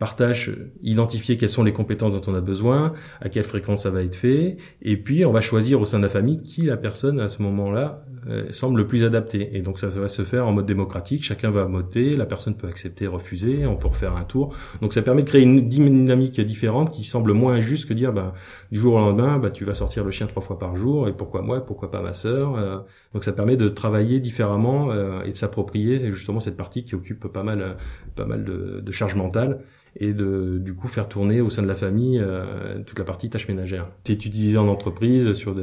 par 0.00 0.16
euh, 0.20 0.54
identifier 0.82 1.36
quelles 1.36 1.50
sont 1.50 1.62
les 1.62 1.74
compétences 1.74 2.14
dont 2.14 2.32
on 2.32 2.34
a 2.34 2.40
besoin, 2.40 2.94
à 3.20 3.28
quelle 3.28 3.44
fréquence 3.44 3.82
ça 3.82 3.90
va 3.90 4.02
être 4.02 4.16
fait, 4.16 4.56
et 4.80 4.96
puis 4.96 5.26
on 5.26 5.30
va 5.30 5.42
choisir 5.42 5.80
au 5.80 5.84
sein 5.84 5.98
de 5.98 6.02
la 6.02 6.08
famille 6.08 6.42
qui 6.42 6.62
la 6.62 6.78
personne 6.78 7.20
à 7.20 7.28
ce 7.28 7.42
moment-là 7.42 8.02
euh, 8.28 8.50
semble 8.50 8.78
le 8.78 8.86
plus 8.86 9.04
adaptée. 9.04 9.50
Et 9.52 9.60
donc 9.60 9.78
ça, 9.78 9.88
va 9.88 10.08
se 10.08 10.22
faire 10.22 10.46
en 10.48 10.52
mode 10.52 10.64
démocratique, 10.64 11.22
chacun 11.22 11.50
va 11.50 11.64
voter, 11.64 12.16
la 12.16 12.24
personne 12.24 12.56
peut 12.56 12.66
accepter, 12.66 13.06
refuser, 13.06 13.66
on 13.66 13.76
peut 13.76 13.88
refaire 13.88 14.16
un 14.16 14.24
tour. 14.24 14.54
Donc 14.80 14.94
ça 14.94 15.02
permet 15.02 15.22
de 15.22 15.28
créer 15.28 15.42
une 15.42 15.68
dynamique 15.68 16.40
différente 16.40 16.90
qui 16.90 17.04
semble 17.04 17.34
moins 17.34 17.54
injuste 17.54 17.86
que 17.86 17.94
dire 17.94 18.14
bah, 18.14 18.32
du 18.72 18.78
jour 18.78 18.94
au 18.94 18.98
lendemain, 18.98 19.38
bah, 19.38 19.50
tu 19.50 19.66
vas 19.66 19.74
sortir 19.74 20.02
le 20.02 20.10
chien 20.10 20.26
trois 20.26 20.42
fois 20.42 20.58
par 20.58 20.76
jour, 20.76 21.08
et 21.08 21.12
pourquoi 21.12 21.42
moi, 21.42 21.64
pourquoi 21.64 21.90
pas 21.90 22.00
ma 22.00 22.14
sœur. 22.14 22.56
euh. 22.56 22.78
donc 23.12 23.24
ça 23.24 23.32
permet 23.32 23.58
de 23.58 23.68
travailler 23.68 24.18
différemment 24.18 24.90
euh, 24.92 25.22
et 25.24 25.28
de 25.30 25.36
s'approprier 25.36 26.10
justement 26.10 26.40
cette 26.40 26.56
partie 26.56 26.84
qui 26.84 26.94
occupe 26.94 27.26
pas 27.28 27.42
mal, 27.42 27.60
euh, 27.60 27.72
pas 28.16 28.24
mal 28.24 28.44
de, 28.44 28.80
de 28.80 28.92
charge 28.92 29.14
mentale 29.14 29.60
et 29.96 30.12
de 30.12 30.58
du 30.58 30.74
coup 30.74 30.88
faire 30.88 31.08
tourner 31.08 31.40
au 31.40 31.50
sein 31.50 31.62
de 31.62 31.68
la 31.68 31.74
famille 31.74 32.18
euh, 32.18 32.82
toute 32.86 32.98
la 32.98 33.04
partie 33.04 33.30
tâches 33.30 33.48
ménagères. 33.48 33.88
C'est 34.04 34.24
utilisé 34.24 34.58
en 34.58 34.68
entreprise 34.68 35.32
sur 35.32 35.54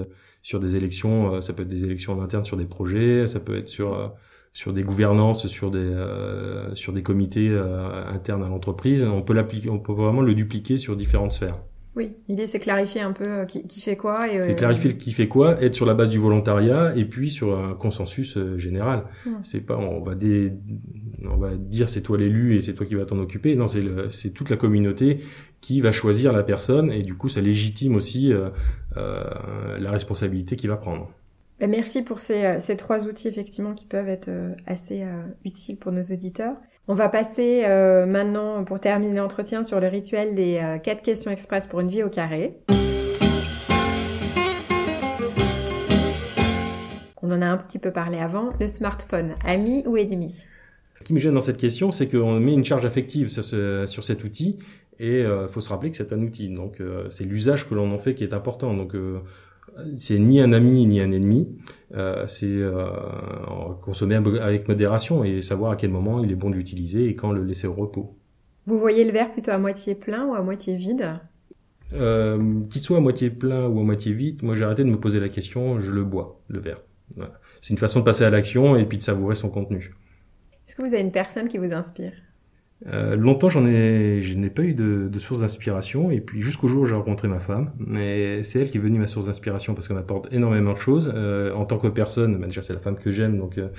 sur 0.44 0.60
des 0.60 0.76
élections, 0.76 1.36
euh, 1.36 1.42
ça 1.42 1.54
peut 1.54 1.64
être 1.64 1.68
des 1.70 1.84
élections 1.84 2.14
en 2.14 2.22
interne 2.22 2.46
sur 2.46 2.58
des 2.58 2.66
projets, 2.66 3.28
ça 3.28 3.40
peut 3.40 3.58
être 3.58 3.68
sur 3.68 3.94
euh, 3.94 4.08
sur 4.54 4.74
des 4.74 4.84
gouvernances, 4.84 5.46
sur 5.48 5.72
des 5.72 5.80
euh, 5.80 6.74
sur 6.74 6.94
des 6.94 7.04
comités 7.04 7.50
euh, 7.50 8.06
internes 8.08 8.44
à 8.44 8.48
l'entreprise. 8.48 9.04
On 9.04 9.22
peut 9.22 9.34
l'appliquer, 9.34 9.70
on 9.70 9.80
peut 9.80 9.94
vraiment 9.94 10.22
le 10.22 10.34
dupliquer 10.34 10.78
sur 10.78 10.96
différentes 10.96 11.34
sphères. 11.34 11.60
Oui, 11.98 12.14
l'idée 12.30 12.46
c'est 12.48 12.60
clarifier 12.60 13.02
un 13.02 13.12
peu 13.12 13.26
euh, 13.26 13.46
qui, 13.46 13.66
qui 13.68 13.82
fait 13.82 13.98
quoi 13.98 14.32
et 14.32 14.40
euh, 14.40 14.44
C'est 14.46 14.56
clarifier 14.56 14.96
qui 14.98 15.12
fait 15.12 15.28
quoi, 15.28 15.60
être 15.64 15.74
sur 15.74 15.86
la 15.88 15.96
base 15.96 16.10
du 16.10 16.20
volontariat 16.20 16.96
et 16.96 17.06
puis 17.06 17.32
sur 17.32 17.58
un 17.58 17.74
consensus 17.74 18.38
euh, 18.38 18.58
général. 18.60 19.06
C'est 19.42 19.62
pas 19.62 19.78
on 19.78 20.02
va 20.04 20.14
dé- 20.14 20.54
on 21.26 21.38
va 21.38 21.56
dire 21.56 21.90
c'est 21.90 22.02
toi 22.02 22.18
l'élu 22.20 22.56
et 22.56 22.62
c'est 22.62 22.74
toi 22.76 22.86
qui 22.86 22.94
vas 22.96 23.06
t'en 23.06 23.18
occuper. 23.18 23.56
Non, 23.56 23.68
c'est 23.68 23.82
le- 23.82 24.10
c'est 24.12 24.30
toute 24.30 24.50
la 24.52 24.58
communauté 24.58 25.22
qui 25.60 25.82
va 25.82 25.92
choisir 25.92 26.32
la 26.32 26.44
personne 26.44 26.92
et 26.92 27.02
du 27.02 27.16
coup 27.16 27.30
ça 27.30 27.42
légitime 27.42 27.96
aussi 27.96 28.32
euh, 28.32 28.50
la 29.80 29.92
responsabilité 29.92 30.56
qu'il 30.56 30.70
va 30.70 30.78
prendre. 30.78 31.10
Ben, 31.60 31.70
merci 31.70 32.04
pour 32.04 32.20
ces, 32.20 32.60
ces 32.60 32.78
trois 32.78 33.06
outils 33.08 33.28
effectivement 33.28 33.74
qui 33.74 33.88
peuvent 33.88 34.08
être 34.08 34.30
assez 34.68 35.04
utiles 35.44 35.78
pour 35.78 35.92
nos 35.92 36.04
auditeurs. 36.04 36.56
On 36.90 36.94
va 36.94 37.10
passer 37.10 37.64
euh, 37.66 38.06
maintenant 38.06 38.64
pour 38.64 38.80
terminer 38.80 39.18
l'entretien 39.18 39.66
sur 39.66 39.82
le 39.82 39.88
rituel 39.88 40.36
des 40.36 40.58
euh, 40.64 40.78
quatre 40.78 41.02
questions 41.02 41.30
express 41.30 41.68
pour 41.68 41.82
une 41.82 41.90
vie 41.90 42.02
au 42.02 42.10
carré. 42.10 42.56
On 47.22 47.30
en 47.30 47.42
a 47.42 47.46
un 47.46 47.58
petit 47.58 47.78
peu 47.78 47.92
parlé 47.92 48.20
avant. 48.20 48.52
Le 48.62 48.68
smartphone, 48.68 49.34
ami 49.46 49.84
ou 49.86 49.98
ennemi? 49.98 50.46
Ce 51.02 51.04
qui 51.04 51.14
me 51.14 51.20
gêne 51.20 51.34
dans 51.34 51.42
cette 51.42 51.58
question, 51.58 51.92
c'est 51.92 52.08
qu'on 52.08 52.40
met 52.40 52.54
une 52.54 52.64
charge 52.64 52.86
affective 52.86 53.28
sur, 53.28 53.44
ce- 53.44 53.86
sur 53.86 54.06
cet 54.06 54.24
outil 54.24 54.58
et 55.00 55.24
il 55.24 55.48
faut 55.50 55.60
se 55.60 55.70
rappeler 55.70 55.92
que 55.92 55.98
c'est 55.98 56.14
un 56.14 56.22
outil. 56.22 56.48
Donc 56.48 56.80
euh, 56.80 57.10
c'est 57.10 57.26
l'usage 57.26 57.68
que 57.68 57.76
l'on 57.76 57.92
en 57.92 57.98
fait 57.98 58.14
qui 58.14 58.24
est 58.24 58.34
important. 58.34 58.74
Euh, 58.94 59.20
c'est 59.98 60.18
ni 60.18 60.40
un 60.42 60.54
ami 60.54 60.86
ni 60.86 61.02
un 61.02 61.12
ennemi. 61.12 61.48
Euh, 61.96 62.28
c'est 62.28 62.46
euh, 62.46 62.90
consommer 63.82 64.16
avec 64.16 64.68
modération 64.68 65.24
et 65.24 65.42
savoir 65.42 65.72
à 65.72 65.76
quel 65.78 65.90
moment 65.90 66.22
il 66.24 66.32
est 66.32 66.36
bon 66.36 66.50
de 66.50 66.56
l'utiliser 66.56 67.08
et 67.08 67.16
quand 67.16 67.32
le 67.32 67.44
laisser 67.44 67.68
au 67.68 67.74
repos. 67.74 68.18
Vous 68.66 68.80
voyez 68.80 69.06
le 69.06 69.12
verre 69.12 69.32
plutôt 69.32 69.52
à 69.52 69.58
moitié 69.58 69.96
plein 69.96 70.26
ou 70.26 70.34
à 70.34 70.42
moitié 70.42 70.76
vide? 70.76 71.14
Euh, 71.94 72.62
qu'il 72.70 72.82
soit 72.82 72.98
à 72.98 73.00
moitié 73.00 73.30
plein 73.30 73.66
ou 73.68 73.80
à 73.80 73.84
moitié 73.84 74.12
vide, 74.12 74.44
moi 74.44 74.58
j'ai 74.58 74.66
arrêté 74.66 74.84
de 74.84 74.90
me 74.90 75.00
poser 75.00 75.22
la 75.22 75.30
question, 75.30 75.80
je 75.80 75.90
le 75.92 76.04
bois, 76.04 76.42
le 76.50 76.60
verre. 76.60 76.82
Voilà. 77.16 77.40
C'est 77.62 77.70
une 77.70 77.78
façon 77.78 78.02
de 78.02 78.06
passer 78.06 78.26
à 78.26 78.30
l'action 78.30 78.76
et 78.76 78.86
puis 78.86 78.98
de 78.98 79.04
savourer 79.04 79.36
son 79.36 79.50
contenu. 79.50 79.94
Est-ce 80.68 80.76
que 80.76 80.82
vous 80.82 80.90
avez 80.90 81.00
une 81.00 81.14
personne 81.14 81.48
qui 81.48 81.58
vous 81.58 81.72
inspire? 81.72 82.12
Euh, 82.86 83.16
longtemps, 83.16 83.50
j'en 83.50 83.66
ai, 83.66 84.22
je 84.22 84.38
n'ai 84.38 84.52
pas 84.52 84.62
eu 84.62 84.76
de, 84.76 85.08
de 85.12 85.20
source 85.20 85.40
d'inspiration, 85.42 86.12
et 86.12 86.20
puis 86.22 86.44
jusqu'au 86.44 86.68
jour 86.68 86.84
où 86.84 86.86
j'ai 86.86 86.94
rencontré 86.94 87.28
ma 87.28 87.40
femme, 87.40 87.72
mais 87.80 88.44
c'est 88.44 88.60
elle 88.62 88.70
qui 88.70 88.78
est 88.78 88.82
venue 88.82 89.00
ma 89.00 89.08
source 89.08 89.26
d'inspiration 89.26 89.74
parce 89.74 89.88
qu'elle 89.88 89.98
m'apporte 89.98 90.32
énormément 90.32 90.74
de 90.74 90.78
choses. 90.78 91.12
Euh, 91.16 91.52
en 91.56 91.66
tant 91.66 91.80
que 91.80 91.88
personne, 91.88 92.38
bah, 92.38 92.46
déjà 92.46 92.62
c'est 92.62 92.74
la 92.74 92.80
femme 92.80 92.98
que 92.98 93.10
j'aime, 93.10 93.40
donc 93.40 93.58
euh, 93.58 93.70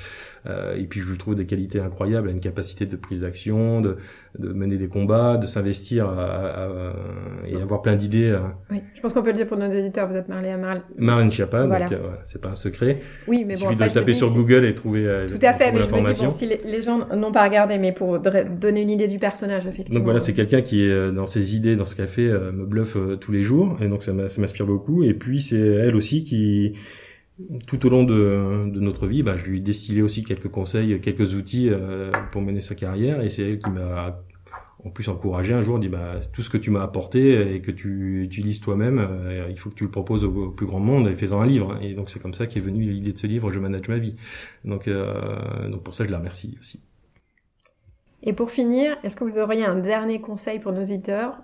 euh, 0.46 0.74
et 0.76 0.82
puis 0.86 0.98
je 1.00 1.08
lui 1.08 1.16
trouve 1.16 1.36
des 1.36 1.46
qualités 1.46 1.78
incroyables, 1.78 2.26
elle 2.26 2.32
a 2.32 2.34
une 2.34 2.40
capacité 2.40 2.86
de 2.86 2.96
prise 2.96 3.20
d'action, 3.20 3.80
de, 3.80 3.98
de 4.36 4.48
mener 4.52 4.76
des 4.78 4.88
combats, 4.88 5.36
de 5.36 5.46
s'investir 5.46 6.06
à- 6.08 6.24
à- 6.24 6.64
à- 6.64 6.92
et 7.46 7.54
avoir 7.54 7.82
plein 7.82 7.94
d'idées. 7.94 8.32
à 8.32 8.52
Oui, 8.72 8.82
je 8.96 9.00
pense 9.00 9.12
qu'on 9.14 9.22
peut 9.22 9.30
le 9.30 9.36
dire 9.36 9.46
pour 9.46 9.58
nos 9.58 9.68
auditeurs. 9.68 10.08
Vous 10.08 10.16
êtes 10.16 10.28
marié 10.28 10.50
à 10.50 10.56
Mar... 10.56 10.78
Marlène 10.96 11.30
Schiappa, 11.30 11.66
Voilà. 11.66 11.84
donc 11.88 11.92
euh, 12.00 12.08
c'est 12.24 12.40
pas 12.40 12.48
un 12.48 12.54
secret. 12.56 13.00
Oui, 13.28 13.44
mais 13.46 13.54
Il 13.54 13.60
bon, 13.60 13.70
suffit 13.70 13.74
après, 13.74 13.88
de 13.90 13.90
je 13.94 13.94
me 13.94 14.00
taper 14.00 14.14
sur 14.14 14.28
si- 14.30 14.34
Google 14.34 14.64
et 14.64 14.74
trouver, 14.74 15.06
euh, 15.06 15.28
Tout 15.28 15.38
à 15.40 15.54
fait, 15.54 15.70
mais 15.70 15.84
je 15.84 15.94
me 15.94 16.12
dis, 16.14 16.24
bon, 16.24 16.30
si 16.32 16.46
les, 16.46 16.58
les 16.64 16.82
gens 16.82 17.06
n'ont 17.14 17.30
pas 17.32 17.44
regardé, 17.44 17.78
mais 17.78 17.92
pour 17.92 18.18
donner 18.18 18.82
une 18.82 18.87
idée 18.88 19.08
du 19.08 19.18
personnage. 19.18 19.64
Donc 19.90 20.02
voilà, 20.02 20.20
c'est 20.20 20.32
quelqu'un 20.32 20.62
qui 20.62 20.82
est 20.82 20.90
euh, 20.90 21.10
dans 21.10 21.26
ses 21.26 21.54
idées, 21.54 21.76
dans 21.76 21.84
ce 21.84 21.94
qu'elle 21.94 22.08
fait, 22.08 22.28
euh, 22.28 22.52
me 22.52 22.66
bluffe 22.66 22.96
euh, 22.96 23.16
tous 23.16 23.32
les 23.32 23.42
jours, 23.42 23.76
et 23.82 23.88
donc 23.88 24.02
ça 24.02 24.12
m'inspire 24.12 24.66
beaucoup. 24.66 25.02
Et 25.04 25.14
puis 25.14 25.42
c'est 25.42 25.58
elle 25.58 25.96
aussi 25.96 26.24
qui 26.24 26.74
tout 27.68 27.86
au 27.86 27.88
long 27.88 28.02
de, 28.02 28.68
de 28.68 28.80
notre 28.80 29.06
vie, 29.06 29.22
bah, 29.22 29.36
je 29.36 29.44
lui 29.46 29.58
ai 29.58 29.60
distillé 29.60 30.02
aussi 30.02 30.24
quelques 30.24 30.48
conseils, 30.48 31.00
quelques 31.00 31.34
outils 31.34 31.70
pour 32.32 32.42
mener 32.42 32.60
sa 32.60 32.74
carrière, 32.74 33.20
et 33.20 33.28
c'est 33.28 33.42
elle 33.42 33.58
qui 33.60 33.70
m'a 33.70 34.20
en 34.84 34.90
plus 34.90 35.08
encouragé 35.08 35.54
un 35.54 35.62
jour, 35.62 35.78
dit 35.78 35.88
bah 35.88 36.18
tout 36.32 36.42
ce 36.42 36.50
que 36.50 36.56
tu 36.56 36.72
m'as 36.72 36.82
apporté 36.82 37.54
et 37.54 37.60
que 37.60 37.70
tu 37.70 38.24
utilises 38.24 38.60
toi-même, 38.60 39.06
il 39.48 39.56
faut 39.56 39.70
que 39.70 39.76
tu 39.76 39.84
le 39.84 39.90
proposes 39.90 40.24
au, 40.24 40.50
plus 40.50 40.66
grand 40.66 40.80
monde 40.80 41.06
et 41.06 41.14
fais-en 41.14 41.40
un 41.40 41.46
livre. 41.46 41.78
Et 41.80 41.94
donc 41.94 42.10
c'est 42.10 42.20
comme 42.20 42.34
ça 42.34 42.48
qu'est 42.48 42.58
venue 42.58 42.90
l'idée 42.90 43.12
de 43.12 43.18
ce 43.18 43.28
livre, 43.28 43.52
Je 43.52 43.60
manage 43.60 43.88
ma 43.88 43.98
vie. 43.98 44.16
Donc, 44.64 44.88
euh, 44.88 45.68
donc 45.68 45.84
pour 45.84 45.94
ça 45.94 46.04
je 46.04 46.10
la 46.10 46.18
remercie 46.18 46.56
aussi. 46.58 46.80
Et 48.22 48.32
pour 48.32 48.50
finir, 48.50 48.96
est-ce 49.04 49.16
que 49.16 49.24
vous 49.24 49.38
auriez 49.38 49.64
un 49.64 49.76
dernier 49.76 50.20
conseil 50.20 50.58
pour 50.58 50.72
nos 50.72 50.82
auditeurs 50.82 51.36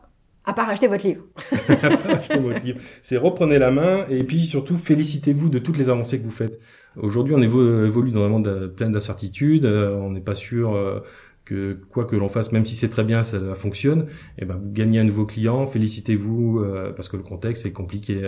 à 0.44 0.52
part 0.52 0.68
acheter 0.68 0.88
votre 0.88 1.06
livre? 1.06 1.22
acheter 2.08 2.38
votre 2.38 2.64
livre. 2.64 2.80
C'est 3.02 3.16
reprenez 3.16 3.58
la 3.58 3.70
main 3.70 4.04
et 4.08 4.24
puis 4.24 4.44
surtout 4.44 4.76
félicitez-vous 4.76 5.48
de 5.48 5.58
toutes 5.58 5.78
les 5.78 5.88
avancées 5.88 6.18
que 6.18 6.24
vous 6.24 6.30
faites. 6.30 6.58
Aujourd'hui, 6.96 7.34
on 7.34 7.42
évolue 7.42 8.10
dans 8.10 8.24
un 8.24 8.28
monde 8.28 8.72
plein 8.76 8.90
d'incertitudes. 8.90 9.64
Euh, 9.64 9.94
on 9.94 10.10
n'est 10.10 10.20
pas 10.20 10.34
sûr 10.34 10.74
euh, 10.74 11.00
que 11.44 11.74
quoi 11.90 12.04
que 12.04 12.16
l'on 12.16 12.28
fasse, 12.28 12.52
même 12.52 12.64
si 12.64 12.74
c'est 12.74 12.88
très 12.88 13.04
bien, 13.04 13.22
ça 13.22 13.54
fonctionne. 13.54 14.02
Et 14.38 14.42
eh 14.42 14.44
ben, 14.44 14.56
vous 14.56 14.70
gagnez 14.70 14.98
un 14.98 15.04
nouveau 15.04 15.26
client, 15.26 15.66
félicitez-vous 15.66 16.58
euh, 16.58 16.92
parce 16.92 17.08
que 17.08 17.16
le 17.16 17.22
contexte 17.22 17.66
est 17.66 17.72
compliqué. 17.72 18.20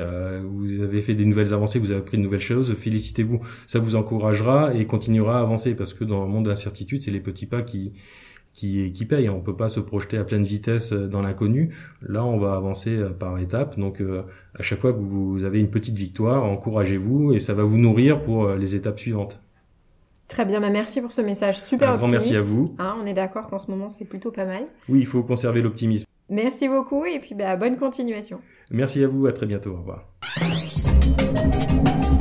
vous 0.45 0.83
avez 0.83 1.01
fait 1.03 1.15
des 1.15 1.27
nouvelles 1.27 1.53
avancées, 1.53 1.79
vous 1.79 1.91
avez 1.91 2.01
appris 2.01 2.17
de 2.17 2.23
nouvelles 2.23 2.41
choses, 2.41 2.75
félicitez-vous. 2.75 3.41
Ça 3.67 3.81
vous 3.81 3.97
encouragera 3.97 4.73
et 4.75 4.87
continuera 4.87 5.39
à 5.39 5.43
avancer 5.43 5.75
parce 5.75 5.95
que 5.95 6.05
dans 6.05 6.23
un 6.23 6.27
monde 6.27 6.47
d'incertitude, 6.47 7.03
c'est 7.03 7.11
les 7.11 7.21
petits 7.21 7.47
pas 7.47 7.63
qui 7.63 7.93
qui, 8.57 8.91
qui 8.91 9.05
paye. 9.05 9.29
On 9.29 9.41
peut 9.41 9.55
pas 9.55 9.69
se 9.69 9.79
projeter 9.79 10.17
à 10.17 10.25
pleine 10.25 10.43
vitesse 10.43 10.93
euh, 10.93 11.07
dans 11.07 11.23
l'inconnu. 11.23 11.77
Là, 12.03 12.25
on 12.25 12.39
va 12.39 12.57
avancer 12.57 12.97
euh, 12.97 13.11
par 13.11 13.39
étapes. 13.39 13.79
Donc, 13.79 14.01
euh, 14.01 14.23
à 14.59 14.63
chaque 14.63 14.81
fois 14.81 14.93
que 14.93 14.99
vous 14.99 15.45
avez 15.45 15.61
une 15.61 15.71
petite 15.71 15.97
victoire, 15.97 16.43
encouragez-vous 16.43 17.35
et 17.35 17.39
ça 17.39 17.55
va 17.55 17.63
vous 17.63 17.77
nourrir 17.77 18.23
pour 18.23 18.49
les 18.49 18.75
étapes 18.75 18.99
suivantes. 18.99 19.41
Très 20.29 20.45
bien, 20.45 20.61
bah 20.61 20.71
merci 20.71 21.01
pour 21.01 21.13
ce 21.13 21.21
message 21.21 21.61
super 21.61 21.93
Un 21.93 21.97
grand 21.99 22.09
merci 22.09 22.35
à 22.35 22.43
vous. 22.43 22.75
Hein, 22.81 22.97
on 23.01 23.07
est 23.07 23.15
d'accord 23.15 23.49
qu'en 23.49 23.61
ce 23.61 23.71
moment 23.71 23.91
c'est 23.91 24.05
plutôt 24.05 24.33
pas 24.33 24.45
mal. 24.45 24.65
Oui, 24.89 24.99
il 24.99 25.07
faut 25.07 25.23
conserver 25.23 25.63
l'optimisme. 25.63 26.05
Merci 26.29 26.69
beaucoup 26.69 27.05
et 27.05 27.21
puis 27.21 27.37
bah, 27.37 27.55
bonne 27.55 27.77
continuation. 27.77 28.41
Merci 28.73 29.05
à 29.05 29.09
vous, 29.09 29.27
à 29.27 29.33
très 29.33 29.47
bientôt, 29.47 29.71
au 29.71 29.77
revoir. 29.77 30.09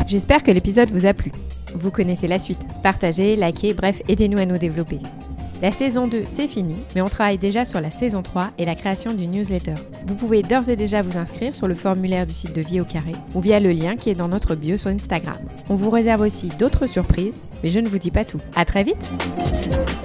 J'espère 0.06 0.44
que 0.44 0.52
l'épisode 0.52 0.92
vous 0.92 1.08
a 1.08 1.16
plu. 1.16 1.32
Vous 1.74 1.90
connaissez 1.90 2.28
la 2.28 2.38
suite. 2.38 2.60
Partagez, 2.84 3.36
likez, 3.36 3.74
bref, 3.74 4.04
aidez-nous 4.08 4.38
à 4.38 4.46
nous 4.46 4.60
développer. 4.60 5.00
La 5.62 5.72
saison 5.72 6.08
2, 6.08 6.24
c'est 6.28 6.48
fini, 6.48 6.76
mais 6.94 7.02
on 7.02 7.08
travaille 7.08 7.38
déjà 7.38 7.64
sur 7.64 7.80
la 7.80 7.90
saison 7.90 8.22
3 8.22 8.52
et 8.58 8.66
la 8.66 8.76
création 8.76 9.14
du 9.14 9.26
newsletter. 9.28 9.76
Vous 10.06 10.16
pouvez 10.16 10.44
d'ores 10.44 10.70
et 10.70 10.76
déjà 10.76 11.02
vous 11.02 11.18
inscrire 11.18 11.56
sur 11.56 11.68
le 11.68 11.76
formulaire 11.76 12.28
du 12.28 12.34
site 12.34 12.54
de 12.54 12.62
Vie 12.62 12.82
au 12.82 12.86
Carré 12.86 13.14
ou 13.34 13.42
via 13.42 13.60
le 13.60 13.72
lien 13.72 13.96
qui 13.96 14.10
est 14.10 14.16
dans 14.16 14.28
notre 14.28 14.56
bio 14.56 14.78
sur 14.78 14.90
Instagram. 14.90 15.38
On 15.70 15.76
vous 15.76 15.90
réserve 15.90 16.22
aussi 16.22 16.50
d'autres 16.60 16.88
surprises, 16.88 17.42
mais 17.64 17.70
je 17.70 17.80
ne 17.80 17.88
vous 17.88 18.00
dis 18.00 18.12
pas 18.12 18.26
tout. 18.26 18.42
À 18.56 18.66
très 18.66 18.84
vite! 18.84 20.05